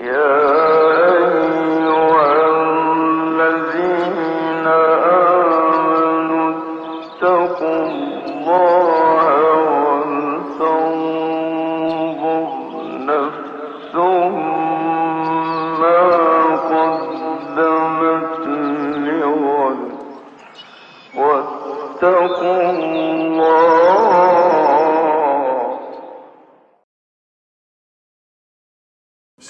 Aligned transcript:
يا 0.00 0.57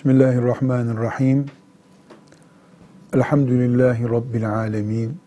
Bismillahirrahmanirrahim. 0.08 1.46
Elhamdülillahi 3.14 4.08
Rabbil 4.08 4.50
alemin. 4.50 5.20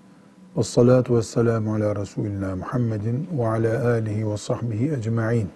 Ve 0.57 0.63
salatu 0.63 1.17
ve 1.17 1.21
selamu 1.21 1.73
ala 1.75 1.95
Resulina 1.95 2.55
Muhammedin 2.55 3.29
ve 3.37 3.47
ala 3.47 3.87
alihi 3.87 4.31
ve 4.31 4.37
sahbihi 4.37 4.91
ecma'in. 4.91 5.49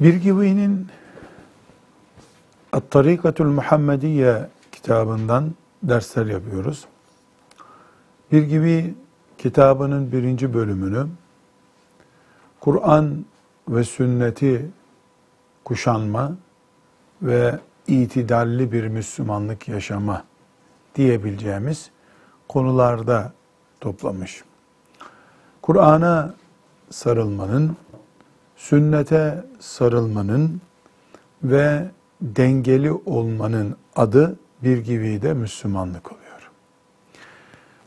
Birgivi'nin 0.00 0.86
At-Tarikatul 2.72 3.44
Muhammediye 3.44 4.48
kitabından 4.72 5.54
dersler 5.82 6.26
yapıyoruz. 6.26 6.84
Birgivi 8.32 8.94
kitabının 9.38 10.12
birinci 10.12 10.54
bölümünü 10.54 11.06
Kur'an 12.60 13.24
ve 13.68 13.84
sünneti 13.84 14.70
kuşanma 15.64 16.32
ve 17.22 17.58
itidalli 17.86 18.72
bir 18.72 18.88
Müslümanlık 18.88 19.68
yaşama 19.68 20.24
diyebileceğimiz 20.94 21.90
konularda 22.48 23.32
toplamış. 23.80 24.44
Kur'an'a 25.62 26.34
sarılmanın, 26.90 27.76
sünnete 28.56 29.44
sarılmanın 29.60 30.60
ve 31.42 31.86
dengeli 32.22 32.92
olmanın 32.92 33.76
adı 33.96 34.36
bir 34.62 34.78
gibi 34.78 35.22
de 35.22 35.34
Müslümanlık 35.34 36.12
oluyor. 36.12 36.50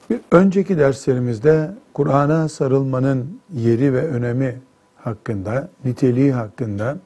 Bir 0.10 0.20
önceki 0.32 0.78
derslerimizde 0.78 1.72
Kur'an'a 1.94 2.50
sarılmanın 2.50 3.40
yeri 3.54 3.94
ve 3.94 4.08
önemi 4.08 4.62
hakkında, 4.98 5.70
niteliği 5.86 6.34
hakkında 6.34 6.98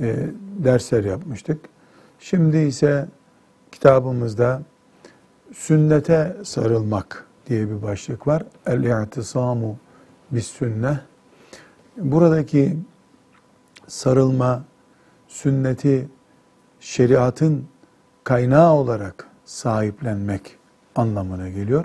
e, 0.00 0.26
dersler 0.64 1.04
yapmıştık. 1.04 1.60
Şimdi 2.18 2.56
ise 2.56 3.08
kitabımızda 3.72 4.62
sünnete 5.54 6.36
sarılmak 6.44 7.26
diye 7.46 7.70
bir 7.70 7.82
başlık 7.82 8.26
var. 8.26 8.42
El-i'tisamu 8.66 9.78
bis 10.30 10.46
sünne. 10.46 11.00
Buradaki 11.96 12.76
sarılma, 13.86 14.64
sünneti 15.28 16.08
şeriatın 16.80 17.64
kaynağı 18.24 18.72
olarak 18.72 19.26
sahiplenmek 19.44 20.56
anlamına 20.94 21.48
geliyor. 21.48 21.84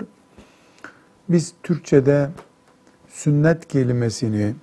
Biz 1.28 1.54
Türkçe'de 1.62 2.30
sünnet 3.08 3.68
kelimesini 3.68 4.54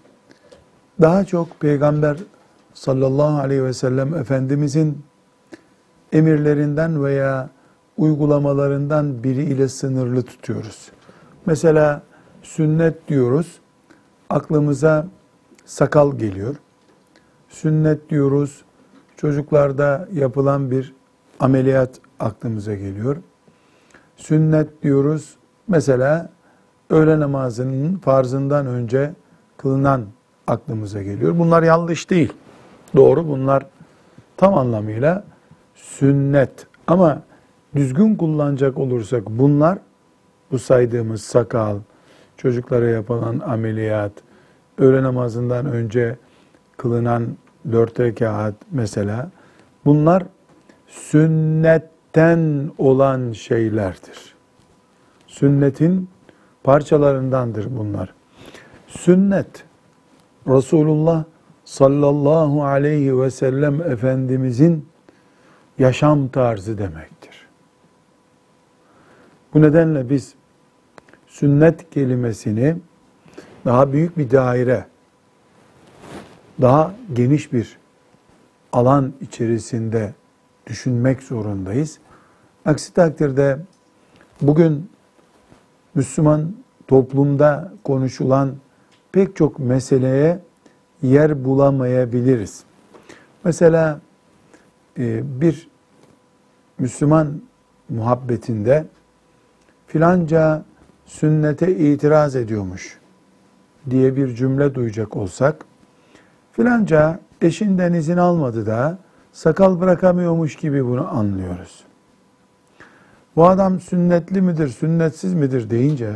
daha 1.02 1.26
çok 1.26 1.60
peygamber 1.60 2.18
sallallahu 2.74 3.40
aleyhi 3.40 3.64
ve 3.64 3.74
sellem 3.74 4.14
Efendimizin 4.14 5.04
emirlerinden 6.12 7.04
veya 7.04 7.50
uygulamalarından 7.98 9.24
biri 9.24 9.44
ile 9.44 9.68
sınırlı 9.68 10.24
tutuyoruz. 10.24 10.92
Mesela 11.46 12.02
sünnet 12.42 13.08
diyoruz, 13.08 13.60
aklımıza 14.30 15.08
sakal 15.66 16.18
geliyor. 16.18 16.56
Sünnet 17.50 18.10
diyoruz, 18.10 18.64
çocuklarda 19.18 20.08
yapılan 20.14 20.72
bir 20.72 20.94
ameliyat 21.40 22.00
aklımıza 22.20 22.76
geliyor. 22.76 23.18
Sünnet 24.18 24.84
diyoruz, 24.84 25.36
mesela 25.68 26.30
öğle 26.90 27.20
namazının 27.20 27.96
farzından 27.98 28.66
önce 28.66 29.14
kılınan 29.58 30.06
aklımıza 30.48 31.04
geliyor. 31.04 31.40
Bunlar 31.40 31.64
yanlış 31.64 32.10
değil. 32.10 32.34
Doğru 32.96 33.28
bunlar 33.28 33.66
tam 34.38 34.58
anlamıyla 34.58 35.24
sünnet. 35.76 36.68
Ama 36.88 37.22
düzgün 37.76 38.16
kullanacak 38.16 38.78
olursak 38.78 39.30
bunlar 39.30 39.78
bu 40.52 40.60
saydığımız 40.60 41.22
sakal, 41.22 41.78
çocuklara 42.38 42.90
yapılan 42.90 43.40
ameliyat, 43.40 44.12
öğle 44.78 45.04
namazından 45.04 45.66
önce 45.66 46.18
kılınan 46.78 47.28
dört 47.72 48.00
rekat 48.00 48.54
mesela 48.72 49.30
bunlar 49.86 50.24
sünnetten 50.88 52.72
olan 52.78 53.32
şeylerdir. 53.32 54.36
Sünnetin 55.28 56.10
parçalarındandır 56.64 57.78
bunlar. 57.78 58.14
Sünnet 58.88 59.64
Resulullah 60.48 61.24
sallallahu 61.70 62.64
aleyhi 62.64 63.22
ve 63.22 63.32
sellem 63.32 63.82
Efendimizin 63.82 64.86
yaşam 65.80 66.28
tarzı 66.28 66.78
demektir. 66.78 67.48
Bu 69.54 69.62
nedenle 69.62 70.10
biz 70.10 70.34
sünnet 71.28 71.90
kelimesini 71.90 72.76
daha 73.66 73.94
büyük 73.94 74.18
bir 74.18 74.32
daire, 74.32 74.86
daha 76.62 76.94
geniş 77.14 77.54
bir 77.54 77.78
alan 78.74 79.14
içerisinde 79.22 80.14
düşünmek 80.68 81.24
zorundayız. 81.24 82.00
Aksi 82.66 82.94
takdirde 82.94 83.60
bugün 84.42 84.90
Müslüman 85.96 86.56
toplumda 86.88 87.74
konuşulan 87.84 88.56
pek 89.12 89.36
çok 89.36 89.60
meseleye 89.60 90.49
yer 91.02 91.46
bulamayabiliriz. 91.46 92.64
Mesela 93.44 94.00
e, 94.98 95.42
bir 95.42 95.70
Müslüman 96.80 97.42
muhabbetinde 97.90 98.86
filanca 99.88 100.64
sünnete 101.06 101.78
itiraz 101.78 102.36
ediyormuş 102.36 103.00
diye 103.90 104.16
bir 104.16 104.36
cümle 104.36 104.76
duyacak 104.76 105.18
olsak 105.18 105.66
filanca 106.52 107.20
eşinden 107.42 107.94
izin 107.94 108.18
almadı 108.18 108.66
da 108.66 108.98
sakal 109.32 109.80
bırakamıyormuş 109.80 110.56
gibi 110.56 110.86
bunu 110.86 111.18
anlıyoruz. 111.18 111.84
Bu 113.36 113.48
adam 113.48 113.80
sünnetli 113.80 114.42
midir, 114.42 114.68
sünnetsiz 114.68 115.34
midir 115.34 115.70
deyince 115.70 116.16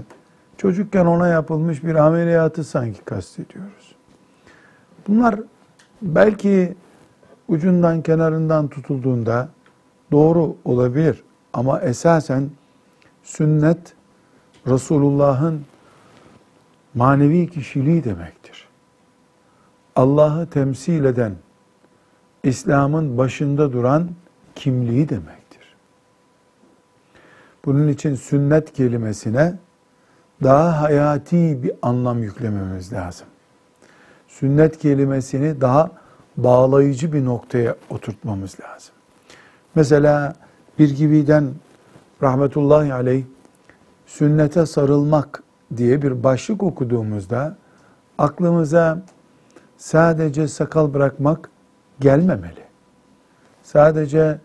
çocukken 0.57 1.05
ona 1.05 1.27
yapılmış 1.27 1.83
bir 1.83 1.95
ameliyatı 1.95 2.63
sanki 2.63 3.01
kastediyoruz. 3.01 3.92
Bunlar 5.07 5.39
belki 6.01 6.75
ucundan 7.47 8.01
kenarından 8.01 8.67
tutulduğunda 8.67 9.49
doğru 10.11 10.55
olabilir 10.65 11.23
ama 11.53 11.81
esasen 11.81 12.49
sünnet 13.23 13.93
Resulullah'ın 14.67 15.65
manevi 16.93 17.49
kişiliği 17.49 18.03
demektir. 18.03 18.67
Allah'ı 19.95 20.49
temsil 20.49 21.05
eden, 21.05 21.35
İslam'ın 22.43 23.17
başında 23.17 23.73
duran 23.73 24.09
kimliği 24.55 25.09
demektir. 25.09 25.75
Bunun 27.65 27.87
için 27.87 28.15
sünnet 28.15 28.73
kelimesine 28.73 29.59
daha 30.43 30.81
hayati 30.81 31.63
bir 31.63 31.71
anlam 31.81 32.23
yüklememiz 32.23 32.93
lazım. 32.93 33.27
Sünnet 34.39 34.77
kelimesini 34.77 35.61
daha 35.61 35.91
bağlayıcı 36.37 37.13
bir 37.13 37.25
noktaya 37.25 37.75
oturtmamız 37.89 38.57
lazım. 38.59 38.95
Mesela 39.75 40.33
bir 40.79 40.95
gibiden 40.95 41.51
rahmetullahi 42.23 42.93
aleyh 42.93 43.23
sünnete 44.05 44.65
sarılmak 44.65 45.43
diye 45.77 46.01
bir 46.01 46.23
başlık 46.23 46.63
okuduğumuzda 46.63 47.57
aklımıza 48.17 49.01
sadece 49.77 50.47
sakal 50.47 50.93
bırakmak 50.93 51.49
gelmemeli. 51.99 52.63
Sadece 53.63 54.39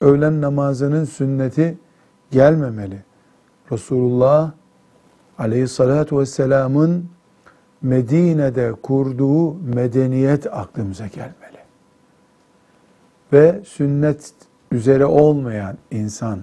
öğlen 0.00 0.40
namazının 0.40 1.04
sünneti 1.04 1.78
gelmemeli. 2.30 3.02
Resulullah 3.72 4.52
aleyhissalatu 5.38 6.18
vesselamın 6.18 7.10
Medine'de 7.82 8.72
kurduğu 8.82 9.54
medeniyet 9.54 10.46
aklımıza 10.46 11.06
gelmeli. 11.06 11.60
ve 13.32 13.60
sünnet 13.66 14.32
üzere 14.72 15.06
olmayan 15.06 15.78
insan 15.90 16.40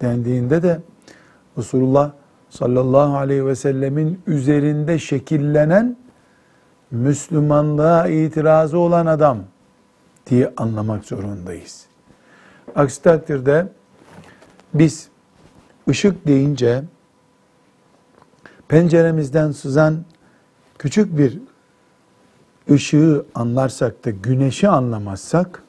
dendiğinde 0.00 0.62
de 0.62 0.80
Resulullah 1.58 2.12
sallallahu 2.50 3.16
aleyhi 3.16 3.46
ve 3.46 3.54
sellemin 3.54 4.20
üzerinde 4.26 4.98
şekillenen 4.98 5.96
Müslümanlığa 6.90 8.08
itirazı 8.08 8.78
olan 8.78 9.06
adam 9.06 9.38
diye 10.26 10.52
anlamak 10.56 11.04
zorundayız. 11.04 11.86
Aksi 12.76 13.02
takdirde 13.02 13.68
biz 14.74 15.08
ışık 15.88 16.26
deyince 16.26 16.82
penceremizden 18.68 19.52
sızan 19.52 20.04
küçük 20.78 21.18
bir 21.18 21.38
ışığı 22.70 23.26
anlarsak 23.34 24.04
da 24.04 24.10
güneşi 24.10 24.68
anlamazsak 24.68 25.62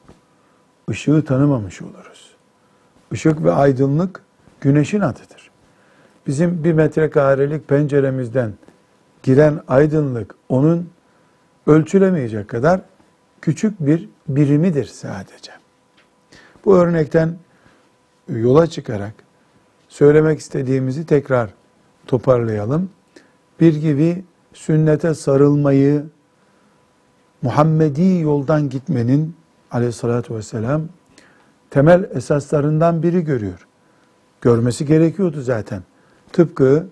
ışığı 0.90 1.26
tanımamış 1.26 1.82
oluruz. 1.82 2.36
Işık 3.12 3.44
ve 3.44 3.52
aydınlık 3.52 4.22
güneşin 4.62 5.00
adıdır. 5.00 5.52
Bizim 6.28 6.64
bir 6.64 6.74
metrekarelik 6.74 7.68
penceremizden 7.68 8.54
giren 9.24 9.62
aydınlık 9.68 10.36
onun 10.50 10.90
ölçülemeyecek 11.68 12.48
kadar 12.48 12.82
küçük 13.42 13.80
bir 13.80 14.10
birimidir 14.28 14.86
sadece. 14.86 15.52
Bu 16.66 16.78
örnekten 16.78 17.38
yola 18.30 18.68
çıkarak 18.68 19.14
söylemek 19.90 20.40
istediğimizi 20.40 21.06
tekrar 21.06 21.50
toparlayalım. 22.08 22.90
Bir 23.60 23.76
gibi 23.76 24.24
sünnete 24.56 25.14
sarılmayı, 25.14 26.04
Muhammedi 27.42 28.20
yoldan 28.22 28.70
gitmenin 28.70 29.36
aleyhissalatü 29.72 30.36
vesselam 30.36 30.82
temel 31.70 32.10
esaslarından 32.14 33.04
biri 33.04 33.24
görüyor. 33.24 33.68
Görmesi 34.42 34.86
gerekiyordu 34.86 35.42
zaten. 35.42 35.84
Tıpkı 36.34 36.88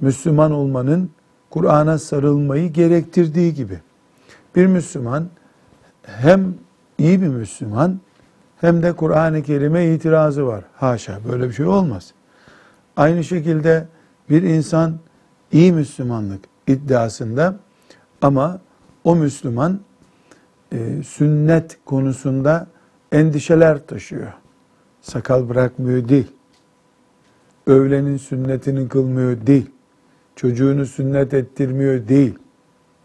Müslüman 0.00 0.52
olmanın 0.52 1.10
Kur'an'a 1.50 1.98
sarılmayı 1.98 2.72
gerektirdiği 2.72 3.54
gibi. 3.54 3.80
Bir 4.56 4.66
Müslüman 4.66 5.28
hem 6.02 6.54
iyi 6.98 7.22
bir 7.22 7.28
Müslüman 7.28 8.00
hem 8.60 8.82
de 8.82 8.92
Kur'an-ı 8.92 9.42
Kerim'e 9.42 9.94
itirazı 9.94 10.46
var. 10.46 10.64
Haşa 10.76 11.18
böyle 11.32 11.48
bir 11.48 11.52
şey 11.52 11.66
olmaz. 11.66 12.12
Aynı 12.96 13.24
şekilde 13.24 13.86
bir 14.30 14.42
insan 14.42 14.98
iyi 15.52 15.72
Müslümanlık 15.72 16.40
iddiasında 16.68 17.56
ama 18.22 18.60
o 19.04 19.16
Müslüman 19.16 19.80
e, 20.72 21.02
sünnet 21.02 21.78
konusunda 21.84 22.66
endişeler 23.12 23.86
taşıyor. 23.86 24.32
Sakal 25.00 25.48
bırakmıyor 25.48 26.08
değil. 26.08 26.32
Öğlenin 27.66 28.16
sünnetini 28.16 28.88
kılmıyor 28.88 29.46
değil. 29.46 29.70
Çocuğunu 30.36 30.86
sünnet 30.86 31.34
ettirmiyor 31.34 32.08
değil. 32.08 32.38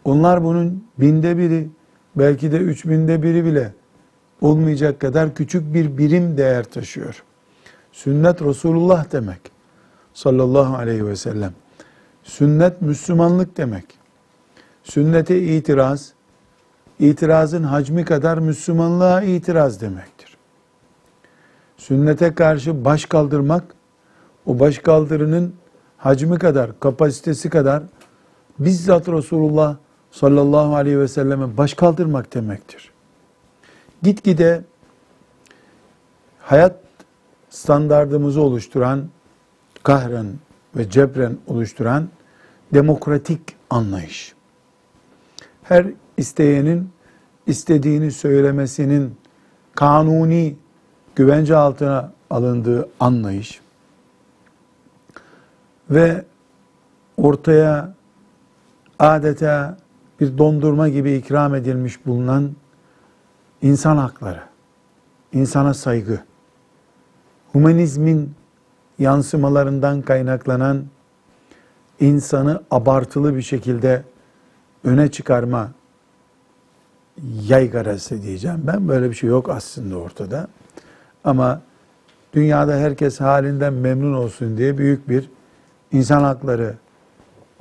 Onlar 0.04 0.44
bunun 0.44 0.84
binde 0.98 1.38
biri, 1.38 1.68
belki 2.16 2.52
de 2.52 2.56
üç 2.56 2.86
binde 2.86 3.22
biri 3.22 3.44
bile 3.44 3.72
olmayacak 4.40 5.00
kadar 5.00 5.34
küçük 5.34 5.74
bir 5.74 5.98
birim 5.98 6.36
değer 6.36 6.64
taşıyor. 6.64 7.22
Sünnet 7.92 8.42
Resulullah 8.42 9.12
demek. 9.12 9.40
Sallallahu 10.14 10.76
aleyhi 10.76 11.06
ve 11.06 11.16
sellem. 11.16 11.52
Sünnet 12.24 12.82
Müslümanlık 12.82 13.56
demek. 13.56 13.84
Sünnete 14.82 15.38
itiraz, 15.38 16.12
itirazın 16.98 17.62
hacmi 17.62 18.04
kadar 18.04 18.38
Müslümanlığa 18.38 19.22
itiraz 19.22 19.80
demektir. 19.80 20.36
Sünnete 21.76 22.34
karşı 22.34 22.84
baş 22.84 23.04
kaldırmak, 23.04 23.64
o 24.46 24.60
baş 24.60 24.78
kaldırının 24.78 25.54
hacmi 25.96 26.38
kadar, 26.38 26.80
kapasitesi 26.80 27.50
kadar 27.50 27.82
bizzat 28.58 29.08
Resulullah 29.08 29.76
sallallahu 30.10 30.76
aleyhi 30.76 30.98
ve 30.98 31.08
selleme 31.08 31.56
baş 31.56 31.74
kaldırmak 31.74 32.34
demektir. 32.34 32.90
Gitgide 34.02 34.64
hayat 36.40 36.76
standardımızı 37.50 38.40
oluşturan, 38.40 39.08
kahren 39.82 40.26
ve 40.76 40.90
cebren 40.90 41.36
oluşturan 41.46 42.08
demokratik 42.74 43.40
anlayış. 43.70 44.34
Her 45.62 45.86
isteyenin 46.16 46.90
istediğini 47.46 48.10
söylemesinin 48.10 49.16
kanuni 49.74 50.56
güvence 51.16 51.56
altına 51.56 52.12
alındığı 52.30 52.88
anlayış 53.00 53.60
ve 55.90 56.24
ortaya 57.16 57.94
adeta 58.98 59.78
bir 60.20 60.38
dondurma 60.38 60.88
gibi 60.88 61.12
ikram 61.12 61.54
edilmiş 61.54 62.06
bulunan 62.06 62.50
insan 63.62 63.96
hakları, 63.96 64.42
insana 65.32 65.74
saygı, 65.74 66.20
humanizmin 67.52 68.34
yansımalarından 68.98 70.02
kaynaklanan 70.02 70.84
insanı 72.00 72.62
abartılı 72.70 73.36
bir 73.36 73.42
şekilde 73.42 74.02
öne 74.84 75.10
çıkarma 75.10 75.70
yaygarası 77.48 78.22
diyeceğim. 78.22 78.62
Ben 78.66 78.88
böyle 78.88 79.10
bir 79.10 79.14
şey 79.14 79.30
yok 79.30 79.50
aslında 79.50 79.96
ortada. 79.96 80.48
Ama 81.24 81.60
dünyada 82.32 82.76
herkes 82.76 83.20
halinden 83.20 83.72
memnun 83.72 84.14
olsun 84.14 84.56
diye 84.56 84.78
büyük 84.78 85.08
bir 85.08 85.30
insan 85.92 86.22
hakları 86.22 86.74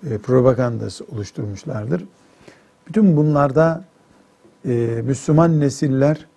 e, 0.09 0.17
propagandası 0.17 1.05
oluşturmuşlardır. 1.11 2.05
Bütün 2.87 3.17
bunlarda 3.17 3.83
e, 4.65 4.71
Müslüman 5.03 5.59
nesiller 5.59 6.27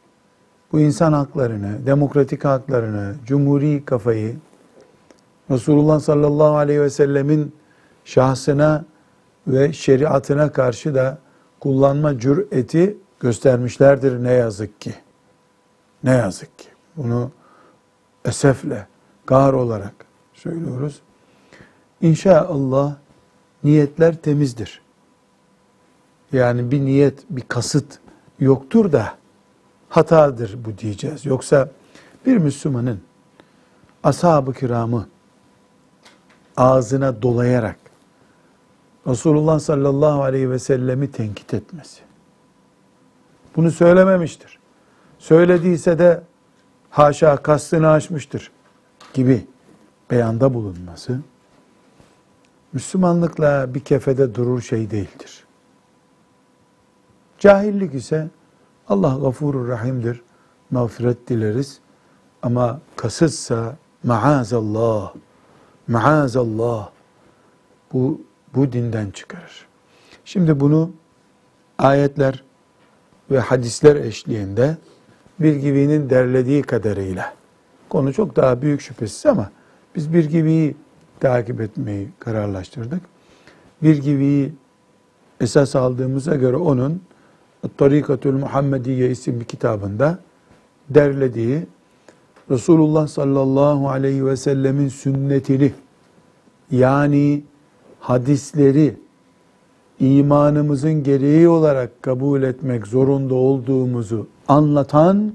bu 0.72 0.80
insan 0.80 1.12
haklarını, 1.12 1.86
demokratik 1.86 2.44
haklarını, 2.44 3.14
cumhuri 3.26 3.84
kafayı, 3.84 4.36
Resulullah 5.50 6.00
sallallahu 6.00 6.56
aleyhi 6.56 6.80
ve 6.80 6.90
sellemin 6.90 7.54
şahsına 8.04 8.84
ve 9.46 9.72
şeriatına 9.72 10.52
karşı 10.52 10.94
da 10.94 11.18
kullanma 11.60 12.18
cüreti 12.18 12.98
göstermişlerdir 13.20 14.24
ne 14.24 14.32
yazık 14.32 14.80
ki. 14.80 14.94
Ne 16.04 16.10
yazık 16.10 16.58
ki. 16.58 16.68
Bunu 16.96 17.30
esefle, 18.24 18.86
gar 19.26 19.52
olarak 19.52 19.94
söylüyoruz. 20.34 21.00
İnşallah 22.00 22.94
niyetler 23.64 24.16
temizdir. 24.16 24.82
Yani 26.32 26.70
bir 26.70 26.80
niyet, 26.80 27.24
bir 27.30 27.42
kasıt 27.42 27.98
yoktur 28.40 28.92
da 28.92 29.14
hatadır 29.88 30.58
bu 30.64 30.78
diyeceğiz. 30.78 31.26
Yoksa 31.26 31.70
bir 32.26 32.36
Müslümanın 32.36 33.00
ashab-ı 34.02 34.52
kiramı 34.52 35.06
ağzına 36.56 37.22
dolayarak 37.22 37.76
Resulullah 39.06 39.58
sallallahu 39.58 40.22
aleyhi 40.22 40.50
ve 40.50 40.58
sellemi 40.58 41.10
tenkit 41.10 41.54
etmesi. 41.54 42.00
Bunu 43.56 43.70
söylememiştir. 43.70 44.58
Söylediyse 45.18 45.98
de 45.98 46.22
haşa 46.90 47.36
kastını 47.36 47.88
aşmıştır 47.88 48.50
gibi 49.14 49.46
beyanda 50.10 50.54
bulunması 50.54 51.20
Müslümanlıkla 52.72 53.74
bir 53.74 53.80
kefede 53.80 54.34
durur 54.34 54.60
şey 54.60 54.90
değildir. 54.90 55.44
Cahillik 57.38 57.94
ise 57.94 58.28
Allah 58.88 59.18
gafurur 59.22 59.68
rahimdir. 59.68 60.22
Mağfiret 60.70 61.28
dileriz. 61.28 61.80
Ama 62.42 62.80
kasıtsa 62.96 63.76
maazallah, 64.04 65.12
maazallah 65.88 66.90
bu, 67.92 68.20
bu 68.54 68.72
dinden 68.72 69.10
çıkarır. 69.10 69.66
Şimdi 70.24 70.60
bunu 70.60 70.90
ayetler 71.78 72.44
ve 73.30 73.38
hadisler 73.38 73.96
eşliğinde 73.96 74.76
bir 75.40 75.56
gibinin 75.56 76.10
derlediği 76.10 76.62
kadarıyla 76.62 77.34
konu 77.88 78.12
çok 78.12 78.36
daha 78.36 78.62
büyük 78.62 78.80
şüphesiz 78.80 79.26
ama 79.26 79.50
biz 79.94 80.12
bir 80.12 80.24
gibiyi 80.24 80.76
takip 81.20 81.60
etmeyi 81.60 82.08
kararlaştırdık. 82.18 83.02
Bir 83.82 83.96
gibiyi 84.02 84.52
esas 85.40 85.76
aldığımıza 85.76 86.34
göre 86.34 86.56
onun 86.56 87.02
Tarikatül 87.76 88.32
Muhammediye 88.32 89.10
isimli 89.10 89.44
kitabında 89.44 90.18
derlediği 90.88 91.66
Resulullah 92.50 93.06
sallallahu 93.06 93.88
aleyhi 93.88 94.26
ve 94.26 94.36
sellemin 94.36 94.88
sünnetini 94.88 95.72
yani 96.70 97.44
hadisleri 98.00 98.96
imanımızın 100.00 101.02
gereği 101.02 101.48
olarak 101.48 102.02
kabul 102.02 102.42
etmek 102.42 102.86
zorunda 102.86 103.34
olduğumuzu 103.34 104.26
anlatan 104.48 105.32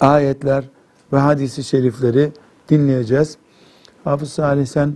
ayetler 0.00 0.64
ve 1.12 1.18
hadisi 1.18 1.64
şerifleri 1.64 2.32
dinleyeceğiz. 2.68 3.38
Hafız 4.04 4.32
Salih 4.32 4.66
sen 4.66 4.92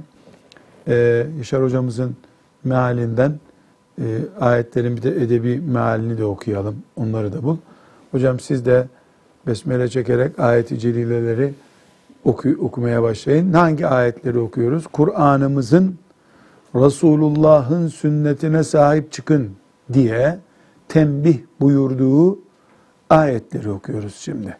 e, 0.88 1.26
Yaşar 1.38 1.62
hocamızın 1.62 2.16
mealinden 2.64 3.40
e, 3.98 4.04
ayetlerin 4.40 4.96
bir 4.96 5.02
de 5.02 5.10
edebi 5.10 5.60
mealini 5.60 6.18
de 6.18 6.24
okuyalım. 6.24 6.76
Onları 6.96 7.32
da 7.32 7.42
bul. 7.42 7.56
Hocam 8.10 8.40
siz 8.40 8.66
de 8.66 8.88
besmele 9.46 9.88
çekerek 9.88 10.38
ayeti 10.38 10.78
celileleri 10.78 11.54
oku, 12.24 12.48
okumaya 12.60 13.02
başlayın. 13.02 13.52
Hangi 13.52 13.86
ayetleri 13.86 14.38
okuyoruz? 14.38 14.86
Kur'an'ımızın 14.86 15.98
Resulullah'ın 16.74 17.88
sünnetine 17.88 18.64
sahip 18.64 19.12
çıkın 19.12 19.50
diye 19.92 20.38
tembih 20.88 21.38
buyurduğu 21.60 22.38
ayetleri 23.10 23.70
okuyoruz 23.70 24.14
şimdi. 24.14 24.56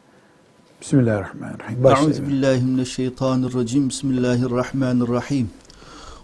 Bismillahirrahmanirrahim. 0.81 1.85
Başlayalım. 1.85 2.11
Euzu 2.13 2.27
billahi 2.27 2.63
mineşşeytanirracim. 2.63 3.89
Bismillahirrahmanirrahim. 3.89 5.51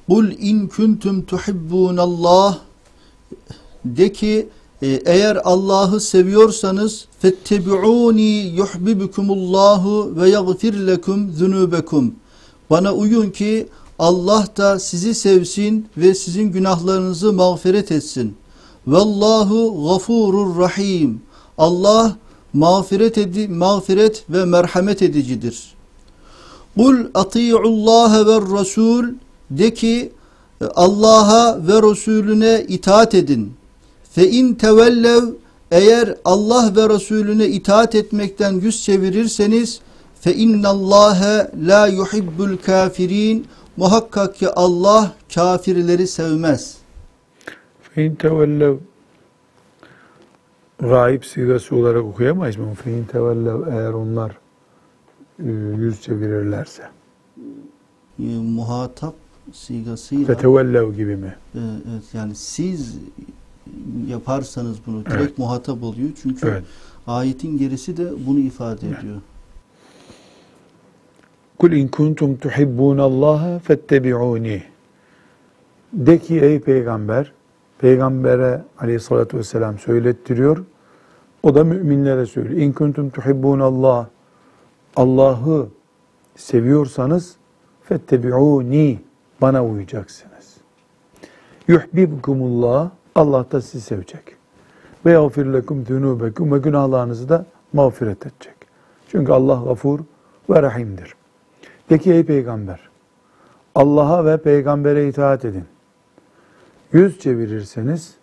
Kul 0.09 0.31
in 0.39 0.69
kuntum 0.69 1.23
tuhibbunallah 1.23 2.59
de 3.85 4.13
ki 4.13 4.49
eğer 4.83 5.39
Allah'ı 5.45 6.01
seviyorsanız 6.01 7.07
fettebi'uni 7.19 8.53
yuhibbukumullahu 8.57 10.13
ve 10.17 10.31
yaghfir 10.31 10.75
lekum 10.87 11.33
zunubekum. 11.33 12.15
Bana 12.71 12.95
uyun 12.95 13.31
ki 13.31 13.69
Allah 13.99 14.47
da 14.57 14.79
sizi 14.79 15.15
sevsin 15.15 15.87
ve 15.97 16.15
sizin 16.15 16.53
günahlarınızı 16.53 17.33
mağfiret 17.33 17.93
etsin. 17.93 18.37
Vallahu 18.87 19.89
gafurur 19.89 20.59
rahim. 20.59 21.23
Allah 21.59 22.17
mağfiret 22.53 23.19
edi, 23.19 23.49
mağfiret 23.49 24.25
ve 24.31 24.45
merhamet 24.45 25.03
edicidir. 25.03 25.75
Kul 26.77 26.97
ati'ullaha 27.15 28.27
ve 28.27 28.59
rasul 28.59 29.05
de 29.51 29.75
ki 29.75 30.13
Allah'a 30.75 31.67
ve 31.67 31.91
Resulüne 31.91 32.67
itaat 32.69 33.15
edin. 33.15 33.58
Fe 34.19 34.31
in 34.31 34.55
tevellev 34.55 35.25
eğer 35.71 36.15
Allah 36.25 36.73
ve 36.77 36.95
Resulüne 36.95 37.47
itaat 37.47 37.95
etmekten 37.95 38.53
yüz 38.53 38.85
çevirirseniz 38.85 39.81
fe 40.21 40.35
innallâhe 40.35 41.51
la 41.67 41.87
yuhibbul 41.87 42.57
kafirin 42.57 43.47
muhakkak 43.77 44.35
ki 44.35 44.49
Allah 44.49 45.13
kafirleri 45.35 46.07
sevmez. 46.07 46.77
Fein 47.83 48.15
tevellev 48.15 48.77
Raib 50.83 51.23
sigası 51.23 51.77
olarak 51.77 52.05
okuyamayız 52.05 52.57
mı? 52.57 52.75
Fein 52.75 53.05
tevellev 53.05 53.67
eğer 53.67 53.93
onlar 53.93 54.39
e, 55.39 55.51
yüz 55.77 56.03
çevirirlerse. 56.03 56.83
E, 58.19 58.23
muhatap 58.25 59.15
sigasıyla 59.53 60.27
Fetevellev 60.27 60.95
gibi 60.95 61.17
mi? 61.17 61.37
e, 61.55 61.59
evet, 61.93 62.05
yani 62.15 62.35
siz 62.35 62.99
yaparsanız 64.09 64.77
bunu 64.87 65.07
direkt 65.07 65.21
Evet. 65.21 65.39
muhatap 65.39 65.83
oluyor. 65.83 66.09
Çünkü 66.23 66.49
Evet. 66.49 66.65
ayetin 67.07 67.59
gerisi 67.59 67.97
de 67.97 68.27
bunu 68.27 68.39
ifade 68.39 68.87
ediyor. 68.87 69.17
Kul 71.59 71.73
in 71.73 71.89
kuntum 71.89 72.37
tuhibbunallaha 72.37 73.59
fettebi'uni. 73.59 74.63
De 75.93 76.19
ki 76.19 76.41
ey 76.41 76.61
peygamber, 76.61 77.33
peygambere 77.79 78.63
aleyhissalatü 78.79 79.39
vesselam 79.39 79.79
söylettiriyor. 79.79 80.65
O 81.43 81.55
da 81.55 81.65
müminlere 81.65 82.27
söylüyor. 82.27 82.61
İn 82.61 82.73
kuntum 82.73 83.11
tuhibbunallah. 83.11 84.07
Allah'ı 84.97 85.69
seviyorsanız 86.37 87.37
fettebi'uni. 87.83 88.99
Bana 89.41 89.65
uyacaksınız. 89.65 90.57
Yuhbibkumullah. 91.69 92.91
Allah 93.19 93.51
da 93.53 93.61
sizi 93.61 93.81
sevecek. 93.85 94.37
Ve 95.07 95.13
yağfir 95.13 95.47
lekum 95.47 95.87
zunubekum 95.87 96.53
ve 96.53 96.59
günahlarınızı 96.59 97.29
da 97.29 97.47
mağfiret 97.73 98.27
edecek. 98.27 98.55
Çünkü 99.09 99.33
Allah 99.33 99.63
gafur 99.65 100.01
ve 100.51 100.63
rahimdir. 100.63 101.15
Peki 101.89 102.13
ey 102.13 102.25
peygamber, 102.25 102.89
Allah'a 103.75 104.25
ve 104.25 104.37
peygambere 104.37 105.09
itaat 105.09 105.45
edin. 105.45 105.65
Yüz 106.93 107.19
çevirirseniz 107.19 108.15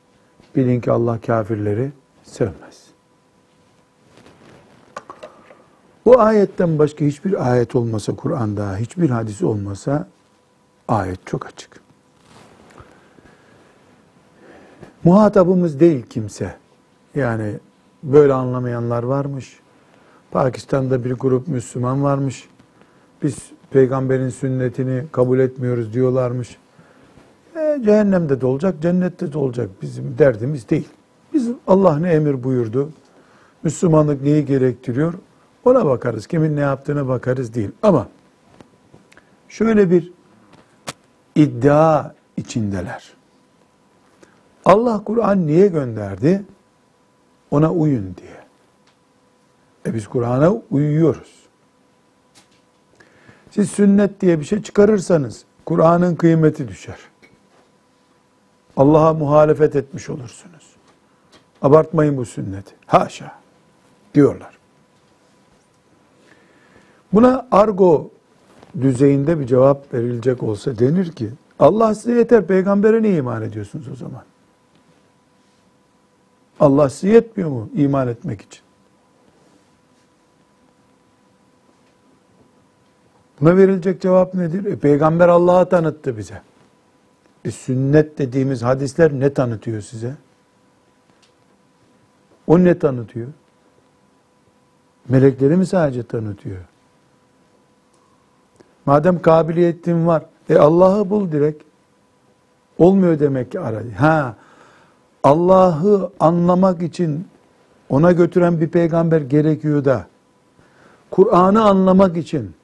bilin 0.56 0.82
ki 0.82 0.92
Allah 0.92 1.20
kafirleri 1.22 1.92
sevmez. 2.24 2.86
Bu 6.06 6.20
ayetten 6.20 6.80
başka 6.80 7.06
hiçbir 7.06 7.52
ayet 7.52 7.76
olmasa 7.76 8.16
Kur'an'da, 8.16 8.78
hiçbir 8.78 9.10
hadis 9.10 9.42
olmasa 9.42 10.08
ayet 10.88 11.28
çok 11.28 11.46
açık. 11.46 11.85
Muhatabımız 15.06 15.80
değil 15.80 16.06
kimse. 16.10 16.56
Yani 17.16 17.54
böyle 18.04 18.34
anlamayanlar 18.34 19.04
varmış. 19.04 19.60
Pakistan'da 20.32 21.04
bir 21.06 21.12
grup 21.12 21.48
Müslüman 21.48 22.04
varmış. 22.04 22.50
Biz 23.24 23.38
peygamberin 23.70 24.30
sünnetini 24.30 25.04
kabul 25.12 25.40
etmiyoruz 25.40 25.94
diyorlarmış. 25.94 26.58
E, 27.56 27.82
cehennemde 27.86 28.42
de 28.42 28.46
olacak, 28.46 28.76
cennette 28.82 29.34
de 29.34 29.38
olacak. 29.38 29.70
Bizim 29.82 30.18
derdimiz 30.18 30.70
değil. 30.70 30.90
Biz 31.34 31.50
Allah 31.68 32.00
ne 32.00 32.12
emir 32.12 32.44
buyurdu, 32.44 32.90
Müslümanlık 33.64 34.22
neyi 34.22 34.46
gerektiriyor 34.46 35.14
ona 35.66 35.86
bakarız. 35.86 36.28
Kimin 36.28 36.56
ne 36.56 36.60
yaptığına 36.60 37.08
bakarız 37.08 37.54
değil. 37.54 37.72
Ama 37.84 38.08
şöyle 39.50 39.92
bir 39.92 40.12
iddia 41.36 42.14
içindeler. 42.38 43.16
Allah 44.66 45.04
Kur'an 45.04 45.48
niye 45.48 45.68
gönderdi? 45.68 46.44
Ona 47.52 47.72
uyun 47.72 48.16
diye. 48.18 48.46
E 49.86 49.94
biz 49.94 50.08
Kur'an'a 50.08 50.52
uyuyoruz. 50.72 51.46
Siz 53.52 53.72
sünnet 53.72 54.22
diye 54.22 54.40
bir 54.40 54.46
şey 54.46 54.62
çıkarırsanız 54.62 55.46
Kur'an'ın 55.66 56.16
kıymeti 56.16 56.68
düşer. 56.68 57.00
Allah'a 58.78 59.14
muhalefet 59.14 59.76
etmiş 59.76 60.10
olursunuz. 60.10 60.76
Abartmayın 61.62 62.18
bu 62.18 62.26
sünneti. 62.26 62.76
Haşa 62.86 63.32
diyorlar. 64.14 64.58
Buna 67.14 67.48
argo 67.52 68.10
düzeyinde 68.82 69.40
bir 69.40 69.48
cevap 69.48 69.94
verilecek 69.94 70.44
olsa 70.44 70.80
denir 70.80 71.12
ki 71.12 71.30
Allah 71.60 71.96
size 71.96 72.14
yeter 72.18 72.48
peygambere 72.48 73.02
niye 73.02 73.18
iman 73.18 73.42
ediyorsunuz 73.42 73.88
o 73.94 73.96
zaman? 73.96 74.24
Allah 76.60 76.90
size 76.90 77.14
yetmiyor 77.14 77.50
mu 77.50 77.70
iman 77.76 78.08
etmek 78.08 78.42
için? 78.42 78.66
Buna 83.42 83.58
verilecek 83.58 84.02
cevap 84.02 84.34
nedir? 84.34 84.66
E, 84.66 84.76
peygamber 84.76 85.28
Allah'a 85.30 85.70
tanıttı 85.70 86.18
bize. 86.18 86.42
E, 87.46 87.52
sünnet 87.52 88.18
dediğimiz 88.18 88.64
hadisler 88.64 89.14
ne 89.14 89.34
tanıtıyor 89.34 89.82
size? 89.82 90.16
O 92.48 92.64
ne 92.64 92.80
tanıtıyor? 92.80 93.28
Melekleri 95.10 95.56
mi 95.56 95.66
sadece 95.66 96.04
tanıtıyor? 96.04 96.58
Madem 98.86 99.22
kabiliyetin 99.22 100.08
var, 100.08 100.26
e 100.50 100.58
Allah'ı 100.58 101.10
bul 101.10 101.32
direkt. 101.32 101.64
Olmuyor 102.78 103.20
demek 103.20 103.52
ki 103.52 103.60
ara. 103.60 103.82
Ha, 103.98 104.36
Allah'ı 105.26 106.12
anlamak 106.20 106.82
için 106.82 107.28
ona 107.90 108.12
götüren 108.12 108.62
bir 108.62 108.68
peygamber 108.68 109.22
gerekiyor 109.22 109.86
da, 109.86 110.08
Kur'an'ı 111.12 111.64
anlamak 111.64 112.18
için 112.18 112.56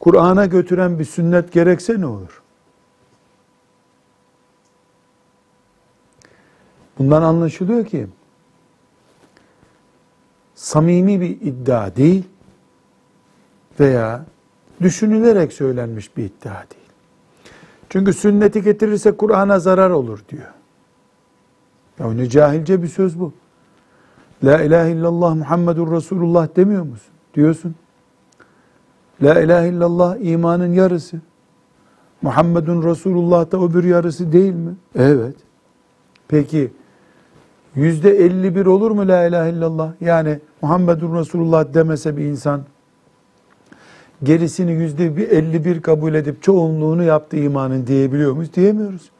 Kur'an'a 0.00 0.46
götüren 0.46 0.98
bir 0.98 1.04
sünnet 1.04 1.52
gerekse 1.52 2.00
ne 2.00 2.06
olur? 2.06 2.42
Bundan 6.98 7.22
anlaşılıyor 7.22 7.86
ki 7.86 8.06
samimi 10.54 11.20
bir 11.20 11.30
iddia 11.40 11.96
değil 11.96 12.24
veya 13.80 14.24
düşünülerek 14.82 15.52
söylenmiş 15.52 16.16
bir 16.16 16.24
iddia 16.24 16.54
değil. 16.54 16.88
Çünkü 17.90 18.12
sünneti 18.12 18.62
getirirse 18.62 19.16
Kur'an'a 19.16 19.58
zarar 19.58 19.90
olur 19.90 20.24
diyor. 20.28 20.57
Ya 21.98 22.12
ne 22.12 22.28
cahilce 22.28 22.82
bir 22.82 22.88
söz 22.88 23.20
bu. 23.20 23.32
La 24.44 24.62
ilahe 24.62 24.90
illallah 24.90 25.34
Muhammedur 25.34 25.92
Resulullah 25.92 26.56
demiyor 26.56 26.82
musun? 26.82 27.12
Diyorsun. 27.34 27.74
La 29.22 29.40
ilahe 29.40 29.68
illallah 29.68 30.16
imanın 30.20 30.72
yarısı. 30.72 31.20
Muhammedun 32.22 32.82
Resulullah 32.82 33.52
da 33.52 33.64
öbür 33.64 33.84
yarısı 33.84 34.32
değil 34.32 34.54
mi? 34.54 34.76
Evet. 34.94 35.36
Peki 36.28 36.72
yüzde 37.74 38.10
51 38.10 38.66
olur 38.66 38.90
mu 38.90 39.08
la 39.08 39.26
ilahe 39.26 39.50
illallah? 39.50 39.92
Yani 40.00 40.40
Muhammedun 40.62 41.18
Resulullah 41.18 41.74
demese 41.74 42.16
bir 42.16 42.24
insan 42.24 42.62
gerisini 44.22 44.72
yüzde 44.72 45.04
51 45.06 45.82
kabul 45.82 46.14
edip 46.14 46.42
çoğunluğunu 46.42 47.02
yaptı 47.02 47.36
imanın 47.36 47.86
diyebiliyor 47.86 48.32
muyuz? 48.32 48.54
Diyemiyoruz. 48.54 49.10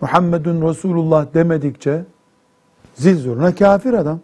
Muhammedun 0.00 0.68
Resulullah 0.68 1.34
demedikçe 1.34 2.04
zil 2.94 3.16
zurna 3.20 3.54
kafir 3.54 3.92
adam. 3.92 4.20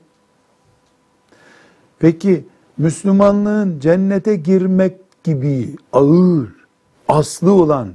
Peki 1.98 2.44
Müslümanlığın 2.78 3.80
cennete 3.80 4.36
girmek 4.36 4.96
gibi 5.24 5.76
ağır, 5.92 6.48
aslı 7.08 7.52
olan 7.52 7.88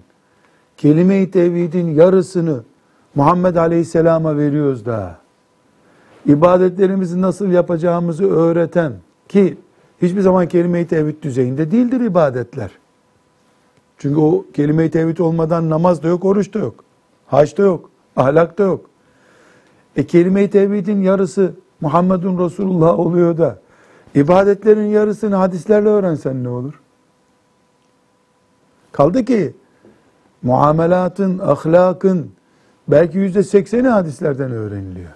kelime-i 0.78 1.32
tevhidin 1.32 1.88
yarısını 1.88 2.64
Muhammed 3.16 3.56
Aleyhisselam'a 3.56 4.38
veriyoruz 4.38 4.86
da 4.86 5.18
ibadetlerimizi 6.26 7.22
nasıl 7.22 7.48
yapacağımızı 7.48 8.32
öğreten 8.32 8.94
ki 9.28 9.58
hiçbir 10.02 10.22
zaman 10.22 10.48
kelime-i 10.48 10.88
tevhid 10.88 11.24
düzeyinde 11.24 11.72
değildir 11.72 12.02
ibadetler. 12.02 12.72
Çünkü 13.98 14.20
o 14.20 14.46
kelime-i 14.54 14.92
tevhid 14.92 15.18
olmadan 15.18 15.70
namaz 15.70 16.04
da 16.04 16.08
yok, 16.08 16.26
oruç 16.26 16.54
da 16.54 16.60
yok. 16.60 16.84
Hac 17.28 17.58
da 17.58 17.62
yok, 17.62 17.90
ahlak 18.16 18.58
da 18.58 18.64
yok. 18.64 18.86
E 19.96 20.08
kelime-i 20.08 20.50
tevhidin 20.50 21.02
yarısı 21.02 21.54
Muhammedun 21.82 22.46
Resulullah 22.46 23.00
oluyor 23.00 23.38
da 23.38 23.60
ibadetlerin 24.16 24.86
yarısını 24.86 25.36
hadislerle 25.36 25.90
öğrensen 25.90 26.44
ne 26.44 26.50
olur? 26.50 26.82
Kaldı 28.92 29.26
ki 29.26 29.54
muamelatın, 30.44 31.40
ahlakın 31.40 32.32
belki 32.88 33.18
yüzde 33.18 33.44
sekseni 33.44 33.88
hadislerden 33.88 34.52
öğreniliyor. 34.52 35.12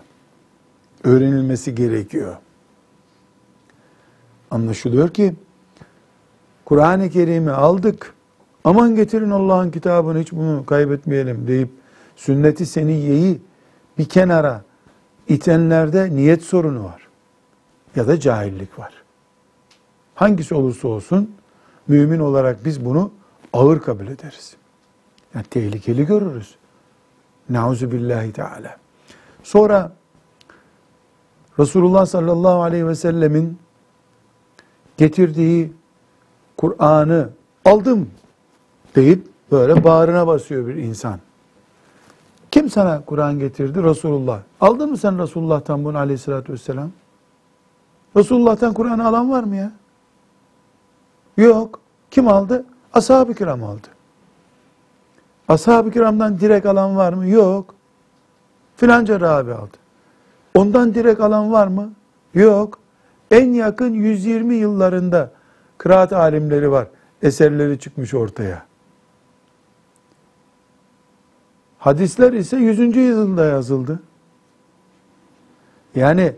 Öğrenilmesi 1.04 1.76
gerekiyor. 1.76 2.36
Anlaşılıyor 4.52 5.10
ki 5.10 5.36
Kur'an-ı 6.66 7.10
Kerim'i 7.10 7.52
aldık. 7.52 8.14
Aman 8.64 8.96
getirin 8.96 9.30
Allah'ın 9.30 9.72
kitabını 9.72 10.20
hiç 10.20 10.32
bunu 10.32 10.66
kaybetmeyelim 10.66 11.48
deyip 11.48 11.70
sünneti 12.16 12.66
seniyyeyi 12.66 13.42
bir 13.98 14.06
kenara 14.06 14.69
itenlerde 15.30 16.16
niyet 16.16 16.44
sorunu 16.44 16.84
var. 16.84 17.08
Ya 17.96 18.08
da 18.08 18.20
cahillik 18.20 18.80
var. 18.80 18.94
Hangisi 20.16 20.56
olursa 20.56 20.88
olsun 20.88 21.32
mümin 21.88 22.20
olarak 22.20 22.66
biz 22.66 22.86
bunu 22.86 23.12
ağır 23.54 23.80
kabul 23.80 24.08
ederiz. 24.08 24.56
Yani 25.36 25.46
tehlikeli 25.46 26.06
görürüz. 26.06 26.56
Nauzu 27.50 27.92
billahi 27.92 28.34
teala. 28.34 28.78
Sonra 29.44 29.92
Resulullah 31.60 32.06
sallallahu 32.06 32.62
aleyhi 32.62 32.88
ve 32.88 32.96
sellemin 32.96 33.60
getirdiği 34.98 35.74
Kur'an'ı 36.58 37.30
aldım 37.66 38.10
deyip 38.96 39.28
böyle 39.52 39.84
bağrına 39.84 40.28
basıyor 40.28 40.68
bir 40.68 40.76
insan. 40.76 41.20
Kim 42.52 42.70
sana 42.70 43.02
Kur'an 43.06 43.40
getirdi? 43.40 43.84
Resulullah. 43.84 44.40
Aldın 44.62 44.90
mı 44.90 44.98
sen 44.98 45.20
Resulullah'tan 45.20 45.86
bunu 45.86 45.98
aleyhissalatü 45.98 46.54
vesselam? 46.54 46.92
Resulullah'tan 48.18 48.74
Kur'an'ı 48.74 49.08
alan 49.08 49.32
var 49.32 49.44
mı 49.44 49.56
ya? 49.56 49.72
Yok. 51.38 51.80
Kim 52.12 52.28
aldı? 52.28 52.66
Ashab-ı 52.94 53.34
kiram 53.34 53.64
aldı. 53.64 53.88
Ashab-ı 55.48 55.92
kiramdan 55.92 56.40
direkt 56.40 56.66
alan 56.66 56.96
var 56.98 57.14
mı? 57.14 57.28
Yok. 57.28 57.76
Filanca 58.76 59.20
Rabi 59.20 59.54
aldı. 59.54 59.78
Ondan 60.56 60.94
direkt 60.94 61.22
alan 61.22 61.52
var 61.52 61.68
mı? 61.68 61.92
Yok. 62.34 62.80
En 63.32 63.54
yakın 63.54 63.94
120 63.94 64.56
yıllarında 64.56 65.32
kıraat 65.78 66.14
alimleri 66.14 66.72
var. 66.72 66.88
Eserleri 67.22 67.80
çıkmış 67.80 68.14
ortaya. 68.14 68.69
Hadisler 71.80 72.34
ise 72.34 72.58
100. 72.58 72.80
yüzyılda 72.80 73.46
yazıldı. 73.46 74.00
Yani 75.96 76.34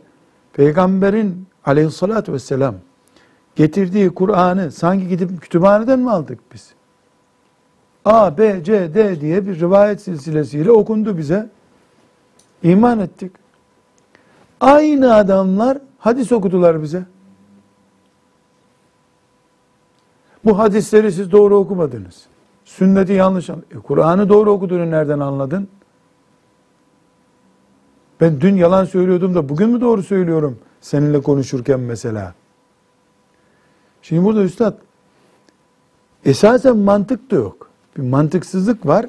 Peygamberin 0.54 1.48
aleyhissalatü 1.66 2.34
vesselam 2.34 2.76
getirdiği 3.56 4.10
Kur'an'ı 4.10 4.72
sanki 4.72 5.08
gidip 5.08 5.42
kütüphaneden 5.42 6.00
mi 6.00 6.12
aldık 6.12 6.40
biz? 6.54 6.74
A, 8.06 8.38
B, 8.38 8.64
C, 8.64 8.94
D 8.94 9.22
diye 9.22 9.48
bir 9.48 9.60
rivayet 9.60 10.02
silsilesiyle 10.02 10.72
okundu 10.72 11.18
bize. 11.18 11.50
İman 12.64 13.00
ettik. 13.00 13.32
Aynı 14.60 15.16
adamlar 15.16 15.78
hadis 16.00 16.32
okudular 16.32 16.84
bize. 16.84 17.04
Bu 20.46 20.60
hadisleri 20.60 21.12
siz 21.12 21.32
doğru 21.32 21.58
okumadınız. 21.58 22.31
Sünneti 22.78 23.14
yanlış 23.14 23.50
anladın. 23.50 23.66
E, 23.72 23.80
Kur'an'ı 23.80 24.30
doğru 24.30 24.52
okuduğunu 24.52 24.92
nereden 24.92 25.20
anladın? 25.20 25.68
Ben 28.22 28.42
dün 28.42 28.56
yalan 28.56 28.86
söylüyordum 28.86 29.36
da 29.36 29.50
bugün 29.50 29.70
mü 29.70 29.82
doğru 29.82 30.04
söylüyorum 30.04 30.60
seninle 30.82 31.22
konuşurken 31.22 31.80
mesela? 31.80 32.34
Şimdi 34.02 34.24
burada 34.24 34.44
üstad 34.44 34.78
esasen 36.26 36.78
mantık 36.78 37.32
da 37.32 37.36
yok. 37.36 37.70
Bir 37.98 38.04
mantıksızlık 38.04 38.86
var 38.86 39.06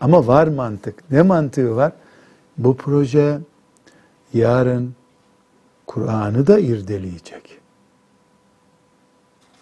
ama 0.00 0.26
var 0.26 0.46
mantık. 0.46 1.10
Ne 1.10 1.22
mantığı 1.22 1.76
var? 1.76 1.92
Bu 2.58 2.76
proje 2.76 3.38
yarın 4.34 4.94
Kur'an'ı 5.86 6.46
da 6.46 6.58
irdeleyecek. 6.58 7.60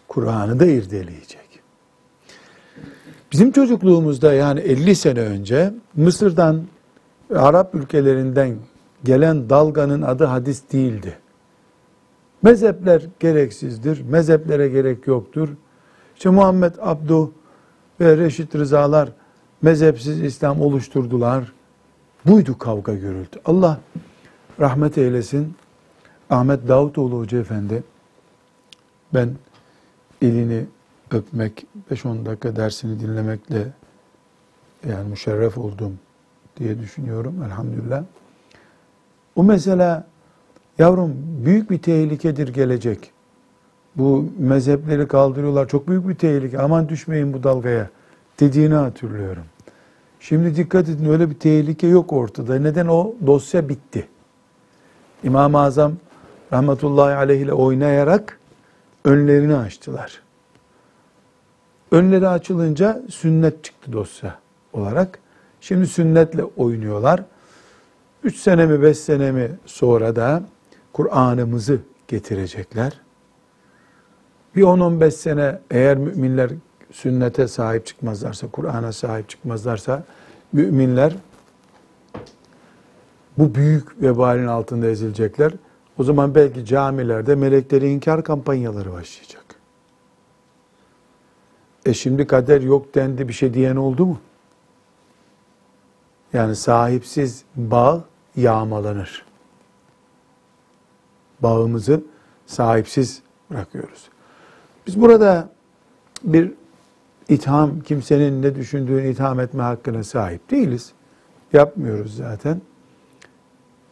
Kur'an'ı 0.08 0.60
da 0.60 0.66
irdeleyecek. 0.66 1.39
Bizim 3.32 3.52
çocukluğumuzda 3.52 4.32
yani 4.32 4.60
50 4.60 4.96
sene 4.96 5.20
önce 5.20 5.74
Mısır'dan 5.96 6.62
Arap 7.34 7.74
ülkelerinden 7.74 8.56
gelen 9.04 9.50
dalganın 9.50 10.02
adı 10.02 10.24
hadis 10.24 10.62
değildi. 10.72 11.18
Mezhepler 12.42 13.02
gereksizdir, 13.20 14.00
mezheplere 14.00 14.68
gerek 14.68 15.06
yoktur. 15.06 15.48
İşte 16.16 16.30
Muhammed 16.30 16.74
Abduh 16.80 17.28
ve 18.00 18.16
Reşit 18.16 18.54
Rızalar 18.54 19.08
mezhepsiz 19.62 20.20
İslam 20.20 20.60
oluşturdular. 20.60 21.52
Buydu 22.26 22.58
kavga 22.58 22.94
gürültü. 22.94 23.40
Allah 23.44 23.80
rahmet 24.60 24.98
eylesin. 24.98 25.54
Ahmet 26.30 26.68
Davutoğlu 26.68 27.18
Hoca 27.18 27.38
Efendi 27.38 27.82
ben 29.14 29.30
elini 30.22 30.64
öpmek, 31.10 31.66
5-10 31.90 32.26
dakika 32.26 32.56
dersini 32.56 33.00
dinlemekle 33.00 33.66
yani 34.88 35.08
müşerref 35.08 35.58
oldum 35.58 35.98
diye 36.56 36.78
düşünüyorum 36.78 37.42
elhamdülillah. 37.46 38.04
O 39.36 39.42
mesela 39.42 40.06
yavrum 40.78 41.16
büyük 41.44 41.70
bir 41.70 41.78
tehlikedir 41.78 42.48
gelecek. 42.48 43.10
Bu 43.96 44.24
mezhepleri 44.38 45.08
kaldırıyorlar. 45.08 45.68
Çok 45.68 45.88
büyük 45.88 46.08
bir 46.08 46.14
tehlike. 46.14 46.58
Aman 46.58 46.88
düşmeyin 46.88 47.32
bu 47.32 47.42
dalgaya 47.42 47.90
dediğini 48.40 48.74
hatırlıyorum. 48.74 49.44
Şimdi 50.20 50.56
dikkat 50.56 50.88
edin 50.88 51.04
öyle 51.04 51.30
bir 51.30 51.34
tehlike 51.34 51.86
yok 51.86 52.12
ortada. 52.12 52.58
Neden 52.58 52.86
o 52.86 53.14
dosya 53.26 53.68
bitti. 53.68 54.08
İmam-ı 55.24 55.58
Azam 55.58 55.92
rahmetullahi 56.52 57.14
aleyh 57.14 57.40
ile 57.40 57.52
oynayarak 57.52 58.38
önlerini 59.04 59.56
açtılar. 59.56 60.22
Önleri 61.90 62.28
açılınca 62.28 63.02
sünnet 63.10 63.64
çıktı 63.64 63.92
dosya 63.92 64.38
olarak. 64.72 65.18
Şimdi 65.60 65.86
sünnetle 65.86 66.44
oynuyorlar. 66.44 67.22
Üç 68.24 68.36
sene 68.36 68.66
mi 68.66 68.82
beş 68.82 68.98
sene 68.98 69.32
mi 69.32 69.50
sonra 69.66 70.16
da 70.16 70.42
Kur'an'ımızı 70.92 71.78
getirecekler. 72.08 73.00
Bir 74.56 74.62
10-15 74.62 75.10
sene 75.10 75.58
eğer 75.70 75.96
müminler 75.96 76.50
sünnete 76.92 77.48
sahip 77.48 77.86
çıkmazlarsa, 77.86 78.48
Kur'an'a 78.48 78.92
sahip 78.92 79.28
çıkmazlarsa 79.28 80.04
müminler 80.52 81.14
bu 83.38 83.54
büyük 83.54 84.02
vebalin 84.02 84.46
altında 84.46 84.86
ezilecekler. 84.86 85.52
O 85.98 86.04
zaman 86.04 86.34
belki 86.34 86.64
camilerde 86.64 87.34
melekleri 87.34 87.88
inkar 87.88 88.24
kampanyaları 88.24 88.92
başlayacak. 88.92 89.59
E 91.90 91.94
şimdi 91.94 92.26
kader 92.26 92.60
yok 92.60 92.94
dendi 92.94 93.28
bir 93.28 93.32
şey 93.32 93.54
diyen 93.54 93.76
oldu 93.76 94.06
mu? 94.06 94.18
Yani 96.32 96.56
sahipsiz 96.56 97.44
bağ 97.56 98.04
yağmalanır. 98.36 99.26
Bağımızı 101.40 102.02
sahipsiz 102.46 103.22
bırakıyoruz. 103.50 104.08
Biz 104.86 105.00
burada 105.00 105.48
bir 106.24 106.52
itham, 107.28 107.80
kimsenin 107.80 108.42
ne 108.42 108.54
düşündüğünü 108.54 109.08
itham 109.08 109.40
etme 109.40 109.62
hakkına 109.62 110.04
sahip 110.04 110.50
değiliz. 110.50 110.92
Yapmıyoruz 111.52 112.16
zaten. 112.16 112.60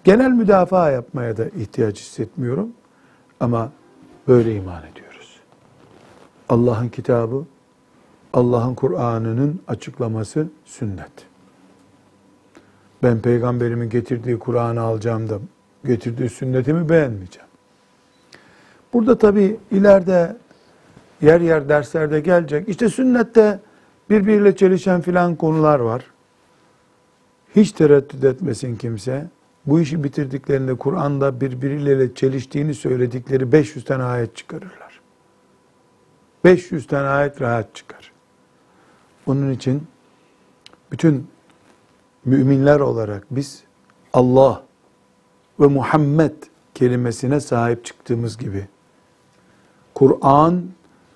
Genel 0.05 0.31
müdafaa 0.31 0.91
yapmaya 0.91 1.37
da 1.37 1.49
ihtiyaç 1.49 2.01
hissetmiyorum. 2.01 2.73
Ama 3.41 3.73
böyle 4.29 4.57
iman 4.57 4.83
ediyoruz. 4.87 5.41
Allah'ın 6.49 6.89
kitabı, 6.89 7.45
Allah'ın 8.33 8.75
Kur'an'ının 8.75 9.61
açıklaması 9.69 10.49
sünnet. 10.65 11.13
Ben 13.03 13.21
peygamberimin 13.21 13.91
getirdiği 13.91 14.39
Kur'an'ı 14.39 14.81
alacağım 14.81 15.29
da 15.29 15.39
getirdiği 15.85 16.29
sünnetimi 16.29 16.89
beğenmeyeceğim. 16.89 17.49
Burada 18.93 19.19
tabi 19.19 19.57
ileride 19.71 20.37
yer 21.23 21.41
yer 21.41 21.69
derslerde 21.69 22.21
gelecek. 22.21 22.69
İşte 22.69 22.89
sünnette 22.89 23.61
birbiriyle 24.11 24.57
çelişen 24.57 25.01
filan 25.01 25.37
konular 25.37 25.81
var. 25.81 26.05
Hiç 27.57 27.73
tereddüt 27.73 28.25
etmesin 28.25 28.77
kimse. 28.77 29.27
Bu 29.67 29.81
işi 29.81 30.05
bitirdiklerinde 30.05 30.75
Kur'an'da 30.75 31.41
birbiriyle 31.41 32.15
çeliştiğini 32.15 32.75
söyledikleri 32.75 33.53
500 33.53 33.85
tane 33.85 34.03
ayet 34.03 34.37
çıkarırlar. 34.37 35.01
500 36.45 36.87
tane 36.87 37.09
ayet 37.09 37.41
rahat 37.41 37.75
çıkar. 37.75 37.98
Onun 39.29 39.51
için 39.51 39.83
bütün 40.93 41.27
müminler 42.25 42.81
olarak 42.81 43.27
biz 43.31 43.63
Allah 44.13 44.63
ve 45.61 45.67
Muhammed 45.67 46.35
kelimesine 46.75 47.41
sahip 47.41 47.85
çıktığımız 47.85 48.39
gibi 48.39 48.69
Kur'an 49.95 50.63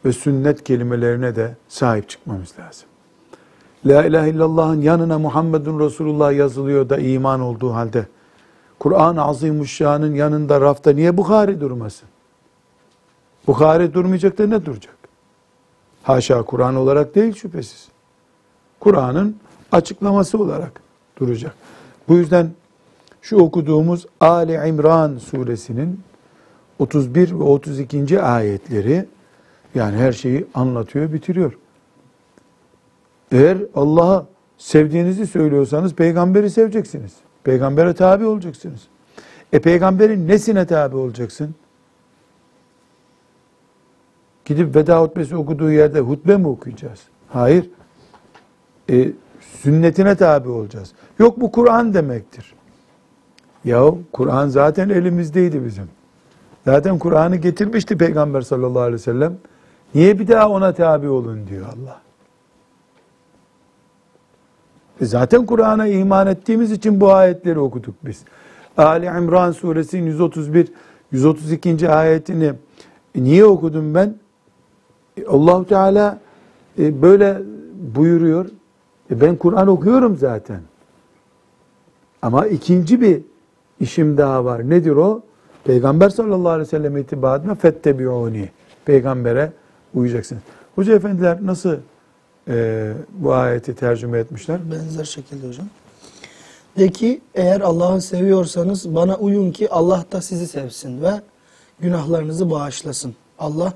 ve 0.04 0.12
sünnet 0.12 0.64
kelimelerine 0.64 1.36
de 1.36 1.56
sahip 1.68 2.08
çıkmamız 2.08 2.54
lazım. 2.58 2.88
La 3.86 4.04
ilahe 4.04 4.30
illallah'ın 4.30 4.80
yanına 4.80 5.18
Muhammedun 5.18 5.80
Resulullah 5.80 6.32
yazılıyor 6.32 6.88
da 6.88 6.98
iman 6.98 7.40
olduğu 7.40 7.74
halde 7.74 8.06
Kur'an-ı 8.78 9.24
Azimuşşan'ın 9.24 10.14
yanında 10.14 10.60
rafta 10.60 10.92
niye 10.92 11.16
Bukhari 11.16 11.60
durmasın? 11.60 12.08
Bukhari 13.46 13.94
durmayacak 13.94 14.38
da 14.38 14.46
ne 14.46 14.66
duracak? 14.66 14.96
Haşa 16.02 16.42
Kur'an 16.42 16.76
olarak 16.76 17.14
değil 17.14 17.34
şüphesiz. 17.34 17.91
Kur'an'ın 18.82 19.36
açıklaması 19.72 20.38
olarak 20.38 20.80
duracak. 21.18 21.54
Bu 22.08 22.14
yüzden 22.14 22.50
şu 23.20 23.36
okuduğumuz 23.36 24.06
Ali 24.20 24.68
İmran 24.68 25.18
suresinin 25.18 26.00
31 26.78 27.32
ve 27.32 27.42
32. 27.42 28.22
ayetleri 28.22 29.06
yani 29.74 29.96
her 29.96 30.12
şeyi 30.12 30.46
anlatıyor, 30.54 31.12
bitiriyor. 31.12 31.58
Eğer 33.32 33.58
Allah'a 33.74 34.26
sevdiğinizi 34.58 35.26
söylüyorsanız 35.26 35.94
peygamberi 35.94 36.50
seveceksiniz. 36.50 37.12
Peygambere 37.44 37.94
tabi 37.94 38.24
olacaksınız. 38.24 38.80
E 39.52 39.58
peygamberin 39.58 40.28
nesine 40.28 40.66
tabi 40.66 40.96
olacaksın? 40.96 41.54
Gidip 44.44 44.76
veda 44.76 45.02
hutbesi 45.02 45.36
okuduğu 45.36 45.70
yerde 45.70 46.00
hutbe 46.00 46.36
mi 46.36 46.48
okuyacağız? 46.48 47.00
Hayır. 47.28 47.70
E, 48.90 49.12
sünnetine 49.40 50.14
tabi 50.14 50.48
olacağız. 50.48 50.92
Yok 51.18 51.40
bu 51.40 51.52
Kur'an 51.52 51.94
demektir. 51.94 52.54
Ya 53.64 53.94
Kur'an 54.12 54.48
zaten 54.48 54.88
elimizdeydi 54.88 55.64
bizim. 55.64 55.88
Zaten 56.64 56.98
Kur'an'ı 56.98 57.36
getirmişti 57.36 57.98
Peygamber 57.98 58.40
sallallahu 58.40 58.80
aleyhi 58.80 58.94
ve 58.94 58.98
sellem. 58.98 59.36
Niye 59.94 60.18
bir 60.18 60.28
daha 60.28 60.48
ona 60.48 60.74
tabi 60.74 61.08
olun 61.08 61.46
diyor 61.46 61.66
Allah. 61.66 62.00
E 65.00 65.06
zaten 65.06 65.46
Kur'an'a 65.46 65.86
iman 65.86 66.26
ettiğimiz 66.26 66.72
için 66.72 67.00
bu 67.00 67.12
ayetleri 67.12 67.58
okuduk 67.58 67.94
biz. 68.04 68.24
Ali 68.76 69.06
İmran 69.06 69.52
suresinin 69.52 70.06
131 70.06 70.72
132. 71.12 71.88
ayetini 71.88 72.52
e, 73.14 73.22
niye 73.22 73.44
okudum 73.44 73.94
ben? 73.94 74.14
E 75.16 75.26
Allahu 75.26 75.66
Teala 75.66 76.18
e, 76.78 77.02
böyle 77.02 77.42
buyuruyor. 77.94 78.46
E 79.12 79.20
ben 79.20 79.36
Kur'an 79.36 79.68
okuyorum 79.68 80.16
zaten. 80.16 80.60
Ama 82.22 82.46
ikinci 82.46 83.00
bir 83.00 83.20
işim 83.80 84.18
daha 84.18 84.44
var. 84.44 84.70
Nedir 84.70 84.90
o? 84.90 85.22
Peygamber 85.64 86.08
sallallahu 86.08 86.48
aleyhi 86.48 86.66
ve 86.66 86.70
sellem 86.70 86.96
itibarına 86.96 87.54
fettebi'uni. 87.54 88.48
Peygambere 88.84 89.52
uyacaksınız. 89.94 90.42
Hoca 90.74 90.94
efendiler 90.94 91.38
nasıl 91.42 91.76
e, 92.48 92.92
bu 93.12 93.32
ayeti 93.32 93.74
tercüme 93.74 94.18
etmişler? 94.18 94.60
Benzer 94.70 95.04
şekilde 95.04 95.48
hocam. 95.48 95.66
De 96.78 96.88
ki 96.88 97.20
eğer 97.34 97.60
Allah'ı 97.60 98.00
seviyorsanız 98.00 98.94
bana 98.94 99.16
uyun 99.16 99.52
ki 99.52 99.70
Allah 99.70 100.04
da 100.12 100.20
sizi 100.20 100.46
sevsin 100.46 101.02
ve 101.02 101.12
günahlarınızı 101.80 102.50
bağışlasın. 102.50 103.14
Allah 103.38 103.72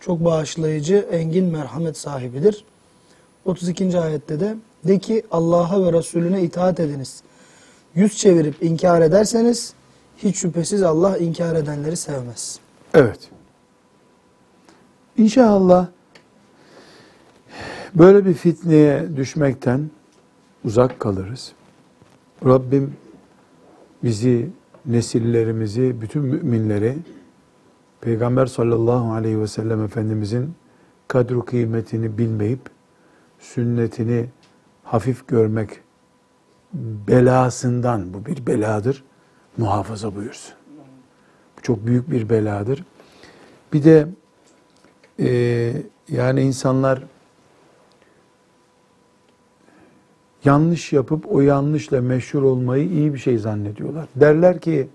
çok 0.00 0.24
bağışlayıcı, 0.24 1.06
engin 1.10 1.44
merhamet 1.44 1.96
sahibidir. 1.96 2.64
32. 3.44 3.98
ayette 3.98 4.40
de 4.40 4.56
de 4.88 4.98
ki 4.98 5.22
Allah'a 5.30 5.84
ve 5.84 5.92
Resulüne 5.92 6.42
itaat 6.42 6.80
ediniz. 6.80 7.22
Yüz 7.94 8.16
çevirip 8.16 8.62
inkar 8.62 9.00
ederseniz 9.00 9.74
hiç 10.16 10.36
şüphesiz 10.36 10.82
Allah 10.82 11.18
inkar 11.18 11.56
edenleri 11.56 11.96
sevmez. 11.96 12.58
Evet. 12.94 13.30
İnşallah 15.16 15.86
böyle 17.94 18.26
bir 18.26 18.34
fitneye 18.34 19.16
düşmekten 19.16 19.90
uzak 20.64 21.00
kalırız. 21.00 21.52
Rabbim 22.44 22.94
bizi, 24.04 24.50
nesillerimizi, 24.86 26.00
bütün 26.00 26.22
müminleri 26.22 26.96
Peygamber 28.00 28.46
sallallahu 28.46 29.12
aleyhi 29.12 29.40
ve 29.40 29.46
sellem 29.46 29.84
Efendimizin 29.84 30.54
kadru 31.08 31.44
kıymetini 31.44 32.18
bilmeyip 32.18 32.60
sünnetini 33.38 34.26
hafif 34.86 35.28
görmek 35.28 35.80
belasından, 37.08 38.14
bu 38.14 38.26
bir 38.26 38.46
beladır, 38.46 39.04
muhafaza 39.56 40.14
buyursun. 40.14 40.54
Bu 41.58 41.62
çok 41.62 41.86
büyük 41.86 42.10
bir 42.10 42.28
beladır. 42.28 42.84
Bir 43.72 43.84
de 43.84 44.08
e, 45.20 45.72
yani 46.08 46.40
insanlar 46.40 47.02
yanlış 50.44 50.92
yapıp 50.92 51.32
o 51.32 51.40
yanlışla 51.40 52.00
meşhur 52.00 52.42
olmayı 52.42 52.88
iyi 52.88 53.14
bir 53.14 53.18
şey 53.18 53.38
zannediyorlar. 53.38 54.06
Derler 54.16 54.60
ki 54.60 54.88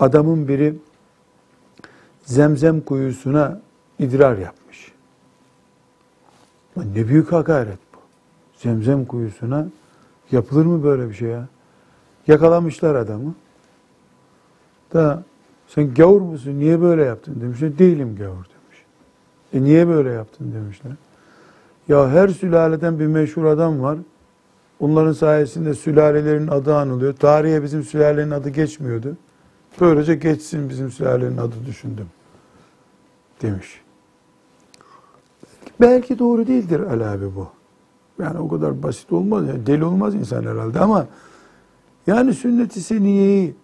adamın 0.00 0.48
biri 0.48 0.74
zemzem 2.24 2.80
kuyusuna 2.80 3.60
idrar 3.98 4.38
yapmış. 4.38 4.92
Ne 6.76 7.08
büyük 7.08 7.32
hakaret. 7.32 7.89
Zemzem 8.62 9.04
kuyusuna 9.04 9.66
yapılır 10.32 10.66
mı 10.66 10.84
böyle 10.84 11.08
bir 11.08 11.14
şey 11.14 11.28
ya? 11.28 11.48
Yakalamışlar 12.26 12.94
adamı. 12.94 13.34
Da 14.94 15.22
sen 15.68 15.94
gavur 15.94 16.20
musun? 16.20 16.58
Niye 16.58 16.80
böyle 16.80 17.04
yaptın 17.04 17.40
demişler. 17.40 17.78
Değilim 17.78 18.16
gavur 18.16 18.34
demiş. 18.34 18.84
E 19.52 19.62
niye 19.62 19.88
böyle 19.88 20.10
yaptın 20.10 20.52
demişler. 20.54 20.92
Ya 21.88 22.10
her 22.10 22.28
sülaleden 22.28 22.98
bir 22.98 23.06
meşhur 23.06 23.44
adam 23.44 23.82
var. 23.82 23.98
Onların 24.80 25.12
sayesinde 25.12 25.74
sülalelerin 25.74 26.48
adı 26.48 26.76
anılıyor. 26.76 27.12
Tarihe 27.14 27.62
bizim 27.62 27.82
sülalenin 27.82 28.30
adı 28.30 28.48
geçmiyordu. 28.48 29.16
Böylece 29.80 30.14
geçsin 30.14 30.68
bizim 30.68 30.90
sülalenin 30.90 31.36
adı 31.36 31.54
düşündüm. 31.66 32.06
Demiş. 33.42 33.80
Belki 35.80 36.18
doğru 36.18 36.46
değildir 36.46 36.80
Ali 36.80 37.04
abi 37.04 37.34
bu. 37.36 37.59
Yani 38.22 38.38
o 38.38 38.48
kadar 38.48 38.82
basit 38.82 39.12
olmaz. 39.12 39.48
Yani 39.48 39.66
deli 39.66 39.84
olmaz 39.84 40.14
insan 40.14 40.42
herhalde 40.42 40.80
ama 40.80 41.06
yani 42.06 42.34
sünnet-i 42.34 42.80
seniyeyi 42.80 43.54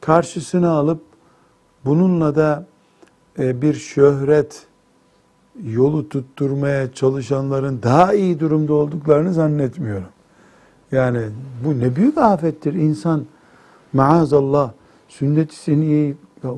karşısına 0.00 0.70
alıp 0.70 1.00
bununla 1.84 2.36
da 2.36 2.66
e, 3.38 3.62
bir 3.62 3.74
şöhret 3.74 4.66
yolu 5.62 6.08
tutturmaya 6.08 6.92
çalışanların 6.92 7.82
daha 7.82 8.14
iyi 8.14 8.40
durumda 8.40 8.74
olduklarını 8.74 9.34
zannetmiyorum. 9.34 10.08
Yani 10.92 11.20
bu 11.64 11.80
ne 11.80 11.96
büyük 11.96 12.18
afettir. 12.18 12.74
İnsan 12.74 13.24
maazallah 13.92 14.72
sünnet-i 15.08 15.56
seniyeyi 15.56 16.16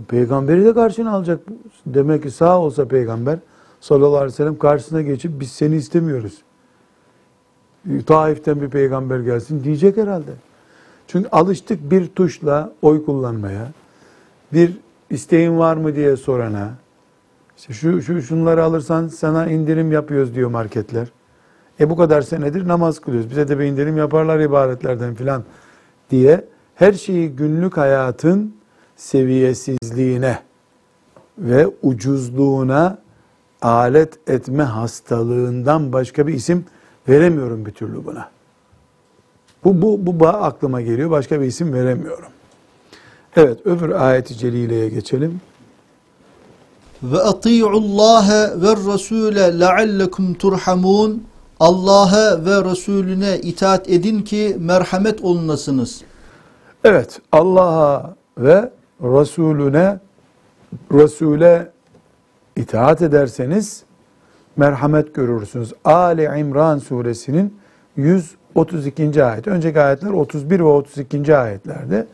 peygamberi 0.09 0.65
de 0.65 0.75
karşına 0.75 1.13
alacak. 1.13 1.41
Demek 1.87 2.23
ki 2.23 2.31
sağ 2.31 2.61
olsa 2.61 2.89
peygamber 2.89 3.39
sallallahu 3.81 4.17
aleyhi 4.17 4.33
ve 4.33 4.37
sellem 4.37 4.59
karşısına 4.59 5.03
geçip 5.03 5.41
biz 5.41 5.51
seni 5.51 5.77
istemiyoruz. 5.77 6.43
Taif'ten 8.07 8.61
bir 8.61 8.69
peygamber 8.69 9.21
gelsin 9.21 9.65
diyecek 9.65 9.97
herhalde. 9.97 10.31
Çünkü 11.07 11.29
alıştık 11.29 11.91
bir 11.91 12.07
tuşla 12.07 12.73
oy 12.83 13.05
kullanmaya, 13.05 13.69
bir 14.53 14.77
isteğin 15.11 15.59
var 15.59 15.77
mı 15.77 15.97
diye 15.97 16.17
sorana, 16.17 16.71
işte 17.57 17.73
şu, 17.73 18.03
şu 18.03 18.23
şunları 18.23 18.65
alırsan 18.65 19.09
sana 19.09 19.47
indirim 19.47 19.93
yapıyoruz 19.93 20.35
diyor 20.35 20.51
marketler. 20.51 21.09
E 21.81 21.91
bu 21.91 21.97
kadar 21.97 22.23
senedir 22.23 22.69
namaz 22.69 22.99
kılıyoruz. 22.99 23.31
Bize 23.31 23.49
de 23.49 23.59
bir 23.59 23.65
indirim 23.65 23.97
yaparlar 23.97 24.41
ibadetlerden 24.41 25.15
filan 25.15 25.45
diye 26.11 26.45
her 26.75 26.93
şeyi 26.93 27.29
günlük 27.37 27.77
hayatın 27.77 28.55
seviyesizliğine 28.97 30.39
ve 31.39 31.67
ucuzluğuna 31.83 32.99
alet 33.63 34.31
etme 34.31 34.63
hastalığından 34.63 35.93
başka 35.93 36.27
bir 36.27 36.35
isim 36.35 36.65
veremiyorum 37.09 37.67
bir 37.67 37.71
türlü 37.71 38.05
buna. 38.05 38.31
Bu, 39.65 39.83
bu, 39.83 40.07
bu 40.07 40.25
ba- 40.25 40.29
aklıma 40.29 40.81
geliyor. 40.81 41.11
Başka 41.11 41.41
bir 41.41 41.47
isim 41.47 41.73
veremiyorum. 41.73 42.29
Evet 43.37 43.67
öbür 43.67 43.91
ayeti 43.91 44.37
celileye 44.39 44.89
geçelim. 44.89 45.41
Ve 47.03 47.19
ati'u 47.19 47.69
Allah 47.69 48.53
ve 48.57 48.71
Rasule 48.93 49.61
leallekum 49.61 50.35
turhamun. 50.35 51.25
Allah'a 51.61 52.45
ve 52.45 52.71
Resulüne 52.71 53.39
itaat 53.39 53.91
edin 53.91 54.23
ki 54.23 54.57
merhamet 54.61 55.23
olunasınız. 55.23 56.03
Evet 56.85 57.21
Allah'a 57.33 58.15
ve 58.39 58.71
Resulüne 59.03 60.01
Resul'e 60.93 61.71
itaat 62.57 63.03
ederseniz 63.03 63.83
merhamet 64.57 65.15
görürsünüz. 65.15 65.73
Ali 65.85 66.41
İmran 66.41 66.79
suresinin 66.79 67.55
132. 67.97 69.25
ayet. 69.25 69.49
Önceki 69.49 69.81
ayetler 69.81 70.11
31 70.11 70.61
ve 70.61 70.65
32. 70.65 71.37
ayetlerde. 71.37 72.07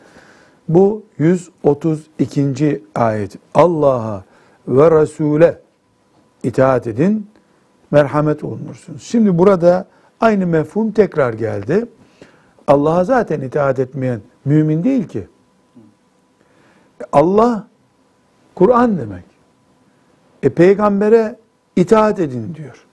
Bu 0.69 1.03
132. 1.17 2.83
ayet. 2.95 3.37
Allah'a 3.53 4.23
ve 4.67 5.01
Resul'e 5.01 5.59
itaat 6.43 6.87
edin, 6.87 7.27
merhamet 7.91 8.43
olunursunuz. 8.43 9.03
Şimdi 9.03 9.37
burada 9.37 9.85
aynı 10.19 10.47
mefhum 10.47 10.91
tekrar 10.91 11.33
geldi. 11.33 11.85
Allah'a 12.67 13.03
zaten 13.03 13.41
itaat 13.41 13.79
etmeyen 13.79 14.21
mümin 14.45 14.83
değil 14.83 15.07
ki. 15.07 15.27
Allah 17.11 17.67
Kur'an 18.55 18.97
demek. 18.97 19.23
E 20.43 20.49
peygambere 20.49 21.35
itaat 21.75 22.19
edin 22.19 22.55
diyor. 22.55 22.85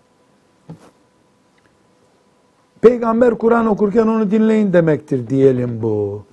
Peygamber 2.80 3.38
Kur'an 3.38 3.66
okurken 3.66 4.06
onu 4.06 4.30
dinleyin 4.30 4.72
demektir 4.72 5.28
diyelim 5.28 5.82
bu. 5.82 6.24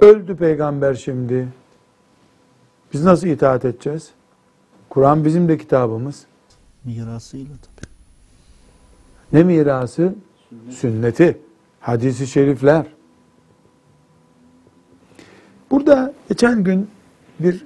Öldü 0.00 0.36
peygamber 0.36 0.94
şimdi. 0.94 1.48
Biz 2.92 3.04
nasıl 3.04 3.26
itaat 3.26 3.64
edeceğiz? 3.64 4.10
Kur'an 4.88 5.24
bizim 5.24 5.48
de 5.48 5.58
kitabımız. 5.58 6.26
Mirasıyla 6.84 7.54
tabii. 7.62 7.90
Ne 9.32 9.42
mirası? 9.44 10.14
Sünneti, 10.70 11.38
hadisi 11.80 12.26
şerifler. 12.26 12.86
Burada 15.70 16.14
geçen 16.28 16.64
gün 16.64 16.90
bir 17.40 17.64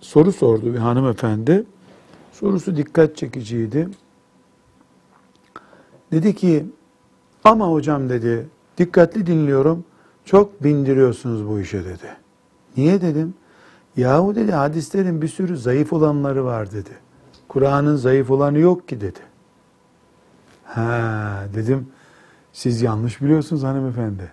soru 0.00 0.32
sordu 0.32 0.74
bir 0.74 0.78
hanımefendi. 0.78 1.64
Sorusu 2.40 2.76
dikkat 2.76 3.16
çekiciydi. 3.16 3.88
Dedi 6.12 6.34
ki 6.34 6.66
ama 7.44 7.68
hocam 7.68 8.08
dedi 8.08 8.48
dikkatli 8.78 9.26
dinliyorum 9.26 9.84
çok 10.24 10.64
bindiriyorsunuz 10.64 11.48
bu 11.48 11.60
işe 11.60 11.84
dedi. 11.84 12.16
Niye 12.76 13.00
dedim? 13.00 13.34
Yahu 13.96 14.34
dedi 14.34 14.52
hadislerin 14.52 15.22
bir 15.22 15.28
sürü 15.28 15.56
zayıf 15.56 15.92
olanları 15.92 16.44
var 16.44 16.72
dedi. 16.72 16.90
Kur'an'ın 17.48 17.96
zayıf 17.96 18.30
olanı 18.30 18.58
yok 18.58 18.88
ki 18.88 19.00
dedi. 19.00 19.20
Ha 20.64 21.44
dedim 21.54 21.88
siz 22.52 22.82
yanlış 22.82 23.22
biliyorsunuz 23.22 23.62
hanımefendi. 23.62 24.32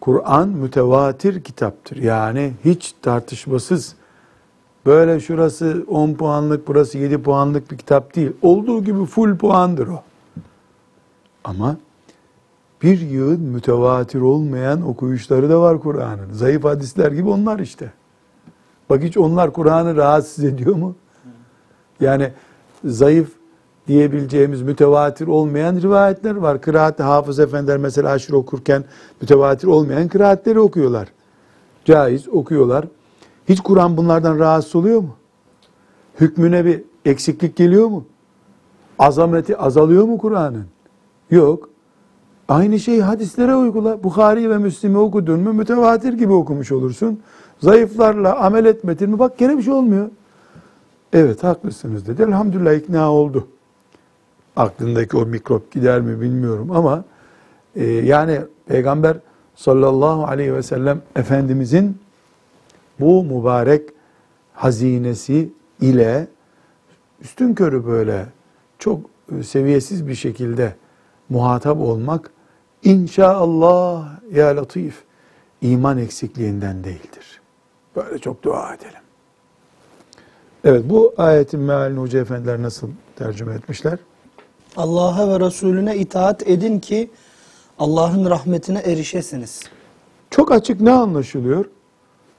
Kur'an 0.00 0.48
mütevatir 0.48 1.44
kitaptır. 1.44 1.96
Yani 1.96 2.52
hiç 2.64 2.94
tartışmasız 3.02 3.96
böyle 4.86 5.20
şurası 5.20 5.84
10 5.88 6.14
puanlık 6.14 6.68
burası 6.68 6.98
7 6.98 7.22
puanlık 7.22 7.70
bir 7.70 7.78
kitap 7.78 8.16
değil. 8.16 8.32
Olduğu 8.42 8.84
gibi 8.84 9.04
full 9.04 9.36
puandır 9.36 9.88
o. 9.88 10.02
Ama 11.44 11.76
bir 12.82 13.00
yığın 13.00 13.40
mütevatir 13.40 14.20
olmayan 14.20 14.88
okuyuşları 14.88 15.50
da 15.50 15.60
var 15.60 15.80
Kur'an'ın. 15.80 16.32
Zayıf 16.32 16.64
hadisler 16.64 17.12
gibi 17.12 17.28
onlar 17.28 17.58
işte. 17.58 17.92
Bak 18.90 19.02
hiç 19.02 19.16
onlar 19.16 19.52
Kur'an'ı 19.52 19.96
rahatsız 19.96 20.44
ediyor 20.44 20.74
mu? 20.74 20.94
Yani 22.00 22.32
zayıf 22.84 23.28
diyebileceğimiz 23.88 24.62
mütevatir 24.62 25.26
olmayan 25.26 25.76
rivayetler 25.76 26.36
var. 26.36 26.60
Kıraat 26.60 27.00
hafız 27.00 27.38
efendiler 27.38 27.78
mesela 27.78 28.10
aşırı 28.10 28.36
okurken 28.36 28.84
mütevatir 29.20 29.68
olmayan 29.68 30.08
kıraatleri 30.08 30.60
okuyorlar. 30.60 31.08
Caiz 31.84 32.28
okuyorlar. 32.28 32.84
Hiç 33.48 33.60
Kur'an 33.60 33.96
bunlardan 33.96 34.38
rahatsız 34.38 34.76
oluyor 34.76 35.00
mu? 35.00 35.16
Hükmüne 36.20 36.64
bir 36.64 36.82
eksiklik 37.04 37.56
geliyor 37.56 37.88
mu? 37.88 38.04
Azameti 38.98 39.56
azalıyor 39.56 40.04
mu 40.04 40.18
Kur'an'ın? 40.18 40.66
Yok. 41.30 41.68
Aynı 42.48 42.80
şeyi 42.80 43.02
hadislere 43.02 43.54
uygula. 43.54 44.04
Bukhari 44.04 44.50
ve 44.50 44.58
Müslim'i 44.58 44.98
okudun 44.98 45.40
mu 45.40 45.52
mütevatir 45.52 46.12
gibi 46.12 46.32
okumuş 46.32 46.72
olursun. 46.72 47.20
Zayıflarla 47.60 48.38
amel 48.38 48.64
etmedin 48.64 49.10
mi 49.10 49.18
bak 49.18 49.38
gene 49.38 49.58
bir 49.58 49.62
şey 49.62 49.72
olmuyor. 49.72 50.08
Evet 51.12 51.44
haklısınız 51.44 52.06
dedi. 52.06 52.22
Elhamdülillah 52.22 52.74
ikna 52.74 53.12
oldu. 53.12 53.48
Aklındaki 54.56 55.16
o 55.16 55.26
mikrop 55.26 55.72
gider 55.72 56.00
mi 56.00 56.20
bilmiyorum 56.20 56.70
ama 56.70 57.04
e, 57.76 57.84
yani 57.84 58.40
Peygamber 58.66 59.16
sallallahu 59.54 60.24
aleyhi 60.24 60.54
ve 60.54 60.62
sellem 60.62 61.02
Efendimizin 61.16 61.96
bu 63.00 63.24
mübarek 63.24 63.90
hazinesi 64.52 65.52
ile 65.80 66.26
üstün 67.20 67.54
körü 67.54 67.86
böyle 67.86 68.26
çok 68.78 69.00
e, 69.38 69.42
seviyesiz 69.42 70.08
bir 70.08 70.14
şekilde 70.14 70.74
muhatap 71.28 71.80
olmak 71.80 72.30
inşallah 72.84 74.08
ya 74.32 74.56
latif 74.56 75.04
iman 75.60 75.98
eksikliğinden 75.98 76.84
değildir. 76.84 77.40
Böyle 77.96 78.18
çok 78.18 78.42
dua 78.42 78.74
edelim. 78.74 79.00
Evet 80.64 80.82
bu 80.84 81.14
ayetin 81.18 81.60
mealini 81.60 82.00
hoca 82.00 82.20
efendiler 82.20 82.62
nasıl 82.62 82.88
tercüme 83.16 83.54
etmişler? 83.54 83.98
Allah'a 84.76 85.28
ve 85.28 85.46
Resulüne 85.46 85.96
itaat 85.96 86.48
edin 86.48 86.80
ki 86.80 87.10
Allah'ın 87.78 88.30
rahmetine 88.30 88.78
erişesiniz. 88.78 89.62
Çok 90.30 90.52
açık 90.52 90.80
ne 90.80 90.92
anlaşılıyor? 90.92 91.64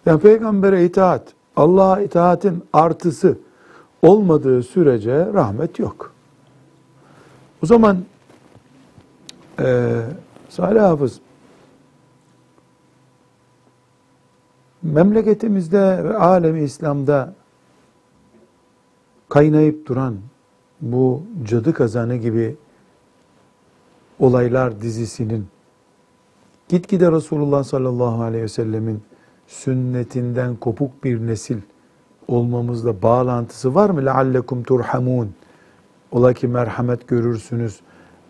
Yani 0.08 0.20
peygambere 0.20 0.86
itaat, 0.86 1.34
Allah'a 1.56 2.02
itaatin 2.02 2.64
artısı 2.74 3.38
olmadığı 4.02 4.64
sürece 4.64 5.26
rahmet 5.34 5.80
yok. 5.80 6.14
O 7.64 7.66
zaman 7.66 7.98
eee 9.60 10.02
Salih 10.50 10.82
Hafız 10.82 11.20
memleketimizde 14.84 16.04
ve 16.04 16.18
alemi 16.18 16.64
İslam'da 16.64 17.34
kaynayıp 19.30 19.88
duran 19.88 20.16
bu 20.82 21.24
cadı 21.44 21.74
kazanı 21.74 22.16
gibi 22.16 22.56
olaylar 24.20 24.82
dizisinin 24.82 25.48
gitgide 26.70 27.12
Resulullah 27.12 27.64
sallallahu 27.64 28.22
aleyhi 28.22 28.44
ve 28.44 28.48
sellemin 28.48 29.02
sünnetinden 29.47 30.57
kopuk 30.57 31.05
bir 31.05 31.27
nesil 31.27 31.59
olmamızla 32.29 33.03
bağlantısı 33.03 33.75
var 33.75 33.91
mı? 33.91 34.01
لَعَلَّكُمْ 34.01 34.63
turhamun. 34.65 35.35
Ola 36.13 36.33
ki 36.33 36.49
merhamet 36.49 37.09
görürsünüz 37.09 37.81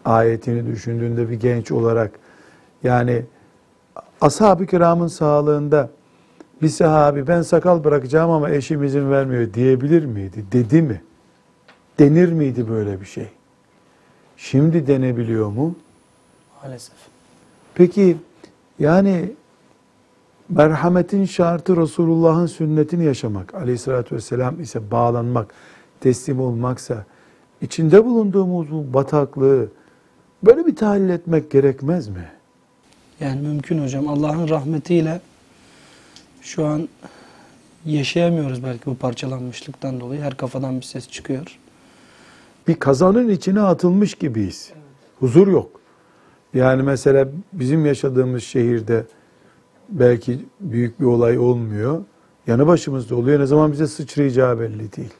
ayetini 0.05 0.67
düşündüğünde 0.67 1.31
bir 1.31 1.41
genç 1.41 1.73
olarak 1.73 2.11
yani 2.83 3.25
ashab-ı 4.21 4.67
kiramın 4.67 5.07
sağlığında 5.07 5.91
bir 6.63 6.69
sahabi 6.69 7.27
ben 7.27 7.43
sakal 7.43 7.85
bırakacağım 7.85 8.31
ama 8.31 8.51
eşim 8.51 8.85
izin 8.85 9.11
vermiyor 9.11 9.55
diyebilir 9.55 10.05
miydi? 10.05 10.45
Dedi 10.53 10.83
mi? 10.83 11.03
Denir 11.99 12.33
miydi 12.33 12.69
böyle 12.69 13.01
bir 13.01 13.07
şey? 13.07 13.29
Şimdi 14.37 14.87
denebiliyor 14.87 15.49
mu? 15.49 15.75
Maalesef. 16.63 16.97
Peki 17.75 18.17
yani 18.79 19.33
merhametin 20.50 21.26
şartı 21.26 21.78
Resulullah'ın 21.78 22.46
sünnetini 22.46 23.06
yaşamak, 23.06 23.56
aleyhissalatü 23.56 24.16
vesselam 24.16 24.62
ise 24.62 24.92
bağlanmak, 24.92 25.54
teslim 26.00 26.40
olmaksa, 26.40 27.06
içinde 27.62 28.06
bulunduğumuz 28.06 28.72
bu 28.72 28.94
bataklığı 28.94 29.68
böyle 30.44 30.66
bir 30.66 30.76
tahlil 30.76 31.10
etmek 31.10 31.52
gerekmez 31.52 32.08
mi? 32.08 32.30
Yani 33.20 33.42
mümkün 33.42 33.84
hocam. 33.84 34.08
Allah'ın 34.08 34.50
rahmetiyle 34.50 35.22
şu 36.42 36.66
an 36.66 36.90
yaşayamıyoruz 37.86 38.64
belki 38.64 38.86
bu 38.86 38.96
parçalanmışlıktan 38.98 40.00
dolayı. 40.00 40.22
Her 40.22 40.38
kafadan 40.38 40.78
bir 40.78 40.86
ses 40.86 41.10
çıkıyor. 41.10 41.60
Bir 42.68 42.76
kazanın 42.76 43.30
içine 43.30 43.62
atılmış 43.62 44.16
gibiyiz. 44.16 44.72
Huzur 45.20 45.48
yok. 45.48 45.82
Yani 46.54 46.84
mesela 46.84 47.28
bizim 47.54 47.86
yaşadığımız 47.86 48.44
şehirde 48.44 49.06
belki 49.90 50.46
büyük 50.60 51.00
bir 51.00 51.06
olay 51.06 51.40
olmuyor. 51.40 52.02
Yanı 52.48 52.68
başımızda 52.68 53.16
oluyor. 53.16 53.40
Ne 53.40 53.46
zaman 53.46 53.72
bize 53.72 53.88
sıçrayacağı 53.88 54.60
belli 54.60 54.94
değil. 54.94 55.14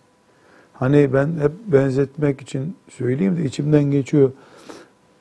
Hani 0.74 1.14
ben 1.14 1.28
hep 1.40 1.52
benzetmek 1.68 2.42
için 2.42 2.76
söyleyeyim 2.90 3.38
de 3.38 3.44
içimden 3.44 3.84
geçiyor. 3.84 4.32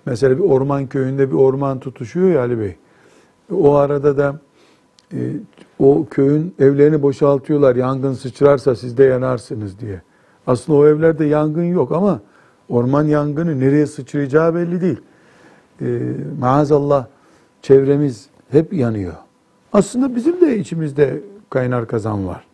Mesela 0.06 0.38
bir 0.38 0.42
orman 0.42 0.86
köyünde 0.86 1.30
bir 1.30 1.36
orman 1.36 1.78
tutuşuyor 1.78 2.30
ya 2.30 2.40
Ali 2.40 2.58
Bey. 2.58 2.76
O 3.52 3.74
arada 3.74 4.16
da 4.16 4.40
e, 5.12 5.18
o 5.78 6.06
köyün 6.10 6.54
evlerini 6.58 7.02
boşaltıyorlar. 7.02 7.76
Yangın 7.76 8.12
sıçrarsa 8.12 8.74
siz 8.76 8.98
de 8.98 9.04
yanarsınız 9.04 9.80
diye. 9.80 10.02
Aslında 10.46 10.78
o 10.78 10.86
evlerde 10.86 11.24
yangın 11.24 11.64
yok 11.64 11.92
ama 11.92 12.20
orman 12.68 13.04
yangını 13.04 13.60
nereye 13.60 13.86
sıçrayacağı 13.86 14.54
belli 14.54 14.80
değil. 14.80 15.00
E, 15.80 15.86
maazallah 16.40 17.06
çevremiz 17.62 18.28
hep 18.50 18.72
yanıyor. 18.72 19.12
Aslında 19.72 20.16
bizim 20.16 20.40
de 20.40 20.58
içimizde 20.58 21.20
kaynar 21.50 21.88
kazan 21.88 22.26
var. 22.26 22.44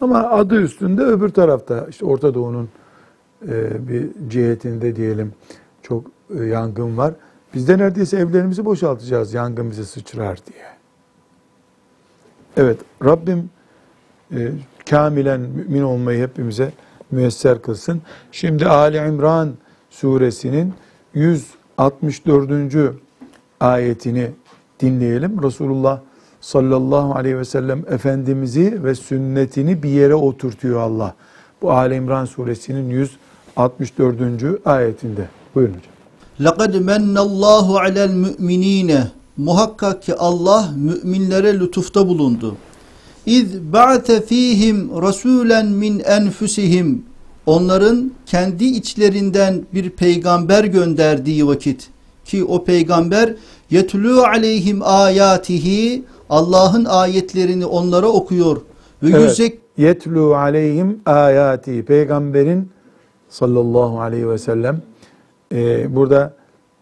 Ama 0.00 0.18
adı 0.18 0.62
üstünde 0.62 1.02
öbür 1.02 1.28
tarafta 1.28 1.86
işte 1.90 2.04
Orta 2.06 2.34
Doğu'nun 2.34 2.68
e, 3.48 3.88
bir 3.88 4.08
cihetinde 4.28 4.96
diyelim 4.96 5.32
çok 5.82 6.04
e, 6.38 6.44
yangın 6.44 6.96
var. 6.96 7.14
Biz 7.54 7.68
de 7.68 7.78
neredeyse 7.78 8.16
evlerimizi 8.16 8.64
boşaltacağız 8.64 9.34
yangın 9.34 9.70
bize 9.70 9.84
sıçrar 9.84 10.38
diye. 10.46 10.64
Evet 12.56 12.78
Rabbim 13.04 13.50
e, 14.32 14.52
kamilen 14.90 15.40
mümin 15.40 15.82
olmayı 15.82 16.22
hepimize 16.22 16.72
müyesser 17.10 17.62
kılsın. 17.62 18.02
Şimdi 18.32 18.66
Ali 18.66 18.96
İmran 18.96 19.52
suresinin 19.90 20.74
164. 21.14 22.94
ayetini 23.60 24.30
dinleyelim. 24.80 25.42
Resulullah 25.42 26.00
sallallahu 26.41 27.15
aleyhi 27.15 27.37
ve 27.37 27.45
sellem 27.45 27.83
Efendimiz'i 27.89 28.83
ve 28.83 28.95
sünnetini 28.95 29.83
bir 29.83 29.89
yere 29.89 30.15
oturtuyor 30.15 30.79
Allah. 30.79 31.15
Bu 31.61 31.71
Ali 31.71 31.95
İmran 31.95 32.25
suresinin 32.25 32.89
164. 32.89 34.67
ayetinde. 34.67 35.29
Buyurun 35.55 35.73
hocam. 35.73 35.95
لَقَدْ 36.39 36.73
مَنَّ 36.91 37.17
اللّٰهُ 37.17 37.67
عَلَى 37.79 38.01
الْمُؤْمِن۪ينَ 38.09 39.07
Muhakkak 39.37 40.03
ki 40.03 40.15
Allah 40.15 40.73
müminlere 40.75 41.59
lütufta 41.59 42.07
bulundu. 42.07 42.55
İz 43.25 43.73
ba'te 43.73 44.25
fihim 44.25 45.01
rasulen 45.01 45.67
min 45.67 45.99
enfusihim. 45.99 47.05
Onların 47.45 48.11
kendi 48.25 48.65
içlerinden 48.65 49.65
bir 49.73 49.89
peygamber 49.89 50.63
gönderdiği 50.63 51.47
vakit 51.47 51.89
ki 52.25 52.43
o 52.43 52.63
peygamber 52.63 53.33
yetlu 53.71 54.23
aleyhim 54.23 54.79
ayatihi 54.83 56.03
Allah'ın 56.30 56.84
ayetlerini 56.84 57.66
onlara 57.66 58.08
okuyor 58.08 58.56
ve 59.02 59.08
Evet. 59.08 59.30
yüzek 59.30 59.58
Yetlu 59.76 60.36
aleyhim 60.36 61.00
ayati. 61.06 61.84
Peygamberin 61.84 62.70
sallallahu 63.28 64.00
aleyhi 64.00 64.28
ve 64.28 64.38
sellem 64.38 64.82
e, 65.54 65.94
burada 65.96 66.34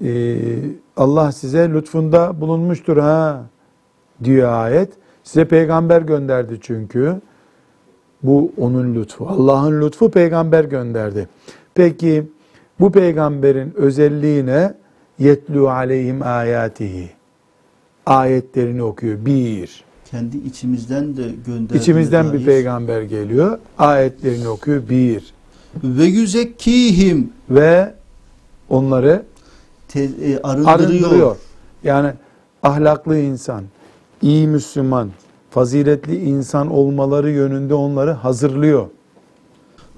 e, 0.04 0.36
Allah 0.96 1.32
size 1.32 1.70
lütfunda 1.70 2.40
bulunmuştur 2.40 2.96
ha 2.96 3.42
diyor 4.24 4.52
ayet. 4.52 4.92
Size 5.24 5.44
peygamber 5.44 6.02
gönderdi 6.02 6.58
çünkü. 6.60 7.20
Bu 8.22 8.52
onun 8.58 8.94
lütfu. 8.94 9.28
Allah'ın 9.28 9.80
lütfu 9.80 10.10
peygamber 10.10 10.64
gönderdi. 10.64 11.28
Peki 11.74 12.28
bu 12.80 12.92
peygamberin 12.92 13.72
özelliği 13.76 14.46
ne? 14.46 14.74
Yetlu 15.18 15.70
aleyhim 15.70 16.22
ayatihi. 16.22 17.17
Ayetlerini 18.08 18.82
okuyor. 18.82 19.24
Bir. 19.26 19.84
kendi 20.10 20.36
içimizden 20.36 21.16
de 21.16 21.22
gönderdiğine 21.46 21.82
İçimizden 21.82 22.32
bir 22.32 22.38
dair. 22.38 22.44
peygamber 22.46 23.02
geliyor. 23.02 23.58
Ayetlerini 23.78 24.48
okuyor. 24.48 24.88
Bir. 24.88 25.34
ve 25.84 26.04
yüzekkihim 26.04 27.32
Ve 27.50 27.94
onları 28.68 29.22
te- 29.88 30.00
e, 30.22 30.38
arındırıyor. 30.42 30.78
arındırıyor. 30.78 31.36
Yani 31.84 32.10
ahlaklı 32.62 33.18
insan, 33.18 33.62
iyi 34.22 34.48
Müslüman, 34.48 35.10
faziletli 35.50 36.16
insan 36.24 36.70
olmaları 36.70 37.30
yönünde 37.30 37.74
onları 37.74 38.10
hazırlıyor. 38.12 38.86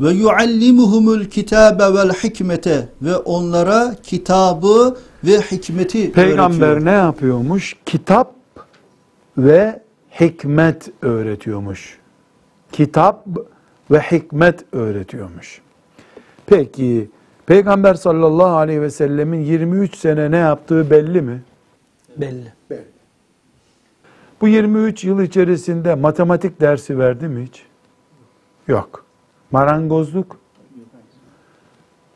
Ve 0.01 0.11
yuallimuhumul 0.12 1.25
kitabe 1.25 1.94
vel 1.94 2.11
hikmete 2.12 2.88
ve 3.03 3.16
onlara 3.16 3.94
kitabı 4.03 4.96
ve 5.25 5.41
hikmeti 5.41 6.13
Peygamber 6.13 6.67
öğretiyor. 6.67 6.85
ne 6.85 6.91
yapıyormuş? 6.91 7.77
Kitap 7.87 8.35
ve 9.39 9.83
hikmet 10.21 10.91
öğretiyormuş. 11.03 11.99
Kitap 12.73 13.27
ve 13.91 13.99
hikmet 14.01 14.65
öğretiyormuş. 14.73 15.61
Peki 16.47 17.11
Peygamber 17.47 17.95
sallallahu 17.95 18.57
aleyhi 18.57 18.83
ve 18.83 18.91
sellemin 18.91 19.41
23 19.41 19.97
sene 19.97 20.31
ne 20.31 20.37
yaptığı 20.37 20.91
belli 20.91 21.23
mi? 21.23 21.43
Belli. 22.17 22.53
Bu 24.41 24.49
23 24.49 25.05
yıl 25.05 25.21
içerisinde 25.21 25.95
matematik 25.95 26.61
dersi 26.61 26.99
verdi 26.99 27.29
mi 27.29 27.45
hiç? 27.45 27.63
Yok. 28.69 29.05
Marangozluk, 29.51 30.37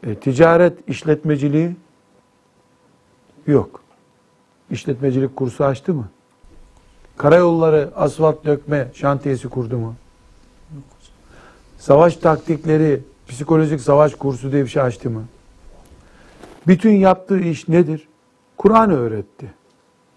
e, 0.06 0.14
ticaret 0.14 0.88
işletmeciliği 0.88 1.76
yok. 3.46 3.80
İşletmecilik 4.70 5.36
kursu 5.36 5.64
açtı 5.64 5.94
mı? 5.94 6.08
Karayolları 7.16 7.90
asfalt 7.96 8.44
dökme 8.44 8.90
şantiyesi 8.94 9.48
kurdu 9.48 9.78
mu? 9.78 9.94
Savaş 11.78 12.16
taktikleri, 12.16 13.00
psikolojik 13.28 13.80
savaş 13.80 14.14
kursu 14.14 14.52
diye 14.52 14.62
bir 14.62 14.68
şey 14.68 14.82
açtı 14.82 15.10
mı? 15.10 15.24
Bütün 16.66 16.92
yaptığı 16.92 17.38
iş 17.38 17.68
nedir? 17.68 18.08
Kur'an 18.56 18.90
öğretti. 18.90 19.54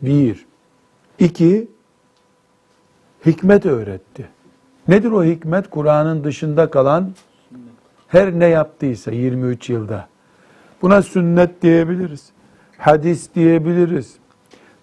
Bir. 0.02 0.46
İki, 1.20 1.68
hikmet 3.26 3.66
öğretti. 3.66 4.28
Nedir 4.88 5.12
o 5.12 5.24
hikmet? 5.24 5.70
Kur'an'ın 5.70 6.24
dışında 6.24 6.70
kalan 6.70 7.14
her 8.08 8.40
ne 8.40 8.46
yaptıysa 8.46 9.12
23 9.12 9.70
yılda. 9.70 10.08
Buna 10.82 11.02
sünnet 11.02 11.62
diyebiliriz. 11.62 12.30
Hadis 12.78 13.36
diyebiliriz. 13.36 14.16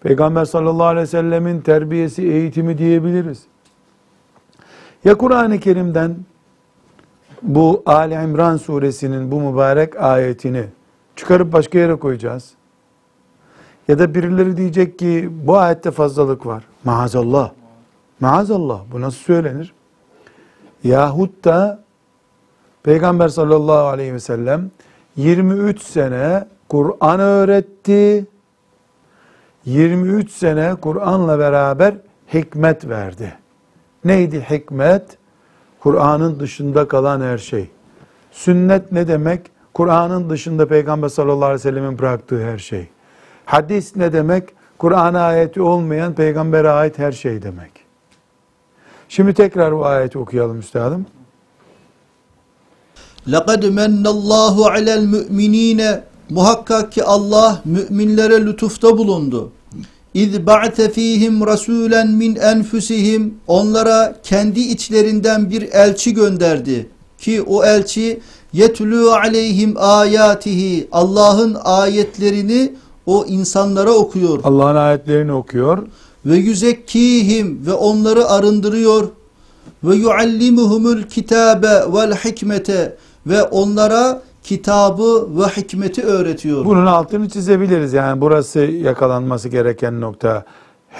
Peygamber 0.00 0.44
sallallahu 0.44 0.86
aleyhi 0.86 1.02
ve 1.02 1.06
sellemin 1.06 1.60
terbiyesi, 1.60 2.22
eğitimi 2.22 2.78
diyebiliriz. 2.78 3.42
Ya 5.04 5.14
Kur'an-ı 5.14 5.60
Kerim'den 5.60 6.16
bu 7.42 7.82
Ali 7.86 8.14
İmran 8.14 8.56
suresinin 8.56 9.30
bu 9.30 9.40
mübarek 9.40 10.02
ayetini 10.02 10.64
çıkarıp 11.16 11.52
başka 11.52 11.78
yere 11.78 11.94
koyacağız. 11.94 12.54
Ya 13.88 13.98
da 13.98 14.14
birileri 14.14 14.56
diyecek 14.56 14.98
ki 14.98 15.30
bu 15.32 15.56
ayette 15.56 15.90
fazlalık 15.90 16.46
var. 16.46 16.64
Maazallah. 16.84 17.50
Maazallah. 18.20 18.80
Bu 18.92 19.00
nasıl 19.00 19.18
söylenir? 19.18 19.74
Yahut 20.84 21.44
da 21.44 21.84
Peygamber 22.82 23.28
sallallahu 23.28 23.86
aleyhi 23.86 24.14
ve 24.14 24.20
sellem 24.20 24.70
23 25.16 25.82
sene 25.82 26.44
Kur'an 26.69 27.19
öğretti. 27.19 28.25
23 29.65 30.31
sene 30.31 30.75
Kur'an'la 30.81 31.39
beraber 31.39 31.93
hikmet 32.33 32.87
verdi. 32.87 33.33
Neydi 34.05 34.45
hikmet? 34.49 35.17
Kur'an'ın 35.79 36.39
dışında 36.39 36.87
kalan 36.87 37.21
her 37.21 37.37
şey. 37.37 37.69
Sünnet 38.31 38.91
ne 38.91 39.07
demek? 39.07 39.41
Kur'an'ın 39.73 40.29
dışında 40.29 40.67
Peygamber 40.67 41.09
sallallahu 41.09 41.45
aleyhi 41.45 41.59
ve 41.59 41.63
sellemin 41.63 41.99
bıraktığı 41.99 42.43
her 42.43 42.57
şey. 42.57 42.87
Hadis 43.45 43.95
ne 43.95 44.13
demek? 44.13 44.49
Kur'an'a 44.77 45.21
ayeti 45.21 45.61
olmayan 45.61 46.13
peygambere 46.13 46.69
ait 46.69 46.99
her 46.99 47.11
şey 47.11 47.41
demek. 47.41 47.71
Şimdi 49.09 49.33
tekrar 49.33 49.75
bu 49.75 49.85
ayeti 49.85 50.17
okuyalım 50.17 50.59
üstadım. 50.59 51.05
لَقَدْ 53.27 53.61
مَنَّ 53.79 54.03
اللّٰهُ 54.07 54.55
عَلَى 54.75 54.93
الْمُؤْمِن۪ينَ 54.99 56.01
Muhakkak 56.30 56.92
ki 56.92 57.04
Allah 57.04 57.62
müminlere 57.64 58.46
lütufta 58.46 58.98
bulundu. 58.98 59.50
İz 60.14 60.46
ba'te 60.46 60.90
fihim 60.90 61.46
rasulen 61.46 62.10
min 62.10 62.36
enfusihim. 62.36 63.34
Onlara 63.46 64.16
kendi 64.22 64.60
içlerinden 64.60 65.50
bir 65.50 65.62
elçi 65.62 66.14
gönderdi. 66.14 66.88
Ki 67.18 67.42
o 67.42 67.64
elçi 67.64 68.20
yetlu 68.52 69.12
aleyhim 69.12 69.74
ayatihi. 69.76 70.88
Allah'ın 70.92 71.56
ayetlerini 71.64 72.72
o 73.06 73.24
insanlara 73.28 73.92
okuyor. 73.92 74.40
Allah'ın 74.44 74.76
ayetlerini 74.76 75.32
okuyor. 75.32 75.78
ve 76.26 76.36
yüzekkihim 76.36 77.66
ve 77.66 77.72
onları 77.72 78.26
arındırıyor. 78.28 79.08
Ve 79.84 79.96
yuallimuhumul 79.96 81.02
kitabe 81.02 81.92
vel 81.92 82.14
hikmete. 82.14 82.96
Ve 83.26 83.42
onlara 83.42 84.22
kitabı 84.44 85.28
ve 85.38 85.42
hikmeti 85.42 86.02
öğretiyor. 86.02 86.64
Bunun 86.64 86.86
altını 86.86 87.28
çizebiliriz. 87.28 87.92
Yani 87.92 88.20
burası 88.20 88.60
yakalanması 88.60 89.48
gereken 89.48 90.00
nokta. 90.00 90.44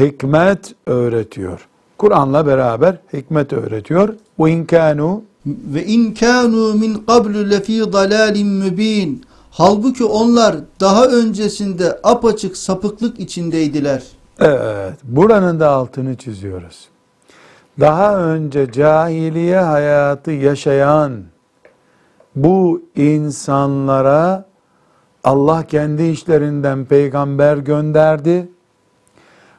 hikmet 0.00 0.74
öğretiyor. 0.86 1.68
Kur'an'la 1.98 2.46
beraber 2.46 2.96
hikmet 3.12 3.52
öğretiyor. 3.52 4.14
Ve 4.40 4.50
in 4.50 4.64
kanu 4.64 5.22
Ve 5.46 5.86
in 5.86 6.14
kanu 6.14 6.74
min 6.74 6.94
qablu 6.94 7.50
lefi 7.50 7.92
dalalin 7.92 8.46
mübin. 8.46 9.22
Halbuki 9.50 10.04
onlar 10.04 10.56
daha 10.80 11.06
öncesinde 11.06 12.00
apaçık 12.02 12.56
sapıklık 12.56 13.20
içindeydiler. 13.20 14.02
Evet, 14.40 14.94
buranın 15.04 15.60
da 15.60 15.70
altını 15.70 16.16
çiziyoruz. 16.16 16.88
Daha 17.80 18.18
önce 18.18 18.72
cahiliye 18.72 19.58
hayatı 19.58 20.30
yaşayan 20.30 21.12
bu 22.36 22.82
insanlara 22.96 24.44
Allah 25.24 25.66
kendi 25.66 26.02
işlerinden 26.02 26.84
peygamber 26.84 27.56
gönderdi. 27.56 28.48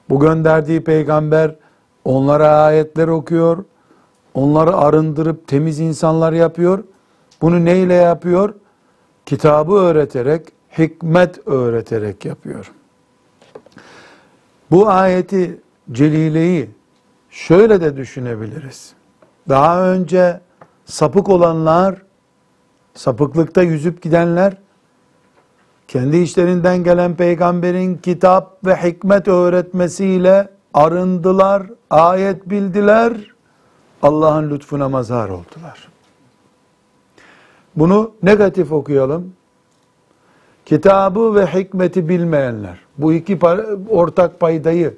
Bu 0.10 0.20
gönderdiği 0.20 0.84
peygamber 0.84 1.56
onlara 2.06 2.50
ayetler 2.50 3.08
okuyor. 3.08 3.66
Onları 4.34 4.78
arındırıp 4.78 5.48
temiz 5.48 5.80
insanlar 5.80 6.34
yapıyor. 6.34 6.84
Bunu 7.42 7.66
neyle 7.66 7.94
yapıyor? 7.94 8.54
Kitabı 9.26 9.74
öğreterek, 9.74 10.48
hikmet 10.78 11.48
öğreterek 11.48 12.26
yapıyor. 12.26 12.72
Bu 14.72 14.90
ayeti 14.90 15.62
celileyi 15.92 16.70
şöyle 17.30 17.82
de 17.82 17.98
düşünebiliriz. 17.98 18.94
Daha 19.50 19.90
önce 19.90 20.40
sapık 20.86 21.30
olanlar, 21.30 22.05
sapıklıkta 22.96 23.62
yüzüp 23.62 24.02
gidenler, 24.02 24.58
kendi 25.88 26.18
işlerinden 26.18 26.84
gelen 26.84 27.16
peygamberin 27.16 27.98
kitap 27.98 28.66
ve 28.66 28.76
hikmet 28.76 29.28
öğretmesiyle 29.28 30.50
arındılar, 30.74 31.64
ayet 31.90 32.50
bildiler, 32.50 33.14
Allah'ın 34.02 34.50
lütfuna 34.50 34.90
mazhar 34.90 35.30
oldular. 35.30 35.88
Bunu 37.76 38.12
negatif 38.24 38.72
okuyalım. 38.72 39.34
Kitabı 40.66 41.36
ve 41.36 41.46
hikmeti 41.46 42.10
bilmeyenler, 42.10 42.80
bu 42.98 43.14
iki 43.14 43.40
ortak 43.90 44.40
paydayı 44.40 44.98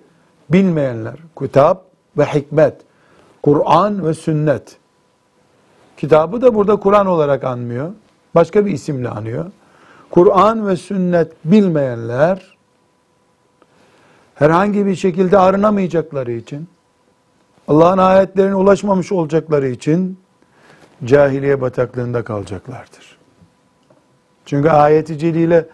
bilmeyenler, 0.50 1.16
kitap 1.40 1.86
ve 2.18 2.26
hikmet, 2.26 2.76
Kur'an 3.44 4.06
ve 4.06 4.14
sünnet. 4.14 4.78
Kitabı 5.98 6.42
da 6.42 6.56
burada 6.56 6.76
Kur'an 6.76 7.08
olarak 7.08 7.44
anmıyor, 7.44 7.92
başka 8.36 8.66
bir 8.66 8.72
isimle 8.72 9.10
anıyor. 9.10 9.46
Kur'an 10.10 10.68
ve 10.68 10.76
sünnet 10.76 11.32
bilmeyenler, 11.46 12.58
herhangi 14.36 14.86
bir 14.86 14.96
şekilde 14.96 15.38
arınamayacakları 15.38 16.32
için, 16.32 16.68
Allah'ın 17.68 17.98
ayetlerine 17.98 18.56
ulaşmamış 18.56 19.12
olacakları 19.12 19.68
için, 19.68 20.20
cahiliye 21.06 21.62
bataklığında 21.62 22.24
kalacaklardır. 22.24 23.18
Çünkü 24.46 24.70
ayeti 24.70 25.68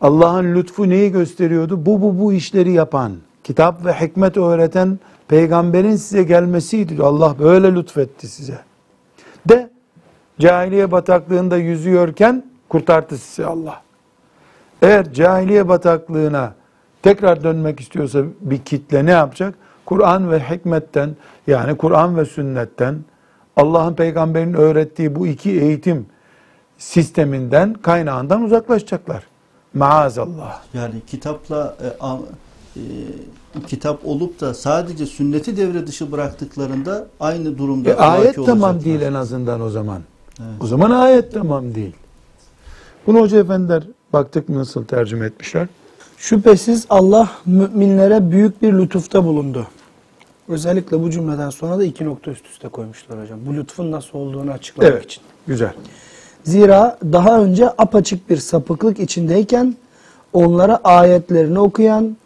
Allah'ın 0.00 0.54
lütfu 0.54 0.88
neyi 0.88 1.12
gösteriyordu? 1.12 1.86
Bu 1.86 2.02
bu 2.02 2.20
bu 2.20 2.32
işleri 2.32 2.72
yapan, 2.72 3.12
kitap 3.44 3.84
ve 3.84 3.92
hikmet 3.92 4.36
öğreten 4.36 4.98
peygamberin 5.28 5.96
size 5.96 6.22
gelmesiydi. 6.22 7.02
Allah 7.02 7.38
böyle 7.38 7.74
lütfetti 7.74 8.28
size. 8.28 8.58
De 9.48 9.70
cahiliye 10.38 10.90
bataklığında 10.90 11.56
yüzüyorken 11.56 12.44
kurtardı 12.68 13.18
sizi 13.18 13.46
Allah. 13.46 13.82
Eğer 14.82 15.12
cahiliye 15.12 15.68
bataklığına 15.68 16.54
tekrar 17.02 17.44
dönmek 17.44 17.80
istiyorsa 17.80 18.22
bir 18.40 18.58
kitle 18.58 19.06
ne 19.06 19.10
yapacak? 19.10 19.54
Kur'an 19.86 20.30
ve 20.30 20.40
hikmetten 20.40 21.16
yani 21.46 21.76
Kur'an 21.76 22.16
ve 22.16 22.24
sünnetten 22.24 22.96
Allah'ın 23.56 23.94
peygamberinin 23.94 24.54
öğrettiği 24.54 25.14
bu 25.14 25.26
iki 25.26 25.50
eğitim 25.50 26.06
sisteminden, 26.78 27.74
kaynağından 27.74 28.42
uzaklaşacaklar. 28.42 29.26
Maazallah. 29.74 30.62
Yani 30.74 30.94
kitapla 31.06 31.76
e, 31.82 32.04
e, 32.76 32.80
kitap 33.66 34.06
olup 34.06 34.40
da 34.40 34.54
sadece 34.54 35.06
sünneti 35.06 35.56
devre 35.56 35.86
dışı 35.86 36.12
bıraktıklarında 36.12 37.06
aynı 37.20 37.58
durumda 37.58 37.90
E, 37.90 37.94
ayet 37.94 38.34
tamam 38.34 38.48
olacaklar. 38.70 38.84
değil 38.84 39.00
en 39.00 39.14
azından 39.14 39.60
o 39.60 39.70
zaman. 39.70 40.02
Evet. 40.40 40.48
O 40.62 40.66
zaman 40.66 40.90
ayet 40.90 41.32
tamam 41.32 41.74
değil. 41.74 41.92
Bunu 43.06 43.20
hoca 43.20 43.38
efendiler 43.38 43.82
baktık 44.12 44.48
nasıl 44.48 44.84
tercüme 44.84 45.26
etmişler? 45.26 45.68
Şüphesiz 46.18 46.86
Allah 46.90 47.30
müminlere 47.46 48.30
büyük 48.30 48.62
bir 48.62 48.72
lütufta 48.72 49.24
bulundu. 49.24 49.66
Özellikle 50.48 51.02
bu 51.02 51.10
cümleden 51.10 51.50
sonra 51.50 51.78
da 51.78 51.84
iki 51.84 52.04
nokta 52.04 52.30
üst 52.30 52.46
üste 52.46 52.68
koymuşlar 52.68 53.22
hocam. 53.22 53.38
Bu 53.46 53.54
lütfun 53.56 53.92
nasıl 53.92 54.18
olduğunu 54.18 54.50
açıklamak 54.50 54.92
Evet. 54.92 55.04
için. 55.04 55.22
Güzel. 55.46 55.72
Zira 56.44 56.98
daha 57.12 57.40
önce 57.42 57.68
apaçık 57.78 58.30
bir 58.30 58.36
sapıklık 58.36 59.00
içindeyken 59.00 59.74
onlara 60.32 60.76
ayetlerini 60.84 61.58
okuyan, 61.60 62.16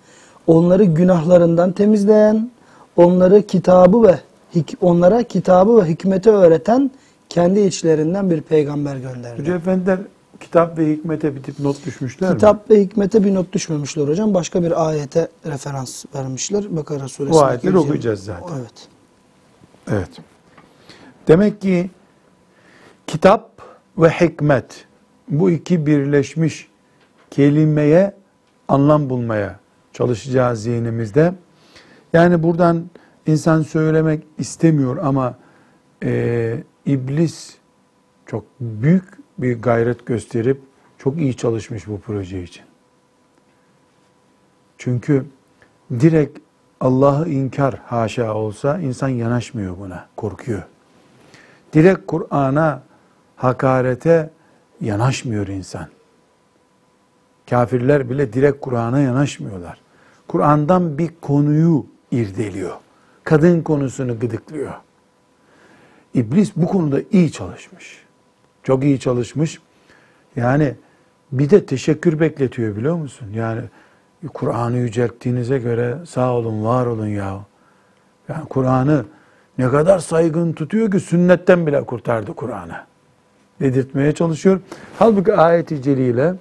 onları 0.48 0.84
günahlarından 0.84 1.72
temizleyen, 1.72 2.50
onları 2.96 3.42
kitabı 3.42 4.02
ve 4.02 4.18
onlara 4.80 5.22
kitabı 5.22 5.82
ve 5.82 5.88
hikmeti 5.88 6.30
öğreten 6.30 6.90
kendi 7.28 7.60
içlerinden 7.60 8.30
bir 8.30 8.40
peygamber 8.40 8.96
gönderdi. 8.96 9.40
Hoca 9.40 9.56
efendiler 9.56 9.98
kitap 10.40 10.78
ve 10.78 10.90
hikmete 10.90 11.36
bir 11.36 11.42
tip 11.42 11.60
not 11.60 11.86
düşmüşler 11.86 12.30
mi? 12.30 12.36
Kitap 12.36 12.70
ve 12.70 12.80
hikmete 12.80 13.24
bir 13.24 13.34
not 13.34 13.52
düşmemişler 13.52 14.08
hocam. 14.08 14.34
Başka 14.34 14.62
bir 14.62 14.88
ayete 14.88 15.28
referans 15.46 16.04
vermişler. 16.14 16.76
Bakara 16.76 17.08
suresi. 17.08 17.32
Bu 17.32 17.44
ayetleri 17.44 17.78
okuyacağız 17.78 18.24
zaten. 18.24 18.56
Evet. 18.58 18.88
Evet. 19.90 20.10
Demek 21.28 21.60
ki 21.60 21.90
kitap 23.06 23.50
ve 23.98 24.08
hikmet 24.08 24.84
bu 25.28 25.50
iki 25.50 25.86
birleşmiş 25.86 26.68
kelimeye 27.30 28.14
anlam 28.68 29.10
bulmaya 29.10 29.58
çalışacağız 29.98 30.62
zihnimizde. 30.62 31.34
Yani 32.12 32.42
buradan 32.42 32.90
insan 33.26 33.62
söylemek 33.62 34.22
istemiyor 34.38 34.96
ama 34.96 35.34
e, 36.04 36.62
iblis 36.86 37.54
çok 38.26 38.44
büyük 38.60 39.04
bir 39.38 39.62
gayret 39.62 40.06
gösterip 40.06 40.60
çok 40.98 41.18
iyi 41.18 41.36
çalışmış 41.36 41.88
bu 41.88 42.00
proje 42.00 42.42
için. 42.42 42.62
Çünkü 44.78 45.24
direkt 45.90 46.38
Allah'ı 46.80 47.28
inkar 47.28 47.80
haşa 47.86 48.34
olsa 48.34 48.78
insan 48.78 49.08
yanaşmıyor 49.08 49.78
buna, 49.78 50.08
korkuyor. 50.16 50.62
Direkt 51.72 52.06
Kur'an'a 52.06 52.82
hakarete 53.36 54.30
yanaşmıyor 54.80 55.46
insan. 55.46 55.86
Kafirler 57.50 58.10
bile 58.10 58.32
direkt 58.32 58.60
Kur'an'a 58.60 59.00
yanaşmıyorlar. 59.00 59.87
Kur'an'dan 60.28 60.98
bir 60.98 61.10
konuyu 61.20 61.86
irdeliyor. 62.10 62.76
Kadın 63.24 63.62
konusunu 63.62 64.20
gıdıklıyor. 64.20 64.72
İblis 66.14 66.56
bu 66.56 66.66
konuda 66.66 67.00
iyi 67.12 67.32
çalışmış. 67.32 68.04
Çok 68.62 68.84
iyi 68.84 69.00
çalışmış. 69.00 69.60
Yani 70.36 70.74
bir 71.32 71.50
de 71.50 71.66
teşekkür 71.66 72.20
bekletiyor 72.20 72.76
biliyor 72.76 72.96
musun? 72.96 73.28
Yani 73.34 73.60
Kur'an'ı 74.34 74.76
yücelttiğinize 74.76 75.58
göre 75.58 75.96
sağ 76.06 76.32
olun, 76.32 76.64
var 76.64 76.86
olun 76.86 77.06
ya. 77.06 77.40
Yani 78.28 78.44
Kur'an'ı 78.48 79.04
ne 79.58 79.68
kadar 79.68 79.98
saygın 79.98 80.52
tutuyor 80.52 80.90
ki 80.90 81.00
sünnetten 81.00 81.66
bile 81.66 81.84
kurtardı 81.84 82.32
Kur'an'ı. 82.32 82.76
Dedirtmeye 83.60 84.12
çalışıyor. 84.12 84.60
Halbuki 84.98 85.34
ayet-i 85.34 85.82
celile 85.82 86.34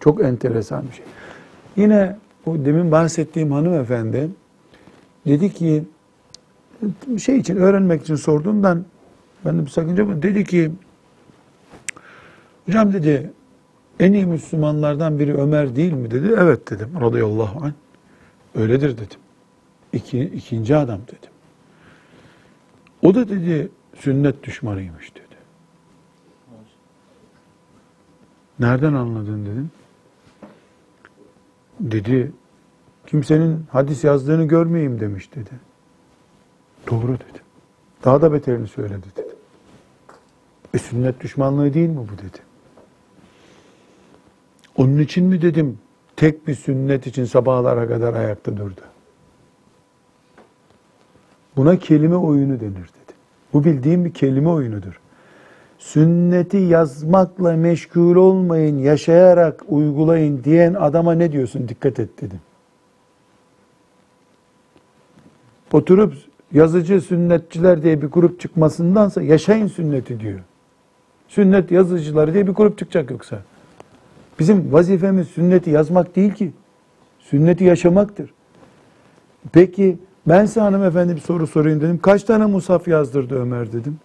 çok 0.00 0.24
enteresan 0.24 0.84
bir 0.90 0.94
şey. 0.94 1.04
Yine 1.76 2.16
bu 2.46 2.64
demin 2.64 2.90
bahsettiğim 2.90 3.52
hanımefendi 3.52 4.30
dedi 5.26 5.52
ki 5.52 5.84
şey 7.18 7.36
için 7.36 7.56
öğrenmek 7.56 8.02
için 8.02 8.14
sorduğumdan 8.14 8.84
ben 9.44 9.58
de 9.58 9.62
bir 9.62 9.70
sakınca 9.70 10.08
bu. 10.08 10.22
Dedi 10.22 10.44
ki 10.44 10.72
hocam 12.66 12.92
dedi 12.92 13.30
en 14.00 14.12
iyi 14.12 14.26
Müslümanlardan 14.26 15.18
biri 15.18 15.34
Ömer 15.34 15.76
değil 15.76 15.92
mi 15.92 16.10
dedi. 16.10 16.34
Evet 16.38 16.70
dedim 16.70 16.90
radıyallahu 17.00 17.64
anh. 17.64 17.72
Öyledir 18.54 18.96
dedim. 18.96 19.18
İki, 19.92 20.20
ikinci 20.20 20.76
adam 20.76 21.00
dedim. 21.06 21.30
O 23.02 23.14
da 23.14 23.28
dedi 23.28 23.68
sünnet 23.98 24.42
düşmanıymış 24.42 25.14
dedi. 25.14 25.22
Nereden 28.58 28.94
anladın 28.94 29.46
dedim. 29.46 29.70
Dedi 31.82 32.32
kimsenin 33.06 33.64
hadis 33.70 34.04
yazdığını 34.04 34.44
görmeyeyim 34.44 35.00
demiş 35.00 35.30
dedi. 35.36 35.50
Doğru 36.90 37.14
dedim. 37.14 37.42
Daha 38.04 38.22
da 38.22 38.32
beterini 38.32 38.66
söyledi 38.68 39.06
dedi. 39.16 39.34
E 40.74 40.78
sünnet 40.78 41.20
düşmanlığı 41.20 41.74
değil 41.74 41.88
mi 41.88 41.96
bu 41.96 42.18
dedi. 42.18 42.38
Onun 44.76 44.98
için 44.98 45.24
mi 45.24 45.42
dedim 45.42 45.78
tek 46.16 46.48
bir 46.48 46.54
sünnet 46.54 47.06
için 47.06 47.24
sabahlara 47.24 47.88
kadar 47.88 48.14
ayakta 48.14 48.56
durdu. 48.56 48.80
Buna 51.56 51.78
kelime 51.78 52.16
oyunu 52.16 52.60
denir 52.60 52.72
dedi. 52.72 53.12
Bu 53.52 53.64
bildiğim 53.64 54.04
bir 54.04 54.14
kelime 54.14 54.48
oyunudur. 54.48 55.00
Sünneti 55.82 56.56
yazmakla 56.56 57.56
meşgul 57.56 58.16
olmayın, 58.16 58.78
yaşayarak 58.78 59.64
uygulayın 59.68 60.44
diyen 60.44 60.74
adama 60.74 61.14
ne 61.14 61.32
diyorsun 61.32 61.68
dikkat 61.68 62.00
et 62.00 62.08
dedim. 62.22 62.40
Oturup 65.72 66.14
yazıcı 66.52 67.00
sünnetçiler 67.00 67.82
diye 67.82 68.02
bir 68.02 68.06
grup 68.06 68.40
çıkmasındansa 68.40 69.22
yaşayın 69.22 69.66
sünneti 69.66 70.20
diyor. 70.20 70.40
Sünnet 71.28 71.70
yazıcıları 71.70 72.34
diye 72.34 72.46
bir 72.46 72.52
grup 72.52 72.78
çıkacak 72.78 73.10
yoksa. 73.10 73.38
Bizim 74.38 74.72
vazifemiz 74.72 75.28
sünneti 75.28 75.70
yazmak 75.70 76.16
değil 76.16 76.32
ki. 76.32 76.52
Sünneti 77.20 77.64
yaşamaktır. 77.64 78.30
Peki 79.52 79.98
ben 80.26 80.46
size 80.46 80.60
hanımefendi 80.60 81.16
bir 81.16 81.20
soru 81.20 81.46
sorayım 81.46 81.80
dedim. 81.80 81.98
Kaç 82.02 82.24
tane 82.24 82.46
musaf 82.46 82.88
yazdırdı 82.88 83.40
Ömer 83.40 83.72
dedim. 83.72 83.98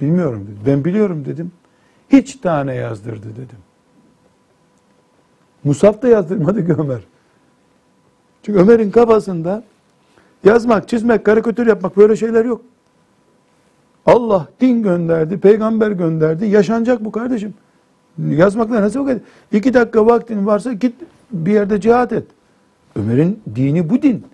Bilmiyorum 0.00 0.46
dedi. 0.46 0.70
Ben 0.70 0.84
biliyorum 0.84 1.24
dedim. 1.24 1.52
Hiç 2.08 2.36
tane 2.36 2.74
yazdırdı 2.74 3.32
dedim. 3.32 3.58
Musaf 5.64 6.02
da 6.02 6.08
yazdırmadı 6.08 6.66
ki 6.66 6.72
Ömer. 6.78 7.00
Çünkü 8.42 8.58
Ömer'in 8.58 8.90
kafasında 8.90 9.64
yazmak, 10.44 10.88
çizmek, 10.88 11.24
karikatür 11.24 11.66
yapmak 11.66 11.96
böyle 11.96 12.16
şeyler 12.16 12.44
yok. 12.44 12.60
Allah 14.06 14.48
din 14.60 14.82
gönderdi, 14.82 15.40
peygamber 15.40 15.90
gönderdi. 15.90 16.46
Yaşanacak 16.46 17.04
bu 17.04 17.12
kardeşim. 17.12 17.54
Yazmakla 18.18 18.82
nasıl 18.82 19.06
vakit? 19.06 19.22
İki 19.52 19.74
dakika 19.74 20.06
vaktin 20.06 20.46
varsa 20.46 20.72
git 20.72 20.94
bir 21.32 21.52
yerde 21.52 21.80
cihat 21.80 22.12
et. 22.12 22.24
Ömer'in 22.96 23.42
dini 23.54 23.90
bu 23.90 24.02
din. 24.02 24.26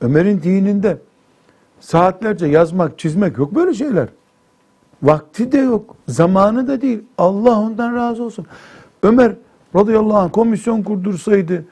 Ömer'in 0.00 0.42
dininde 0.42 0.98
saatlerce 1.80 2.46
yazmak, 2.46 2.98
çizmek 2.98 3.38
yok 3.38 3.54
böyle 3.54 3.74
şeyler. 3.74 4.08
Vakti 5.02 5.52
de 5.52 5.58
yok, 5.58 5.96
zamanı 6.08 6.68
da 6.68 6.80
değil. 6.80 7.02
Allah 7.18 7.60
ondan 7.60 7.94
razı 7.94 8.22
olsun. 8.22 8.46
Ömer 9.02 9.32
radıyallahu 9.76 10.18
anh 10.18 10.32
komisyon 10.32 10.82
kurdursaydı, 10.82 11.64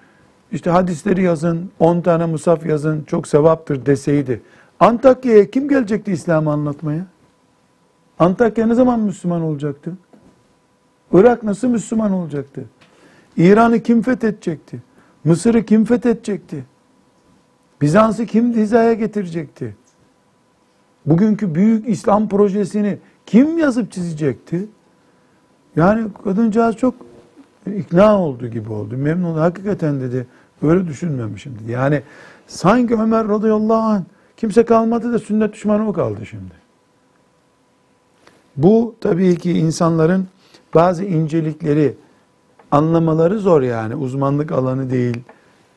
işte 0.53 0.71
hadisleri 0.71 1.23
yazın, 1.23 1.71
10 1.79 2.01
tane 2.01 2.27
musaf 2.27 2.67
yazın, 2.67 3.03
çok 3.03 3.29
sevaptır 3.29 3.87
deseydi. 3.87 4.43
Antakya'ya 4.81 5.51
kim 5.51 5.69
gelecekti 5.69 6.13
İslam'ı 6.13 6.53
anlatmaya? 6.53 7.07
Antakya 8.19 8.67
ne 8.67 8.75
zaman 8.75 9.01
Müslüman 9.01 9.43
olacaktı? 9.43 9.93
Irak 11.13 11.43
nasıl 11.43 11.69
Müslüman 11.69 12.13
olacaktı? 12.13 12.65
İran'ı 13.37 13.81
kim 13.81 14.03
fethedecekti? 14.03 14.83
Mısır'ı 15.25 15.65
kim 15.65 15.85
fethedecekti? 15.85 16.65
Bizans'ı 17.81 18.27
kim 18.27 18.53
hizaya 18.53 18.93
getirecekti? 18.93 19.77
Bugünkü 21.07 21.55
büyük 21.55 21.89
İslam 21.89 22.29
projesini 22.29 22.99
kim 23.27 23.59
yazıp 23.59 23.93
çizecekti? 23.93 24.67
Yani 25.77 26.09
kadıncağız 26.25 26.77
çok 26.77 26.95
ikna 27.77 28.21
oldu 28.21 28.47
gibi 28.47 28.73
oldu. 28.73 28.97
Memnun 28.97 29.33
oldu. 29.33 29.41
Hakikaten 29.41 30.01
dedi 30.01 30.27
böyle 30.63 30.89
düşünmemişim 30.89 31.59
dedi. 31.59 31.73
Yani 31.73 32.03
sanki 32.47 32.95
Ömer 32.95 33.29
radıyallahu 33.29 33.83
anh 33.83 34.03
kimse 34.37 34.65
kalmadı 34.65 35.13
da 35.13 35.19
sünnet 35.19 35.53
düşmanı 35.53 35.85
mı 35.85 35.93
kaldı 35.93 36.27
şimdi? 36.27 36.67
Bu 38.57 38.95
tabii 39.01 39.37
ki 39.37 39.53
insanların 39.53 40.27
bazı 40.75 41.05
incelikleri 41.05 41.95
anlamaları 42.71 43.39
zor 43.39 43.63
yani. 43.63 43.95
Uzmanlık 43.95 44.53
alanı 44.53 44.91
değil. 44.91 45.21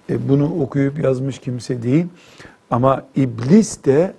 E, 0.10 0.30
bunu 0.30 0.62
okuyup 0.62 1.00
yazmış 1.00 1.39
kimse 1.39 1.84
değil. 1.84 2.06
Ama 2.72 3.06
iblis 3.16 3.86
de 3.86 4.14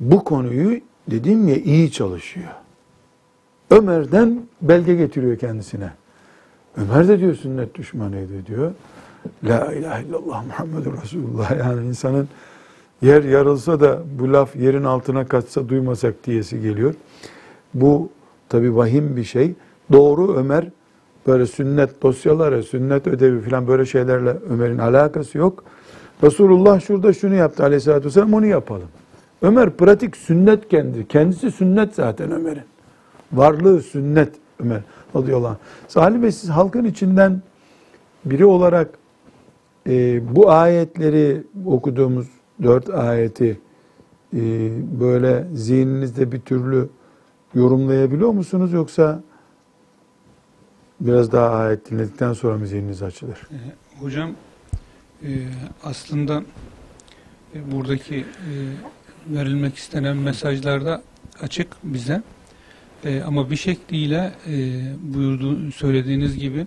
bu 0.00 0.24
konuyu 0.24 0.80
dedim 1.10 1.48
ya 1.48 1.56
iyi 1.56 1.92
çalışıyor. 1.92 2.50
Ömer'den 3.70 4.40
belge 4.62 4.94
getiriyor 4.94 5.38
kendisine. 5.38 5.90
Ömer 6.76 7.08
de 7.08 7.18
diyor 7.18 7.34
sünnet 7.34 7.74
düşmanıydı 7.74 8.46
diyor. 8.46 8.72
La 9.44 9.72
ilahe 9.72 10.04
illallah 10.04 10.46
Muhammedur 10.46 11.02
Resulullah. 11.02 11.58
Yani 11.58 11.88
insanın 11.88 12.28
yer 13.02 13.22
yarılsa 13.22 13.80
da 13.80 14.02
bu 14.18 14.32
laf 14.32 14.56
yerin 14.56 14.84
altına 14.84 15.26
kaçsa 15.26 15.68
duymasak 15.68 16.26
diyesi 16.26 16.62
geliyor. 16.62 16.94
Bu 17.74 18.08
tabi 18.48 18.76
vahim 18.76 19.16
bir 19.16 19.24
şey. 19.24 19.54
Doğru 19.92 20.34
Ömer 20.34 20.64
böyle 21.26 21.46
sünnet 21.46 22.02
dosyaları, 22.02 22.62
sünnet 22.62 23.06
ödevi 23.06 23.40
falan 23.40 23.66
böyle 23.66 23.86
şeylerle 23.86 24.36
Ömer'in 24.50 24.78
alakası 24.78 25.38
yok. 25.38 25.64
Resulullah 26.22 26.80
şurada 26.80 27.12
şunu 27.12 27.34
yaptı 27.34 27.62
aleyhissalatü 27.62 28.06
vesselam 28.06 28.34
onu 28.34 28.46
yapalım. 28.46 28.88
Ömer 29.42 29.70
pratik 29.70 30.16
sünnet 30.16 30.68
kendi. 30.68 31.08
Kendisi 31.08 31.50
sünnet 31.50 31.94
zaten 31.94 32.32
Ömer'in. 32.32 32.62
Varlığı 33.32 33.82
sünnet 33.82 34.34
Ömer 34.60 34.80
radıyallahu 35.16 35.48
anh. 35.48 35.56
Salih 35.88 36.22
Bey 36.22 36.32
siz 36.32 36.50
halkın 36.50 36.84
içinden 36.84 37.42
biri 38.24 38.44
olarak 38.44 38.98
e, 39.86 40.22
bu 40.36 40.50
ayetleri 40.50 41.42
okuduğumuz 41.66 42.26
dört 42.62 42.90
ayeti 42.90 43.60
e, 44.34 44.40
böyle 45.00 45.46
zihninizde 45.54 46.32
bir 46.32 46.40
türlü 46.40 46.88
yorumlayabiliyor 47.54 48.30
musunuz 48.30 48.72
yoksa 48.72 49.22
biraz 51.00 51.32
daha 51.32 51.50
ayet 51.50 51.90
dinledikten 51.90 52.32
sonra 52.32 52.58
mı 52.58 52.66
zihniniz 52.66 53.02
açılır? 53.02 53.48
E, 53.50 53.58
hocam 54.02 54.30
e, 55.22 55.30
aslında 55.84 56.42
e, 57.54 57.72
buradaki 57.72 58.16
e, 58.16 58.24
verilmek 59.26 59.74
istenen 59.74 60.16
mesajlarda 60.16 61.02
açık 61.42 61.76
bize. 61.82 62.22
E, 63.04 63.22
ama 63.22 63.50
bir 63.50 63.56
şekliyle 63.56 64.32
e, 64.48 64.52
buyurduğu, 65.14 65.72
söylediğiniz 65.72 66.38
gibi 66.38 66.66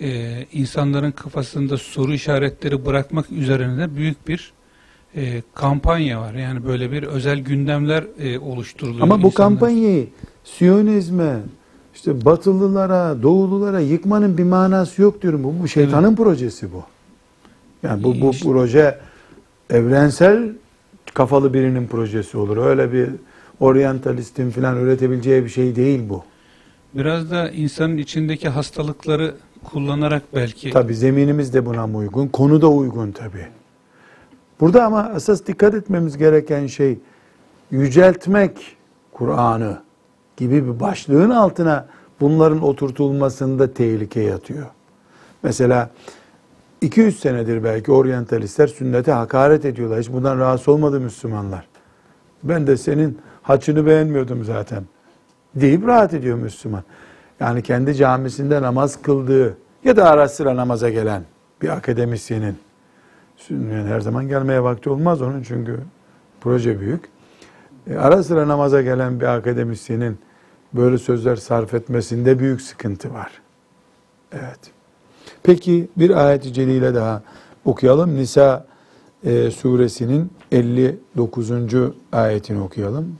e, 0.00 0.30
insanların 0.52 1.10
kafasında 1.10 1.76
soru 1.76 2.12
işaretleri 2.14 2.86
bırakmak 2.86 3.30
üzerine 3.30 3.78
de 3.78 3.96
büyük 3.96 4.28
bir 4.28 4.52
e, 5.16 5.42
kampanya 5.54 6.20
var. 6.20 6.34
Yani 6.34 6.66
böyle 6.66 6.92
bir 6.92 7.02
özel 7.02 7.38
gündemler 7.38 8.04
e, 8.18 8.38
oluşturuluyor. 8.38 9.00
Ama 9.02 9.22
bu 9.22 9.26
insanlar. 9.26 9.50
kampanyayı 9.50 10.08
Siyonizme, 10.44 11.36
işte 11.94 12.24
Batılılara, 12.24 13.22
Doğululara 13.22 13.80
yıkmanın 13.80 14.38
bir 14.38 14.44
manası 14.44 15.02
yok 15.02 15.22
diyorum. 15.22 15.44
Bu, 15.44 15.54
bu 15.62 15.68
şeytanın 15.68 16.16
projesi 16.16 16.72
bu. 16.72 16.82
Yani 17.82 18.02
bu, 18.02 18.20
bu 18.20 18.30
İşte- 18.30 18.48
proje 18.48 18.98
evrensel 19.70 20.52
kafalı 21.14 21.54
birinin 21.54 21.86
projesi 21.86 22.38
olur. 22.38 22.56
Öyle 22.56 22.92
bir 22.92 23.08
oryantalistin 23.60 24.50
falan 24.50 24.76
üretebileceği 24.76 25.44
bir 25.44 25.48
şey 25.48 25.76
değil 25.76 26.08
bu. 26.08 26.24
Biraz 26.94 27.30
da 27.30 27.50
insanın 27.50 27.96
içindeki 27.96 28.48
hastalıkları 28.48 29.34
kullanarak 29.64 30.22
belki 30.34 30.70
Tabi 30.70 30.94
zeminimiz 30.94 31.54
de 31.54 31.66
buna 31.66 31.86
uygun, 31.86 32.28
konu 32.28 32.62
da 32.62 32.70
uygun 32.70 33.12
tabi. 33.12 33.46
Burada 34.60 34.84
ama 34.84 35.12
esas 35.16 35.46
dikkat 35.46 35.74
etmemiz 35.74 36.18
gereken 36.18 36.66
şey 36.66 36.98
yüceltmek 37.70 38.76
Kur'an'ı 39.12 39.82
gibi 40.36 40.66
bir 40.66 40.80
başlığın 40.80 41.30
altına 41.30 41.88
bunların 42.20 42.62
oturtulmasında 42.62 43.74
tehlike 43.74 44.20
yatıyor. 44.20 44.66
Mesela 45.42 45.90
200 46.80 47.20
senedir 47.20 47.64
belki 47.64 47.92
oryantalistler 47.92 48.66
sünnete 48.66 49.12
hakaret 49.12 49.64
ediyorlar. 49.64 50.00
Hiç 50.00 50.12
bundan 50.12 50.38
rahatsız 50.38 50.68
olmadı 50.68 51.00
Müslümanlar. 51.00 51.68
Ben 52.42 52.66
de 52.66 52.76
senin 52.76 53.18
haçını 53.42 53.86
beğenmiyordum 53.86 54.44
zaten 54.44 54.84
deyip 55.54 55.86
rahat 55.86 56.14
ediyor 56.14 56.38
Müslüman. 56.38 56.82
Yani 57.40 57.62
kendi 57.62 57.94
camisinde 57.94 58.62
namaz 58.62 59.02
kıldığı 59.02 59.56
ya 59.84 59.96
da 59.96 60.10
ara 60.10 60.28
sıra 60.28 60.56
namaza 60.56 60.90
gelen 60.90 61.22
bir 61.62 61.68
akademisyenin 61.68 62.56
yani 63.50 63.88
her 63.88 64.00
zaman 64.00 64.28
gelmeye 64.28 64.62
vakti 64.62 64.90
olmaz 64.90 65.22
onun 65.22 65.42
çünkü 65.42 65.80
proje 66.40 66.80
büyük. 66.80 67.04
E, 67.86 67.96
ara 67.96 68.22
sıra 68.22 68.48
namaza 68.48 68.82
gelen 68.82 69.20
bir 69.20 69.24
akademisyenin 69.24 70.18
böyle 70.72 70.98
sözler 70.98 71.36
sarf 71.36 71.74
etmesinde 71.74 72.38
büyük 72.38 72.60
sıkıntı 72.62 73.14
var. 73.14 73.32
Evet. 74.32 74.60
Peki 75.42 75.88
bir 75.96 76.26
ayet-i 76.26 76.52
celile 76.52 76.94
daha 76.94 77.22
okuyalım. 77.64 78.16
Nisa 78.16 78.66
e, 79.24 79.50
suresinin 79.50 80.30
59. 80.52 81.50
ayetini 82.12 82.60
okuyalım. 82.60 83.18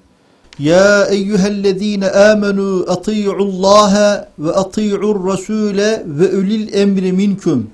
Ya 0.58 1.06
eyyühellezine 1.06 2.10
amenu 2.10 2.84
ati'ullaha 2.88 4.28
ve 4.38 4.52
ati'ur 4.52 5.26
rasule 5.28 6.02
ve 6.06 6.36
ulil 6.36 6.74
emri 6.74 7.12
minkum. 7.12 7.70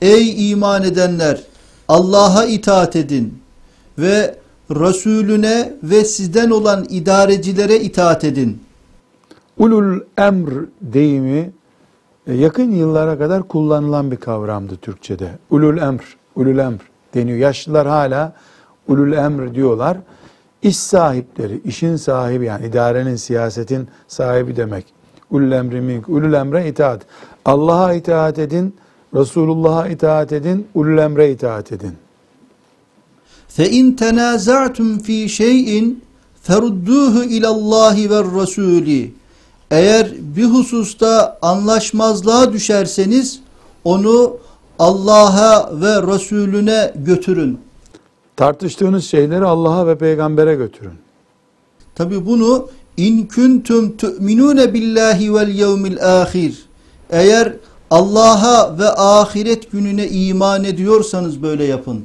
Ey 0.00 0.50
iman 0.50 0.84
edenler 0.84 1.42
Allah'a 1.88 2.44
itaat 2.44 2.96
edin 2.96 3.38
ve 3.98 4.34
Resulüne 4.70 5.72
ve 5.82 6.04
sizden 6.04 6.50
olan 6.50 6.86
idarecilere 6.88 7.80
itaat 7.80 8.24
edin. 8.24 8.62
Ulul 9.58 10.00
emr 10.18 10.52
deyimi 10.80 11.52
e, 12.26 12.34
yakın 12.34 12.70
yıllara 12.70 13.18
kadar 13.18 13.42
kullanılan 13.42 14.10
bir 14.10 14.16
kavramdı 14.16 14.76
Türkçe'de. 14.76 15.30
Ulul 15.50 15.78
emr, 15.78 16.16
ulul 16.36 16.58
emr 16.58 16.80
deniyor. 17.14 17.38
Yaşlılar 17.38 17.86
hala 17.86 18.32
ulul 18.88 19.12
emr 19.12 19.54
diyorlar. 19.54 19.96
İş 20.61 20.77
sahipleri, 20.77 21.61
işin 21.65 21.95
sahibi 21.95 22.45
yani 22.45 22.65
idarenin, 22.65 23.15
siyasetin 23.15 23.87
sahibi 24.07 24.55
demek. 24.55 24.85
Ulul 25.31 25.51
emri 25.51 25.81
mink, 25.81 26.09
ulul 26.09 26.33
emre 26.33 26.67
itaat. 26.67 27.01
Allah'a 27.45 27.93
itaat 27.93 28.39
edin, 28.39 28.75
Resulullah'a 29.15 29.87
itaat 29.87 30.33
edin, 30.33 30.67
ulul 30.75 30.97
emre 30.97 31.31
itaat 31.31 31.71
edin. 31.71 31.93
فَاِنْ 33.57 33.95
تَنَازَعْتُمْ 33.95 34.89
ف۪ي 35.05 35.19
شَيْءٍ 35.39 35.69
فَرُدُّوهُ 36.45 37.15
اِلَى 37.35 37.49
اللّٰهِ 37.57 38.07
وَالرَّسُولِ 38.07 39.09
Eğer 39.71 40.11
bir 40.19 40.45
hususta 40.45 41.37
anlaşmazlığa 41.41 42.53
düşerseniz 42.53 43.39
onu 43.83 44.37
Allah'a 44.79 45.81
ve 45.81 46.13
Resulüne 46.13 46.93
götürün. 46.95 47.59
Tartıştığınız 48.36 49.04
şeyleri 49.04 49.44
Allah'a 49.44 49.86
ve 49.86 49.98
peygambere 49.98 50.54
götürün. 50.54 50.92
Tabi 51.94 52.26
bunu 52.26 52.68
in 52.96 53.26
kuntum 53.26 53.96
tu'minune 53.96 54.74
billahi 54.74 55.34
vel 55.34 55.48
yevmil 55.48 56.22
ahir. 56.22 56.66
Eğer 57.10 57.52
Allah'a 57.90 58.78
ve 58.78 58.88
ahiret 58.88 59.72
gününe 59.72 60.08
iman 60.08 60.64
ediyorsanız 60.64 61.42
böyle 61.42 61.64
yapın. 61.64 62.04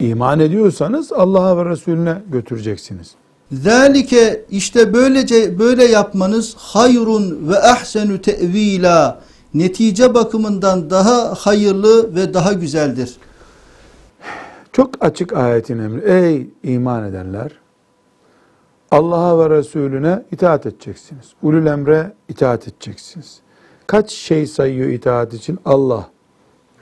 İman 0.00 0.40
ediyorsanız 0.40 1.12
Allah'a 1.12 1.56
ve 1.56 1.70
Resulüne 1.70 2.22
götüreceksiniz. 2.32 3.14
Zalike 3.52 4.44
işte 4.50 4.94
böylece 4.94 5.58
böyle 5.58 5.84
yapmanız 5.84 6.54
hayrun 6.56 7.48
ve 7.48 7.58
ahsenu 7.58 8.20
te'vila. 8.20 9.20
Netice 9.54 10.14
bakımından 10.14 10.90
daha 10.90 11.34
hayırlı 11.38 12.14
ve 12.14 12.34
daha 12.34 12.52
güzeldir. 12.52 13.16
Çok 14.78 15.04
açık 15.04 15.32
ayetin 15.32 15.78
emri. 15.78 16.10
Ey 16.10 16.50
iman 16.62 17.04
edenler! 17.04 17.52
Allah'a 18.90 19.38
ve 19.38 19.56
Resulüne 19.56 20.24
itaat 20.32 20.66
edeceksiniz. 20.66 21.32
Ulul 21.42 21.66
emre 21.66 22.12
itaat 22.28 22.68
edeceksiniz. 22.68 23.40
Kaç 23.86 24.10
şey 24.10 24.46
sayıyor 24.46 24.88
itaat 24.88 25.34
için? 25.34 25.58
Allah, 25.64 26.10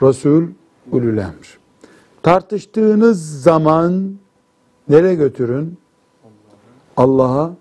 Resul, 0.02 0.44
ulul 0.92 1.18
emr. 1.18 1.58
Tartıştığınız 2.22 3.42
zaman 3.42 4.14
nereye 4.88 5.14
götürün? 5.14 5.78
Allah'a, 6.96 7.54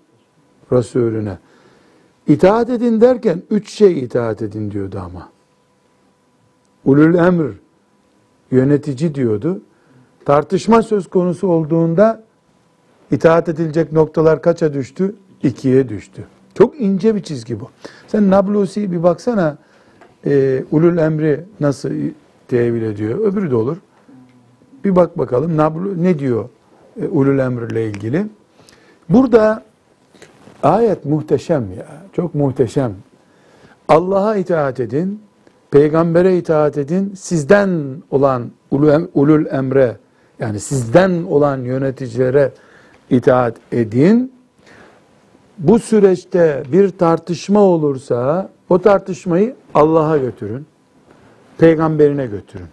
Resulüne. 0.72 1.38
İtaat 2.26 2.70
edin 2.70 3.00
derken 3.00 3.42
üç 3.50 3.70
şey 3.70 3.98
itaat 3.98 4.42
edin 4.42 4.70
diyordu 4.70 5.02
ama. 5.04 5.28
Ulul 6.84 7.14
emr, 7.14 7.52
yönetici 8.50 9.14
diyordu. 9.14 9.60
Tartışma 10.26 10.82
söz 10.82 11.06
konusu 11.06 11.48
olduğunda 11.48 12.22
itaat 13.10 13.48
edilecek 13.48 13.92
noktalar 13.92 14.42
kaça 14.42 14.74
düştü? 14.74 15.16
İkiye 15.42 15.88
düştü. 15.88 16.24
Çok 16.54 16.80
ince 16.80 17.14
bir 17.14 17.22
çizgi 17.22 17.60
bu. 17.60 17.70
Sen 18.06 18.30
Nablusi 18.30 18.92
bir 18.92 19.02
baksana 19.02 19.56
e, 20.26 20.64
ulul 20.70 20.98
emri 20.98 21.44
nasıl 21.60 21.90
tevil 22.48 22.82
ediyor. 22.82 23.18
Öbürü 23.18 23.50
de 23.50 23.56
olur. 23.56 23.76
Bir 24.84 24.96
bak 24.96 25.18
bakalım 25.18 25.56
Nablu 25.56 26.02
ne 26.02 26.18
diyor 26.18 26.48
e, 27.02 27.06
ulul 27.06 27.38
emrle 27.38 27.86
ilgili. 27.86 28.26
Burada 29.08 29.62
ayet 30.62 31.04
muhteşem 31.04 31.72
ya. 31.78 31.86
Çok 32.12 32.34
muhteşem. 32.34 32.94
Allah'a 33.88 34.36
itaat 34.36 34.80
edin, 34.80 35.20
peygambere 35.70 36.38
itaat 36.38 36.78
edin, 36.78 37.14
sizden 37.16 38.02
olan 38.10 38.50
ulul 39.14 39.46
emre 39.46 39.96
yani 40.40 40.60
sizden 40.60 41.22
olan 41.22 41.58
yöneticilere 41.58 42.52
itaat 43.10 43.56
edin. 43.72 44.32
Bu 45.58 45.78
süreçte 45.78 46.62
bir 46.72 46.90
tartışma 46.90 47.60
olursa 47.60 48.50
o 48.68 48.78
tartışmayı 48.78 49.54
Allah'a 49.74 50.16
götürün. 50.16 50.66
Peygamberine 51.58 52.26
götürün. 52.26 52.66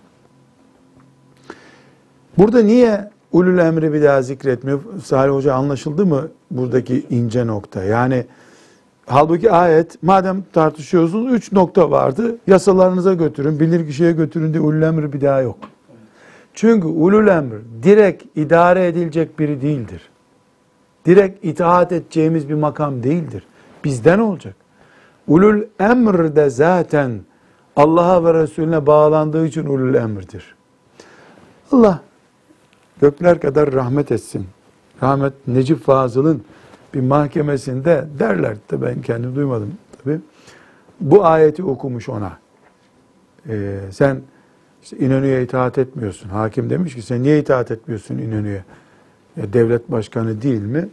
Burada 2.38 2.62
niye 2.62 3.10
ulul 3.32 3.58
emri 3.58 3.94
bir 3.94 4.02
daha 4.02 4.22
zikretmiyor? 4.22 4.80
Salih 5.04 5.34
Hoca 5.34 5.54
anlaşıldı 5.54 6.06
mı 6.06 6.28
buradaki 6.52 7.06
ince 7.10 7.48
nokta? 7.48 7.84
Yani 7.84 8.26
halbuki 9.06 9.52
ayet 9.52 10.04
madem 10.04 10.44
tartışıyorsunuz 10.54 11.34
üç 11.34 11.52
nokta 11.52 11.92
vardı. 11.92 12.38
Yasalarınıza 12.48 13.14
götürün, 13.14 13.60
bilir 13.60 13.88
kişiye 13.88 14.12
götürün 14.12 14.54
diye 14.54 14.64
ulul 14.64 14.82
emri 14.82 15.14
bir 15.14 15.22
daha 15.22 15.42
yok. 15.42 15.58
Çünkü 16.54 16.88
ulul 16.88 17.28
emr 17.28 17.54
direkt 17.84 18.38
idare 18.38 18.88
edilecek 18.88 19.40
biri 19.40 19.62
değildir. 19.62 20.10
Direkt 21.06 21.46
itaat 21.46 21.92
edeceğimiz 21.92 22.50
bir 22.50 22.54
makam 22.54 23.04
değildir. 23.04 23.44
Bizden 23.84 24.20
olacak. 24.20 24.56
Ulul 25.28 25.64
emr 25.80 26.36
de 26.36 26.50
zaten 26.50 27.22
Allah'a 27.76 28.24
ve 28.24 28.34
Resulüne 28.34 28.86
bağlandığı 28.86 29.46
için 29.46 29.66
ulul 29.66 29.96
emirdir. 29.96 30.56
Allah 31.72 32.02
gökler 33.02 33.40
kadar 33.40 33.72
rahmet 33.72 34.12
etsin. 34.12 34.48
Rahmet 35.04 35.34
Necip 35.48 35.84
Fazıl'ın 35.84 36.44
bir 36.94 37.02
mahkemesinde 37.02 38.06
derler 38.20 38.56
de 38.72 38.82
ben 38.82 39.02
kendim 39.02 39.36
duymadım 39.36 39.74
tabi. 40.04 40.20
Bu 41.00 41.26
ayeti 41.26 41.64
okumuş 41.64 42.10
ona. 42.10 42.38
Ee, 43.50 43.80
sen 43.92 44.22
işte 44.84 44.98
İnönü'ye 44.98 45.44
itaat 45.44 45.78
etmiyorsun. 45.78 46.30
Hakim 46.30 46.70
demiş 46.70 46.96
ki 46.96 47.02
sen 47.02 47.24
niye 47.24 47.40
itaat 47.40 47.72
etmiyorsun 47.72 48.18
İnönü'ye? 48.18 48.64
Ya 49.38 49.54
devlet 49.54 49.92
başkanı 49.92 50.42
değil 50.42 50.62
mi? 50.62 50.90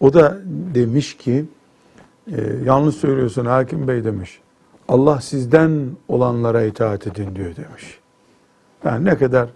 O 0.00 0.12
da 0.12 0.38
demiş 0.74 1.16
ki 1.16 1.44
e, 2.26 2.36
yanlış 2.64 2.94
söylüyorsun 2.94 3.46
hakim 3.46 3.88
bey 3.88 4.04
demiş. 4.04 4.40
Allah 4.88 5.20
sizden 5.20 5.86
olanlara 6.08 6.62
itaat 6.62 7.06
edin 7.06 7.34
diyor 7.36 7.56
demiş. 7.56 7.98
Yani 8.84 9.04
ne 9.04 9.18
kadar 9.18 9.48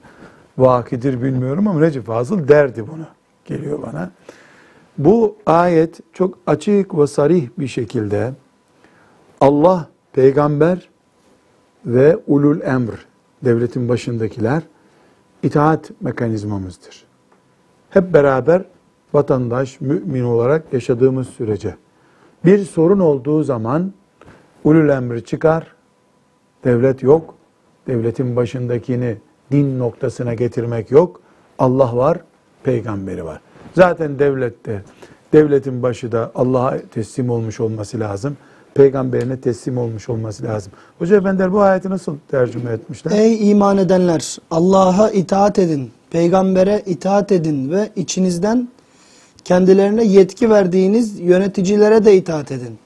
vakidir 0.59 1.23
bilmiyorum 1.23 1.69
ama 1.69 1.81
Recep 1.81 2.07
Fazıl 2.07 2.49
derdi 2.49 2.87
bunu. 2.87 3.07
Geliyor 3.45 3.83
bana. 3.83 4.11
Bu 4.99 5.37
ayet 5.47 6.01
çok 6.13 6.39
açık 6.47 6.99
ve 6.99 7.07
sarih 7.07 7.49
bir 7.59 7.69
şekilde 7.69 8.33
Allah, 9.41 9.89
peygamber 10.13 10.89
ve 11.87 12.19
ulul 12.27 12.61
emr 12.61 13.07
devletin 13.45 13.89
başındakiler 13.89 14.63
itaat 15.43 15.91
mekanizmamızdır. 16.01 17.05
Hep 17.91 18.13
beraber 18.13 18.65
vatandaş, 19.13 19.81
mümin 19.81 20.25
olarak 20.25 20.73
yaşadığımız 20.73 21.29
sürece 21.29 21.75
bir 22.45 22.59
sorun 22.59 23.01
olduğu 23.01 23.43
zaman 23.43 23.93
ulul 24.65 24.89
emri 24.89 25.25
çıkar, 25.25 25.75
devlet 26.65 27.03
yok, 27.03 27.35
devletin 27.87 28.37
başındakini 28.37 29.17
din 29.53 29.79
noktasına 29.79 30.35
getirmek 30.35 30.91
yok, 30.91 31.21
Allah 31.59 31.97
var, 31.97 32.19
peygamberi 32.63 33.25
var. 33.25 33.41
Zaten 33.75 34.19
devlette, 34.19 34.83
devletin 35.33 35.83
başı 35.83 36.13
da 36.13 36.33
Allah'a 36.35 36.79
teslim 36.79 37.31
olmuş 37.31 37.61
olması 37.61 38.01
lazım 38.01 38.37
peygamberine 38.75 39.41
teslim 39.41 39.79
olmuş 39.79 40.09
olması 40.09 40.45
lazım. 40.45 40.73
Hoca 40.99 41.17
efendiler 41.17 41.53
bu 41.53 41.61
ayeti 41.61 41.91
nasıl 41.91 42.17
tercüme 42.31 42.71
etmişler? 42.71 43.13
Ey 43.19 43.51
iman 43.51 43.79
edenler 43.79 44.39
Allah'a 44.51 45.11
itaat 45.11 45.59
edin, 45.59 45.91
peygambere 46.11 46.83
itaat 46.87 47.33
edin 47.33 47.71
ve 47.71 47.91
içinizden 47.97 48.69
kendilerine 49.45 50.05
yetki 50.05 50.51
verdiğiniz 50.51 51.21
yöneticilere 51.21 52.05
de 52.05 52.17
itaat 52.17 52.53
edin. 52.53 52.79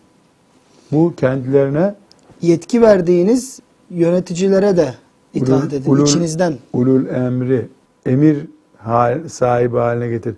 Bu 0.92 1.14
kendilerine 1.16 1.94
Yetki 2.42 2.82
verdiğiniz 2.82 3.60
yöneticilere 3.90 4.76
de 4.76 4.94
itaat 5.34 5.64
ulul- 5.64 5.76
edin 5.76 5.90
ulul- 5.90 6.02
içinizden. 6.02 6.54
ulul 6.72 7.06
emri, 7.06 7.68
emir 8.06 8.46
hal, 8.76 9.28
sahibi 9.28 9.76
haline 9.76 10.08
getir. 10.08 10.34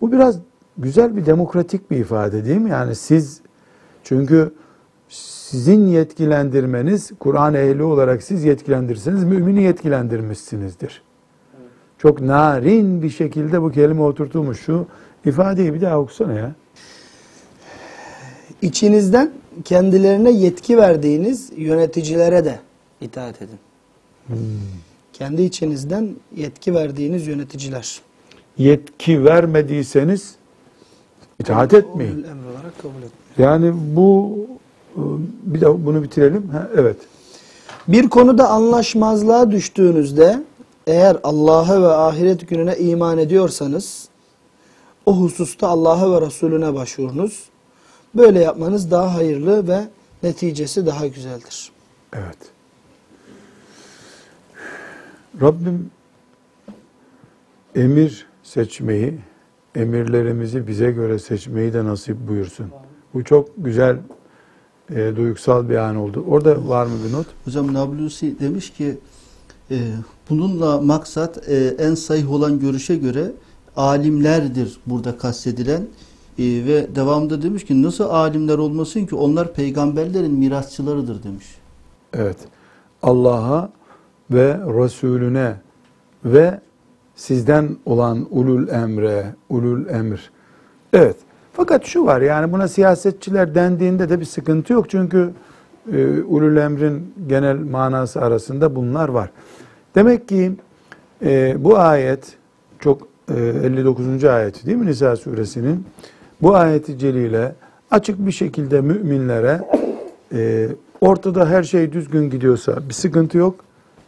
Bu 0.00 0.12
biraz 0.12 0.38
güzel 0.78 1.16
bir 1.16 1.26
demokratik 1.26 1.90
bir 1.90 1.96
ifade 1.96 2.44
değil 2.44 2.56
mi? 2.60 2.70
Yani 2.70 2.94
siz 2.94 3.40
çünkü 4.04 4.52
sizin 5.52 5.86
yetkilendirmeniz 5.86 7.10
Kur'an 7.18 7.54
ehli 7.54 7.82
olarak 7.82 8.22
siz 8.22 8.44
yetkilendirirseniz 8.44 9.24
mümini 9.24 9.62
yetkilendirmişsinizdir. 9.62 11.02
Çok 11.98 12.20
narin 12.20 13.02
bir 13.02 13.10
şekilde 13.10 13.62
bu 13.62 13.70
kelime 13.70 14.02
oturtulmuş. 14.02 14.60
Şu 14.60 14.86
ifadeyi 15.24 15.74
bir 15.74 15.80
daha 15.80 15.98
okusana 15.98 16.32
ya. 16.32 16.54
İçinizden 18.62 19.32
kendilerine 19.64 20.30
yetki 20.30 20.76
verdiğiniz 20.76 21.50
yöneticilere 21.56 22.44
de 22.44 22.58
itaat 23.00 23.42
edin. 23.42 23.58
Kendi 25.12 25.42
içinizden 25.42 26.08
yetki 26.36 26.74
verdiğiniz 26.74 27.26
yöneticiler. 27.26 28.00
Yetki 28.58 29.24
vermediyseniz 29.24 30.34
itaat 31.38 31.74
etmeyin. 31.74 32.26
Yani 33.38 33.72
bu 33.96 34.38
bir 35.42 35.60
de 35.60 35.86
bunu 35.86 36.02
bitirelim. 36.02 36.48
Ha, 36.48 36.68
evet. 36.76 36.96
Bir 37.88 38.08
konuda 38.08 38.48
anlaşmazlığa 38.48 39.50
düştüğünüzde 39.50 40.42
eğer 40.86 41.16
Allah'a 41.22 41.82
ve 41.82 41.88
ahiret 41.88 42.48
gününe 42.48 42.76
iman 42.76 43.18
ediyorsanız 43.18 44.08
o 45.06 45.16
hususta 45.16 45.68
Allah'a 45.68 46.12
ve 46.12 46.26
Resulüne 46.26 46.74
başvurunuz. 46.74 47.44
Böyle 48.14 48.40
yapmanız 48.40 48.90
daha 48.90 49.14
hayırlı 49.14 49.68
ve 49.68 49.80
neticesi 50.22 50.86
daha 50.86 51.06
güzeldir. 51.06 51.72
Evet. 52.12 52.38
Rabbim 55.40 55.90
emir 57.74 58.26
seçmeyi, 58.42 59.18
emirlerimizi 59.74 60.66
bize 60.66 60.90
göre 60.90 61.18
seçmeyi 61.18 61.72
de 61.72 61.84
nasip 61.84 62.28
buyursun. 62.28 62.66
Bu 63.14 63.24
çok 63.24 63.48
güzel, 63.56 63.96
e, 64.94 65.16
duygusal 65.16 65.68
bir 65.68 65.76
an 65.76 65.96
oldu. 65.96 66.24
Orada 66.28 66.68
var 66.68 66.86
mı 66.86 66.92
bir 67.08 67.12
not? 67.12 67.26
Hocam 67.44 67.74
Nablusi 67.74 68.40
demiş 68.40 68.70
ki 68.70 68.98
e, 69.70 69.76
bununla 70.30 70.80
maksat 70.80 71.48
e, 71.48 71.74
en 71.78 71.94
sahih 71.94 72.32
olan 72.32 72.60
görüşe 72.60 72.96
göre 72.96 73.32
alimlerdir 73.76 74.78
burada 74.86 75.18
kastedilen 75.18 75.86
E, 76.38 76.44
ve 76.44 76.94
devamında 76.94 77.42
demiş 77.42 77.64
ki 77.64 77.82
nasıl 77.82 78.04
alimler 78.04 78.58
olmasın 78.58 79.06
ki 79.06 79.14
onlar 79.14 79.54
peygamberlerin 79.54 80.32
mirasçılarıdır 80.32 81.22
demiş. 81.22 81.46
Evet. 82.12 82.36
Allah'a 83.02 83.70
ve 84.30 84.58
Resulüne 84.82 85.56
ve 86.24 86.60
sizden 87.14 87.76
olan 87.86 88.26
ulul 88.30 88.68
emre, 88.68 89.34
ulul 89.48 89.88
emir. 89.88 90.30
Evet. 90.92 91.16
Fakat 91.52 91.84
şu 91.84 92.06
var 92.06 92.20
yani 92.20 92.52
buna 92.52 92.68
siyasetçiler 92.68 93.54
dendiğinde 93.54 94.08
de 94.08 94.20
bir 94.20 94.24
sıkıntı 94.24 94.72
yok. 94.72 94.90
Çünkü 94.90 95.30
e, 95.92 96.22
ulul 96.22 96.56
emrin 96.56 97.14
genel 97.26 97.56
manası 97.56 98.20
arasında 98.20 98.76
bunlar 98.76 99.08
var. 99.08 99.30
Demek 99.94 100.28
ki 100.28 100.52
e, 101.24 101.56
bu 101.64 101.78
ayet 101.78 102.36
çok 102.78 103.08
e, 103.34 103.34
59. 103.34 104.24
ayet 104.24 104.66
değil 104.66 104.78
mi 104.78 104.86
Nisa 104.86 105.16
suresinin? 105.16 105.86
Bu 106.42 106.56
ayeti 106.56 106.98
celile 106.98 107.54
açık 107.90 108.26
bir 108.26 108.32
şekilde 108.32 108.80
müminlere 108.80 109.60
e, 110.34 110.68
ortada 111.00 111.48
her 111.48 111.62
şey 111.62 111.92
düzgün 111.92 112.30
gidiyorsa 112.30 112.88
bir 112.88 112.94
sıkıntı 112.94 113.38
yok. 113.38 113.54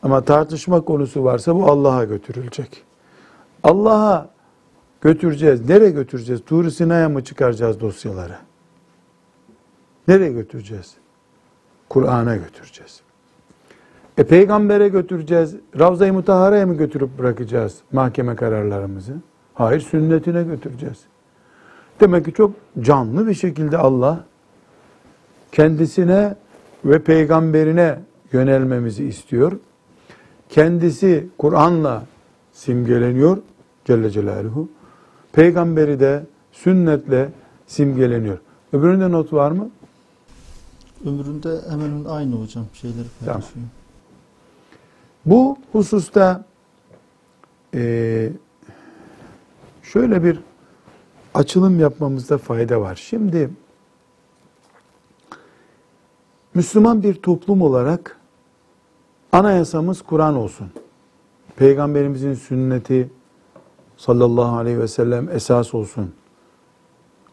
Ama 0.02 0.20
tartışma 0.20 0.80
konusu 0.80 1.24
varsa 1.24 1.54
bu 1.54 1.66
Allah'a 1.66 2.04
götürülecek. 2.04 2.82
Allah'a 3.62 4.33
götüreceğiz. 5.04 5.68
Nereye 5.68 5.90
götüreceğiz? 5.90 6.42
Tur-i 6.46 6.70
Sina'ya 6.70 7.08
mı 7.08 7.24
çıkaracağız 7.24 7.80
dosyaları? 7.80 8.36
Nereye 10.08 10.32
götüreceğiz? 10.32 10.94
Kur'an'a 11.88 12.36
götüreceğiz. 12.36 13.00
E 14.18 14.24
peygambere 14.24 14.88
götüreceğiz. 14.88 15.56
Ravza-i 15.78 16.12
Mutahara'ya 16.12 16.66
mı 16.66 16.74
götürüp 16.74 17.18
bırakacağız 17.18 17.78
mahkeme 17.92 18.36
kararlarımızı? 18.36 19.12
Hayır, 19.54 19.80
sünnetine 19.80 20.42
götüreceğiz. 20.42 20.98
Demek 22.00 22.24
ki 22.24 22.32
çok 22.32 22.52
canlı 22.80 23.26
bir 23.26 23.34
şekilde 23.34 23.78
Allah 23.78 24.24
kendisine 25.52 26.36
ve 26.84 27.02
peygamberine 27.02 27.98
yönelmemizi 28.32 29.04
istiyor. 29.04 29.52
Kendisi 30.48 31.26
Kur'an'la 31.38 32.04
simgeleniyor 32.52 33.38
Celle 33.84 34.10
Celaluhu. 34.10 34.68
Peygamberi 35.34 36.00
de 36.00 36.26
sünnetle 36.52 37.28
simgeleniyor. 37.66 38.38
Öbüründe 38.72 39.10
not 39.10 39.32
var 39.32 39.50
mı? 39.50 39.70
Ömründe 41.06 41.60
hemen 41.70 42.04
aynı 42.04 42.34
hocam 42.34 42.64
şeyleri 42.72 43.06
Tamam. 43.20 43.34
paylaşıyor. 43.34 43.66
Bu 45.26 45.56
hususta 45.72 46.44
eee, 47.72 48.32
şöyle 49.82 50.24
bir 50.24 50.40
açılım 51.34 51.80
yapmamızda 51.80 52.38
fayda 52.38 52.80
var. 52.80 52.94
Şimdi 52.94 53.50
Müslüman 56.54 57.02
bir 57.02 57.14
toplum 57.14 57.62
olarak 57.62 58.18
anayasamız 59.32 60.02
Kur'an 60.02 60.34
olsun. 60.36 60.66
Peygamberimizin 61.56 62.34
sünneti 62.34 63.10
sallallahu 64.06 64.56
aleyhi 64.56 64.78
ve 64.78 64.88
sellem 64.88 65.28
esas 65.28 65.74
olsun. 65.74 66.14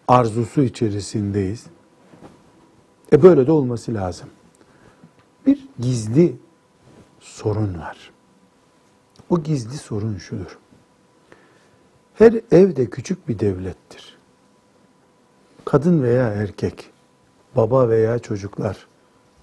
Arzusu 0.08 0.62
içerisindeyiz. 0.62 1.66
E 3.14 3.24
böyle 3.24 3.48
de 3.48 3.52
olması 3.52 3.94
lazım. 3.94 4.30
Bir 5.46 5.68
gizli 5.80 6.36
sorun 7.20 7.80
var. 7.80 8.12
O 9.30 9.44
gizli 9.44 9.78
sorun 9.78 10.18
şudur. 10.18 10.58
Her 12.14 12.34
evde 12.52 12.90
küçük 12.90 13.28
bir 13.28 13.40
devlettir. 13.40 14.18
Kadın 15.66 16.04
veya 16.04 16.28
erkek, 16.28 16.90
baba 17.56 17.90
veya 17.90 18.20
çocuklar, 18.20 18.88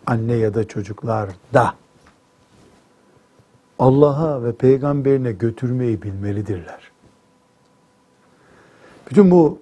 anne 0.06 0.34
ya 0.34 0.54
da 0.54 0.68
çocuklar 0.68 1.30
da 1.54 1.74
Allah'a 3.78 4.44
ve 4.44 4.52
peygamberine 4.52 5.32
götürmeyi 5.32 6.02
bilmelidirler. 6.02 6.87
Bütün 9.10 9.30
bu 9.30 9.58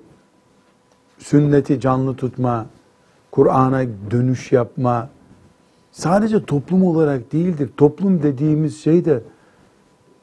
sünneti 1.18 1.80
canlı 1.80 2.16
tutma, 2.16 2.66
Kur'an'a 3.30 3.84
dönüş 4.10 4.52
yapma, 4.52 5.08
sadece 5.92 6.44
toplum 6.44 6.84
olarak 6.84 7.32
değildir. 7.32 7.70
Toplum 7.76 8.22
dediğimiz 8.22 8.82
şey 8.82 9.04
de 9.04 9.22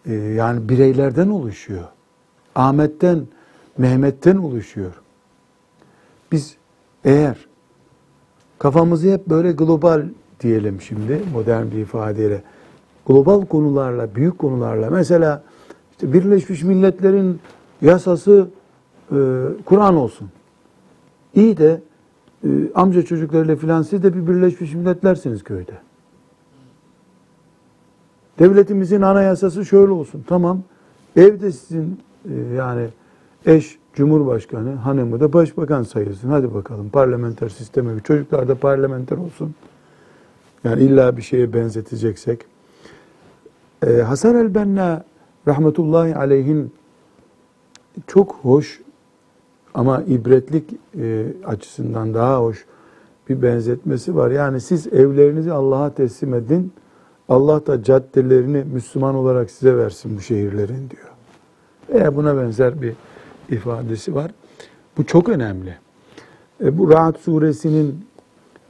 e, 0.05 0.13
yani 0.13 0.69
bireylerden 0.69 1.29
oluşuyor. 1.29 1.83
Ahmet'ten, 2.55 3.27
Mehmet'ten 3.77 4.35
oluşuyor. 4.35 4.93
Biz 6.31 6.55
eğer 7.03 7.37
kafamızı 8.59 9.13
hep 9.13 9.27
böyle 9.27 9.51
global 9.51 10.03
diyelim 10.39 10.81
şimdi 10.81 11.21
modern 11.33 11.71
bir 11.71 11.77
ifadeyle 11.77 12.41
global 13.07 13.45
konularla, 13.45 14.15
büyük 14.15 14.39
konularla 14.39 14.89
mesela 14.89 15.43
işte 15.91 16.13
Birleşmiş 16.13 16.63
Milletler'in 16.63 17.39
yasası 17.81 18.47
e, 19.13 19.17
Kur'an 19.65 19.95
olsun. 19.95 20.29
İyi 21.35 21.57
de 21.57 21.81
e, 22.43 22.49
amca 22.75 23.01
çocuklarıyla 23.01 23.55
filan 23.55 23.81
siz 23.81 24.03
de 24.03 24.15
bir 24.15 24.27
Birleşmiş 24.27 24.73
Milletlersiniz 24.73 25.43
köyde. 25.43 25.77
Devletimizin 28.39 29.01
anayasası 29.01 29.65
şöyle 29.65 29.91
olsun. 29.91 30.23
Tamam. 30.27 30.61
Evde 31.15 31.51
sizin 31.51 31.99
e, 32.29 32.33
yani 32.57 32.87
eş 33.45 33.77
cumhurbaşkanı, 33.93 34.75
hanımı 34.75 35.19
da 35.19 35.33
başbakan 35.33 35.83
sayılsın. 35.83 36.29
Hadi 36.29 36.53
bakalım 36.53 36.89
parlamenter 36.89 37.49
sisteme. 37.49 37.99
Çocuklar 37.99 38.47
da 38.47 38.55
parlamenter 38.55 39.17
olsun. 39.17 39.55
Yani 40.63 40.83
illa 40.83 41.17
bir 41.17 41.21
şeye 41.21 41.53
benzeteceksek. 41.53 42.45
Ee, 43.87 44.01
Hasan 44.01 44.35
el-Benna 44.35 45.03
rahmetullahi 45.47 46.15
aleyhin 46.15 46.73
çok 48.07 48.35
hoş 48.35 48.81
ama 49.73 50.03
ibretlik 50.07 50.63
e, 50.99 51.25
açısından 51.45 52.13
daha 52.13 52.39
hoş 52.39 52.65
bir 53.29 53.41
benzetmesi 53.41 54.15
var. 54.15 54.31
Yani 54.31 54.61
siz 54.61 54.87
evlerinizi 54.87 55.51
Allah'a 55.51 55.93
teslim 55.93 56.33
edin. 56.33 56.73
Allah 57.29 57.67
da 57.67 57.83
caddelerini 57.83 58.63
Müslüman 58.73 59.15
olarak 59.15 59.51
size 59.51 59.77
versin 59.77 60.17
bu 60.17 60.21
şehirlerin 60.21 60.89
diyor. 60.89 61.11
Veya 61.89 62.15
buna 62.15 62.37
benzer 62.37 62.81
bir 62.81 62.93
ifadesi 63.49 64.15
var. 64.15 64.31
Bu 64.97 65.05
çok 65.05 65.29
önemli. 65.29 65.77
E, 66.63 66.77
bu 66.77 66.91
Ra'd 66.91 67.17
suresinin 67.17 68.05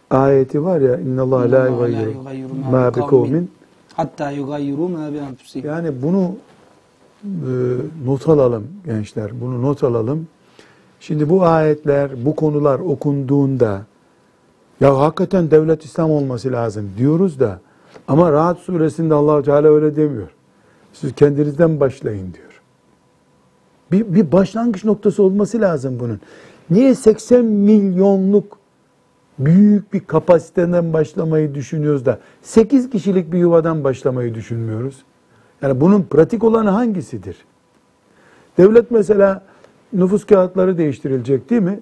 ayeti 0.10 0.64
var 0.64 0.82
ya 0.82 1.00
inna 1.00 1.22
Allah 1.22 1.52
la 1.52 1.68
yugayyiru 1.68 2.54
ma 2.72 2.96
bi 2.96 3.00
kavmin 3.00 3.52
hatta 3.94 4.32
yugayyiru 4.32 4.90
ma 4.90 5.14
bi 5.14 5.22
anfusihim. 5.22 5.68
yani 5.68 6.02
bunu 6.02 6.36
e, 7.24 7.52
not 8.06 8.30
alalım 8.30 8.68
gençler. 8.86 9.42
Bunu 9.42 9.62
not 9.62 9.84
alalım. 9.84 10.28
Şimdi 11.04 11.30
bu 11.30 11.44
ayetler, 11.44 12.26
bu 12.26 12.36
konular 12.36 12.80
okunduğunda 12.80 13.82
ya 14.82 15.00
hakikaten 15.00 15.52
devlet 15.52 15.86
İslam 15.86 16.12
olması 16.12 16.52
lazım 16.52 16.92
diyoruz 16.98 17.40
da 17.40 17.60
ama 18.08 18.32
Rahat 18.32 18.60
suresinde 18.60 19.14
allah 19.14 19.44
Teala 19.44 19.68
öyle 19.68 19.96
demiyor. 19.96 20.28
Siz 20.94 21.14
kendinizden 21.14 21.80
başlayın 21.80 22.34
diyor. 22.34 22.62
Bir, 23.92 24.16
bir 24.16 24.32
başlangıç 24.32 24.86
noktası 24.86 25.24
olması 25.24 25.62
lazım 25.62 26.00
bunun. 26.00 26.20
Niye 26.70 26.96
80 26.96 27.46
milyonluk 27.46 28.58
büyük 29.40 29.94
bir 29.94 30.00
kapasiteden 30.00 30.94
başlamayı 30.94 31.56
düşünüyoruz 31.56 32.06
da 32.06 32.20
8 32.42 32.90
kişilik 32.90 33.34
bir 33.34 33.38
yuvadan 33.38 33.84
başlamayı 33.84 34.36
düşünmüyoruz? 34.36 35.04
Yani 35.62 35.82
bunun 35.82 36.04
pratik 36.04 36.44
olanı 36.44 36.70
hangisidir? 36.70 37.38
Devlet 38.58 38.92
mesela 38.92 39.44
nüfus 39.94 40.26
kağıtları 40.26 40.78
değiştirilecek 40.78 41.50
değil 41.50 41.62
mi? 41.62 41.80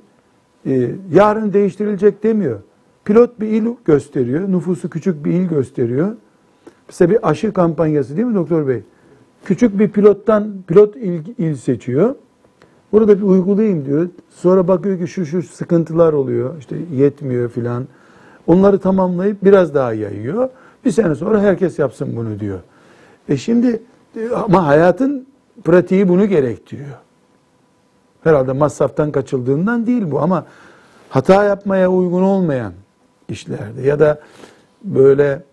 Ee, 0.65 0.91
yarın 1.13 1.53
değiştirilecek 1.53 2.23
demiyor. 2.23 2.59
Pilot 3.05 3.39
bir 3.39 3.47
il 3.47 3.65
gösteriyor, 3.85 4.51
nüfusu 4.51 4.89
küçük 4.89 5.25
bir 5.25 5.31
il 5.31 5.47
gösteriyor. 5.47 6.15
Mesela 6.87 7.11
bir 7.11 7.29
aşı 7.29 7.53
kampanyası 7.53 8.17
değil 8.17 8.27
mi 8.27 8.35
doktor 8.35 8.67
bey? 8.67 8.83
Küçük 9.45 9.79
bir 9.79 9.89
pilottan 9.89 10.53
pilot 10.67 10.95
il, 10.95 11.21
il 11.37 11.55
seçiyor. 11.55 12.15
Burada 12.91 13.17
bir 13.17 13.23
uygulayayım 13.23 13.85
diyor. 13.85 14.07
Sonra 14.29 14.67
bakıyor 14.67 14.99
ki 14.99 15.07
şu 15.07 15.25
şu 15.25 15.43
sıkıntılar 15.43 16.13
oluyor. 16.13 16.57
İşte 16.59 16.75
yetmiyor 16.93 17.49
filan. 17.49 17.87
Onları 18.47 18.79
tamamlayıp 18.79 19.43
biraz 19.43 19.73
daha 19.73 19.93
yayıyor. 19.93 20.49
Bir 20.85 20.91
sene 20.91 21.15
sonra 21.15 21.41
herkes 21.41 21.79
yapsın 21.79 22.15
bunu 22.15 22.39
diyor. 22.39 22.59
E 23.29 23.37
şimdi 23.37 23.81
e, 24.15 24.29
ama 24.29 24.67
hayatın 24.67 25.25
pratiği 25.63 26.09
bunu 26.09 26.25
gerektiriyor. 26.25 26.97
Herhalde 28.23 28.51
masraftan 28.51 29.11
kaçıldığından 29.11 29.87
değil 29.87 30.11
bu 30.11 30.19
ama 30.19 30.45
hata 31.09 31.43
yapmaya 31.43 31.91
uygun 31.91 32.21
olmayan 32.21 32.73
işlerde 33.29 33.81
ya 33.81 33.99
da 33.99 34.19
böyle 34.83 35.43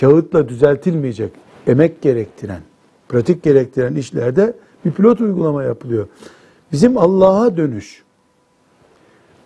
kağıtla 0.00 0.48
düzeltilmeyecek, 0.48 1.32
emek 1.66 2.02
gerektiren, 2.02 2.60
pratik 3.08 3.42
gerektiren 3.42 3.94
işlerde 3.94 4.56
bir 4.84 4.92
pilot 4.92 5.20
uygulama 5.20 5.64
yapılıyor. 5.64 6.06
Bizim 6.72 6.98
Allah'a 6.98 7.56
dönüş, 7.56 8.04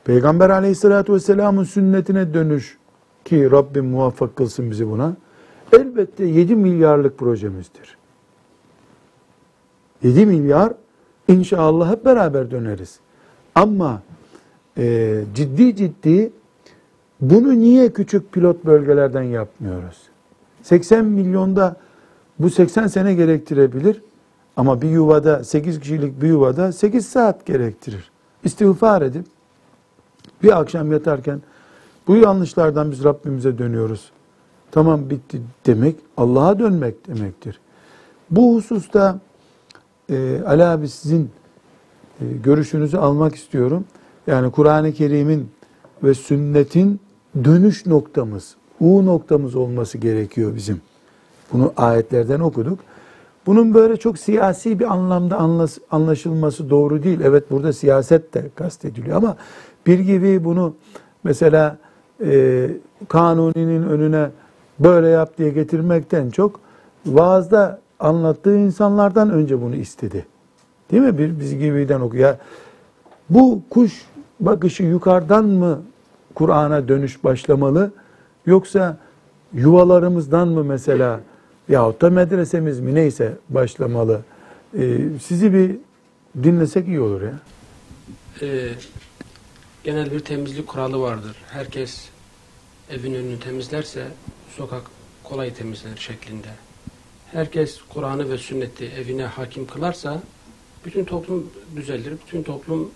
Peygamber 0.04 0.50
aleyhissalatü 0.50 1.12
vesselamın 1.12 1.64
sünnetine 1.64 2.34
dönüş 2.34 2.78
ki 3.24 3.50
Rabbim 3.50 3.86
muvaffak 3.86 4.36
kılsın 4.36 4.70
bizi 4.70 4.90
buna. 4.90 5.16
Elbette 5.72 6.24
7 6.24 6.56
milyarlık 6.56 7.18
projemizdir. 7.18 7.96
7 10.02 10.26
milyar 10.26 10.72
inşallah 11.28 11.90
hep 11.90 12.04
beraber 12.04 12.50
döneriz. 12.50 12.98
Ama 13.54 14.02
e, 14.78 15.14
ciddi 15.34 15.76
ciddi 15.76 16.32
bunu 17.20 17.58
niye 17.58 17.92
küçük 17.92 18.32
pilot 18.32 18.64
bölgelerden 18.64 19.22
yapmıyoruz? 19.22 19.96
80 20.62 21.04
milyonda 21.04 21.76
bu 22.38 22.50
80 22.50 22.86
sene 22.86 23.14
gerektirebilir 23.14 24.02
ama 24.56 24.82
bir 24.82 24.88
yuvada 24.88 25.44
8 25.44 25.80
kişilik 25.80 26.22
bir 26.22 26.28
yuvada 26.28 26.72
8 26.72 27.08
saat 27.08 27.46
gerektirir. 27.46 28.10
İstiğfar 28.44 29.02
edip 29.02 29.24
bir 30.42 30.60
akşam 30.60 30.92
yatarken 30.92 31.42
bu 32.06 32.16
yanlışlardan 32.16 32.90
biz 32.90 33.04
Rabbimize 33.04 33.58
dönüyoruz. 33.58 34.10
Tamam 34.70 35.10
bitti 35.10 35.40
demek 35.66 35.96
Allah'a 36.16 36.58
dönmek 36.58 37.08
demektir. 37.08 37.60
Bu 38.30 38.54
hususta 38.54 39.18
e, 40.10 40.42
Ali 40.46 40.64
abi 40.64 40.88
sizin 40.88 41.30
e, 42.20 42.24
görüşünüzü 42.44 42.96
almak 42.96 43.34
istiyorum. 43.34 43.84
Yani 44.26 44.50
Kur'an-ı 44.50 44.92
Kerim'in 44.92 45.50
ve 46.02 46.14
sünnetin 46.14 47.00
dönüş 47.44 47.86
noktamız, 47.86 48.56
U 48.80 49.06
noktamız 49.06 49.54
olması 49.54 49.98
gerekiyor 49.98 50.54
bizim. 50.56 50.80
Bunu 51.52 51.72
ayetlerden 51.76 52.40
okuduk. 52.40 52.78
Bunun 53.46 53.74
böyle 53.74 53.96
çok 53.96 54.18
siyasi 54.18 54.78
bir 54.78 54.92
anlamda 54.92 55.38
anlaşılması 55.90 56.70
doğru 56.70 57.02
değil. 57.02 57.20
Evet 57.24 57.50
burada 57.50 57.72
siyaset 57.72 58.34
de 58.34 58.50
kastediliyor 58.54 59.16
ama 59.16 59.36
bir 59.86 59.98
gibi 59.98 60.44
bunu 60.44 60.74
mesela 61.24 61.78
e, 62.24 62.70
kanuninin 63.08 63.82
önüne 63.82 64.30
böyle 64.78 65.08
yap 65.08 65.38
diye 65.38 65.50
getirmekten 65.50 66.30
çok 66.30 66.60
vaazda 67.06 67.80
anlattığı 68.00 68.56
insanlardan 68.56 69.30
önce 69.30 69.62
bunu 69.62 69.76
istedi. 69.76 70.26
Değil 70.90 71.02
mi? 71.02 71.18
Bir 71.18 71.40
biz 71.40 71.58
gibiden 71.58 72.00
okuyor. 72.00 72.28
Ya, 72.28 72.38
bu 73.30 73.62
kuş 73.70 74.06
bakışı 74.40 74.82
yukarıdan 74.82 75.44
mı 75.44 75.82
Kur'an'a 76.34 76.88
dönüş 76.88 77.24
başlamalı 77.24 77.92
yoksa 78.46 78.98
yuvalarımızdan 79.52 80.48
mı 80.48 80.64
mesela 80.64 81.20
yahut 81.68 82.02
da 82.02 82.10
medresemiz 82.10 82.80
mi 82.80 82.94
neyse 82.94 83.32
başlamalı? 83.48 84.20
Ee, 84.78 84.98
sizi 85.22 85.54
bir 85.54 85.76
dinlesek 86.42 86.88
iyi 86.88 87.00
olur 87.00 87.22
ya. 87.22 87.34
Ee, 88.42 88.68
genel 89.84 90.12
bir 90.12 90.20
temizlik 90.20 90.66
kuralı 90.66 91.00
vardır. 91.00 91.36
Herkes 91.50 92.08
evin 92.90 93.14
önünü 93.14 93.40
temizlerse 93.40 94.06
sokak 94.56 94.82
kolay 95.24 95.54
temizlenir 95.54 95.96
şeklinde. 95.96 96.48
Herkes 97.32 97.80
Kur'an'ı 97.94 98.30
ve 98.30 98.38
sünneti 98.38 98.84
evine 98.84 99.24
hakim 99.24 99.66
kılarsa 99.66 100.22
bütün 100.84 101.04
toplum 101.04 101.46
düzelir, 101.76 102.12
bütün 102.26 102.42
toplum 102.42 102.90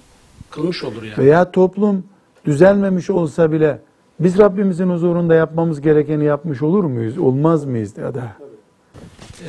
kılmış 0.51 0.85
olur 0.85 1.03
yani. 1.03 1.17
Veya 1.19 1.51
toplum 1.51 2.05
düzelmemiş 2.45 3.11
olsa 3.11 3.53
bile 3.53 3.81
biz 4.21 4.39
Rabbimizin 4.39 4.91
huzurunda 4.91 5.35
yapmamız 5.35 5.81
gerekeni 5.81 6.25
yapmış 6.25 6.63
olur 6.63 6.85
muyuz? 6.85 7.19
Olmaz 7.19 7.65
mıyız 7.65 7.99
ya 7.99 8.15
da? 8.15 8.37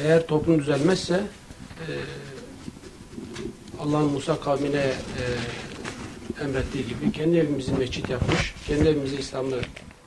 Eğer 0.04 0.28
toplum 0.28 0.60
düzelmezse 0.60 1.14
e, 1.14 1.92
Allah'ın 3.82 4.12
Musa 4.12 4.40
kavmine 4.40 4.82
e, 4.82 5.24
emrettiği 6.44 6.88
gibi 6.88 7.12
kendi 7.12 7.38
evimizi 7.38 7.74
mescit 7.74 8.10
yapmış, 8.10 8.56
kendi 8.68 8.90
evimizi 8.90 9.16
İslam'la 9.16 9.56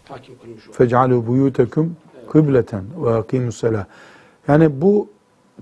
hakim 0.09 0.39
kılmış 0.39 0.69
olur. 0.69 0.77
Fec'alû 0.77 1.27
buyûtekum 1.27 1.89
kıbleten 2.31 2.85
ve 3.05 3.15
akîmussalâh. 3.15 3.85
Yani 4.49 4.81
bu 4.81 5.09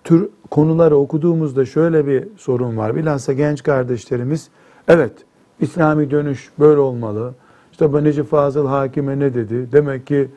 tür 0.05 0.29
konuları 0.51 0.97
okuduğumuzda 0.97 1.67
şöyle 1.67 2.07
bir 2.07 2.25
sorun 2.37 2.77
var. 2.77 2.97
Bilhassa 2.97 3.33
genç 3.33 3.63
kardeşlerimiz, 3.63 4.49
evet 4.89 5.13
İslami 5.61 6.11
dönüş 6.11 6.51
böyle 6.59 6.81
olmalı. 6.81 7.35
İşte 7.73 7.93
bu 7.93 8.05
Necip 8.05 8.31
Fazıl 8.31 8.67
Hakim'e 8.67 9.19
ne 9.19 9.35
dedi? 9.35 9.73
Demek 9.73 10.07
ki 10.07 10.29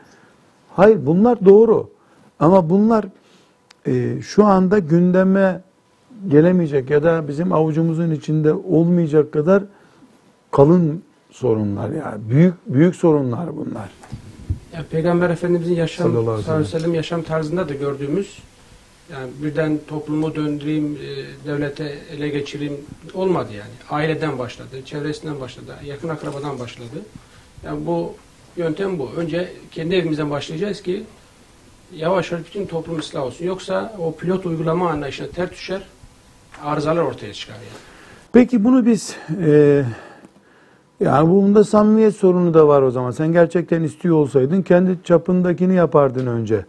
hayır 0.75 1.05
bunlar 1.05 1.45
doğru. 1.45 1.89
Ama 2.39 2.69
bunlar 2.69 3.05
e, 3.85 4.21
şu 4.21 4.45
anda 4.45 4.79
gündeme 4.79 5.61
gelemeyecek 6.27 6.89
ya 6.89 7.03
da 7.03 7.27
bizim 7.27 7.53
avucumuzun 7.53 8.11
içinde 8.11 8.53
olmayacak 8.53 9.31
kadar 9.31 9.63
kalın 10.51 11.03
sorunlar 11.31 11.89
yani 11.89 12.29
büyük 12.29 12.53
büyük 12.67 12.95
sorunlar 12.95 13.57
bunlar. 13.57 13.89
Ya 14.77 14.83
Peygamber 14.91 15.29
Efendimizin 15.29 15.75
yaşam 15.75 16.07
Sallallahu 16.07 16.23
sallallahu 16.23 16.33
aleyhi 16.33 16.47
ve 16.49 16.53
aleyhi 16.53 16.75
ve 16.75 16.79
sellem 16.79 16.93
yaşam 16.93 17.23
tarzında 17.23 17.69
da 17.69 17.73
gördüğümüz 17.73 18.37
yani 19.11 19.31
birden 19.43 19.79
toplumu 19.87 20.35
döndüreyim, 20.35 20.95
e, 20.95 21.47
devlete 21.47 21.97
ele 22.11 22.29
geçireyim 22.29 22.77
olmadı 23.13 23.49
yani. 23.53 23.71
Aileden 23.89 24.39
başladı, 24.39 24.85
çevresinden 24.85 25.39
başladı, 25.39 25.75
yakın 25.85 26.09
akrabadan 26.09 26.59
başladı. 26.59 27.01
Yani 27.65 27.85
bu 27.85 28.13
yöntem 28.57 28.99
bu. 28.99 29.11
Önce 29.17 29.51
kendi 29.71 29.95
evimizden 29.95 30.31
başlayacağız 30.31 30.81
ki 30.81 31.03
yavaş 31.95 32.31
yavaş 32.31 32.45
bütün 32.45 32.65
toplum 32.65 32.99
ıslah 32.99 33.23
olsun. 33.23 33.45
Yoksa 33.45 33.95
o 33.99 34.15
pilot 34.15 34.45
uygulama 34.45 34.89
anlayışına 34.89 35.27
ters 35.27 35.51
düşer, 35.51 35.81
arızalar 36.63 37.01
ortaya 37.01 37.33
çıkar 37.33 37.55
yani. 37.55 37.65
Peki 38.33 38.63
bunu 38.63 38.85
biz 38.85 39.15
e, 39.41 39.83
yani 40.99 41.29
bunda 41.29 41.63
samimiyet 41.63 42.15
sorunu 42.15 42.53
da 42.53 42.67
var 42.67 42.81
o 42.81 42.91
zaman. 42.91 43.11
Sen 43.11 43.31
gerçekten 43.31 43.83
istiyor 43.83 44.15
olsaydın 44.15 44.61
kendi 44.61 44.97
çapındakini 45.03 45.73
yapardın 45.73 46.27
önce. 46.27 46.65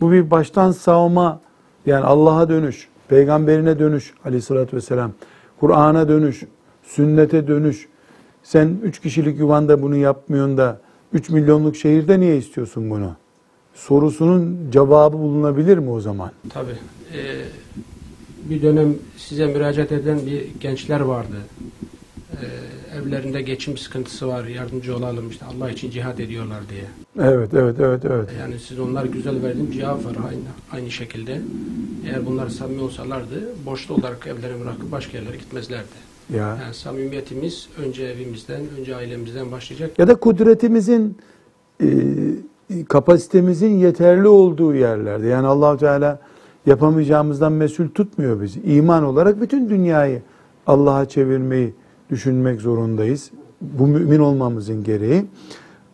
Bu 0.00 0.12
bir 0.12 0.30
baştan 0.30 0.72
savma 0.72 1.40
yani 1.86 2.04
Allah'a 2.04 2.48
dönüş, 2.48 2.88
peygamberine 3.08 3.78
dönüş 3.78 4.14
aleyhissalatü 4.24 4.76
vesselam, 4.76 5.12
Kur'an'a 5.60 6.08
dönüş, 6.08 6.42
sünnete 6.82 7.46
dönüş. 7.46 7.88
Sen 8.42 8.76
üç 8.82 8.98
kişilik 8.98 9.38
yuvanda 9.38 9.82
bunu 9.82 9.96
yapmıyorsun 9.96 10.56
da 10.56 10.80
üç 11.12 11.30
milyonluk 11.30 11.76
şehirde 11.76 12.20
niye 12.20 12.36
istiyorsun 12.36 12.90
bunu? 12.90 13.12
Sorusunun 13.74 14.70
cevabı 14.70 15.18
bulunabilir 15.18 15.78
mi 15.78 15.90
o 15.90 16.00
zaman? 16.00 16.30
Tabii. 16.48 16.76
Ee, 17.16 17.44
bir 18.50 18.62
dönem 18.62 18.94
size 19.16 19.46
müracaat 19.46 19.92
eden 19.92 20.18
bir 20.26 20.60
gençler 20.60 21.00
vardı. 21.00 21.36
Ee, 22.32 22.36
evlerinde 22.98 23.42
geçim 23.42 23.76
sıkıntısı 23.76 24.28
var, 24.28 24.44
yardımcı 24.44 24.96
olalım 24.96 25.30
işte 25.30 25.44
Allah 25.46 25.70
için 25.70 25.90
cihad 25.90 26.18
ediyorlar 26.18 26.60
diye. 26.70 26.84
Evet, 27.28 27.54
evet, 27.54 27.76
evet, 27.80 28.04
evet. 28.04 28.28
Yani 28.40 28.58
siz 28.58 28.78
onlar 28.78 29.04
güzel 29.04 29.42
verdiğim 29.42 29.70
cevap 29.70 30.04
var 30.04 30.16
aynı, 30.28 30.40
aynı 30.72 30.90
şekilde. 30.90 31.40
Eğer 32.06 32.26
bunlar 32.26 32.48
samimi 32.48 32.82
olsalardı 32.82 33.54
borçlu 33.66 33.94
olarak 33.94 34.26
evlerini 34.26 34.60
bırakıp 34.64 34.92
başka 34.92 35.18
yerlere 35.18 35.36
gitmezlerdi. 35.36 36.12
Ya. 36.34 36.58
Yani 36.62 36.74
samimiyetimiz 36.74 37.68
önce 37.78 38.04
evimizden, 38.04 38.60
önce 38.80 38.96
ailemizden 38.96 39.52
başlayacak. 39.52 39.98
ya 39.98 40.08
da 40.08 40.14
kudretimizin 40.14 41.18
e, 41.80 41.86
kapasitemizin 42.88 43.78
yeterli 43.78 44.28
olduğu 44.28 44.74
yerlerde. 44.74 45.26
Yani 45.26 45.46
Allahu 45.46 45.76
Teala 45.76 46.18
yapamayacağımızdan 46.66 47.52
mesul 47.52 47.88
tutmuyor 47.88 48.42
bizi. 48.42 48.60
İman 48.60 49.04
olarak 49.04 49.40
bütün 49.40 49.68
dünyayı 49.68 50.22
Allah'a 50.66 51.08
çevirmeyi 51.08 51.74
düşünmek 52.12 52.60
zorundayız. 52.60 53.30
Bu 53.60 53.86
mümin 53.86 54.18
olmamızın 54.18 54.84
gereği. 54.84 55.26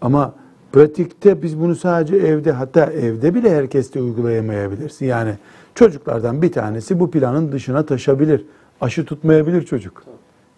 Ama 0.01 0.35
pratikte 0.73 1.43
biz 1.43 1.61
bunu 1.61 1.77
sadece 1.77 2.17
evde 2.17 2.53
hatta 2.53 2.85
evde 2.85 3.35
bile 3.35 3.57
herkeste 3.57 4.01
uygulayamayabilirsin. 4.01 5.07
Yani 5.07 5.35
çocuklardan 5.75 6.43
bir 6.43 6.53
tanesi 6.53 7.01
bu 7.01 7.11
planın 7.11 7.53
dışına 7.53 7.87
taşabilir. 7.87 8.45
Aşı 8.81 9.05
tutmayabilir 9.05 9.63
çocuk. 9.63 10.05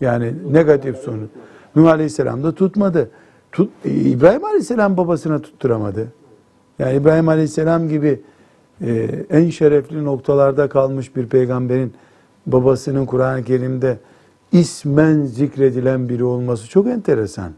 Yani 0.00 0.34
negatif 0.50 0.96
sonu. 0.96 1.22
Nuh 1.76 1.88
Aleyhisselam 1.88 2.42
da 2.42 2.54
tutmadı. 2.54 3.10
Tut, 3.52 3.70
İbrahim 3.84 4.44
Aleyhisselam 4.44 4.96
babasına 4.96 5.38
tutturamadı. 5.38 6.06
Yani 6.78 6.96
İbrahim 6.96 7.28
Aleyhisselam 7.28 7.88
gibi 7.88 8.20
e, 8.84 9.10
en 9.30 9.50
şerefli 9.50 10.04
noktalarda 10.04 10.68
kalmış 10.68 11.16
bir 11.16 11.26
peygamberin 11.26 11.92
babasının 12.46 13.06
Kur'an-ı 13.06 13.44
Kerim'de 13.44 13.98
ismen 14.52 15.24
zikredilen 15.24 16.08
biri 16.08 16.24
olması 16.24 16.68
çok 16.68 16.86
enteresan. 16.86 17.52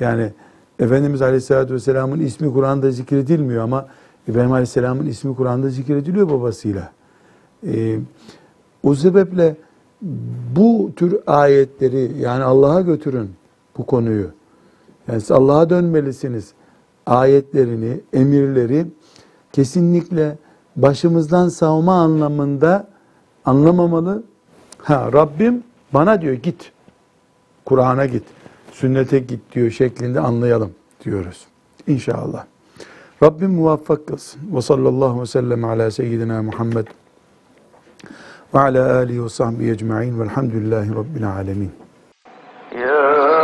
Yani 0.00 0.32
Efendimiz 0.78 1.22
Aleyhisselatü 1.22 1.74
Vesselam'ın 1.74 2.20
ismi 2.20 2.52
Kur'an'da 2.52 2.90
zikredilmiyor 2.90 3.64
ama 3.64 3.86
İbrahim 4.28 4.52
Aleyhisselam'ın 4.52 5.06
ismi 5.06 5.36
Kur'an'da 5.36 5.68
zikrediliyor 5.68 6.30
babasıyla. 6.30 6.92
Ee, 7.66 7.98
o 8.82 8.94
sebeple 8.94 9.56
bu 10.56 10.90
tür 10.96 11.18
ayetleri 11.26 12.12
yani 12.18 12.44
Allah'a 12.44 12.80
götürün 12.80 13.30
bu 13.78 13.86
konuyu. 13.86 14.30
Yani 15.08 15.20
siz 15.20 15.30
Allah'a 15.30 15.70
dönmelisiniz. 15.70 16.52
Ayetlerini, 17.06 18.00
emirleri 18.12 18.86
kesinlikle 19.52 20.38
başımızdan 20.76 21.48
savma 21.48 21.94
anlamında 21.94 22.86
anlamamalı. 23.44 24.22
Ha 24.78 25.10
Rabbim 25.12 25.62
bana 25.94 26.20
diyor 26.20 26.34
git. 26.34 26.72
Kur'an'a 27.64 28.06
git. 28.06 28.24
Sünnete 28.72 29.18
git 29.18 29.40
diyor 29.52 29.70
şeklinde 29.70 30.20
anlayalım 30.20 30.72
diyoruz. 31.04 31.46
İnşallah. 31.86 32.44
Rabbim 33.22 33.50
muvaffak 33.50 34.06
kılsın. 34.06 34.40
Ve 34.56 34.62
sallallahu 34.62 35.20
ve 35.20 35.26
sellem 35.26 35.64
ala 35.64 35.90
seyyidina 35.90 36.42
Muhammed 36.42 36.86
ve 38.54 38.58
ala 38.58 38.96
alihi 38.96 39.24
ve 39.24 39.28
sahbihi 39.28 39.70
ecma'in 39.70 40.20
velhamdülillahi 40.20 40.94
rabbil 40.94 41.28
alemin. 41.28 41.72
يا 42.72 43.39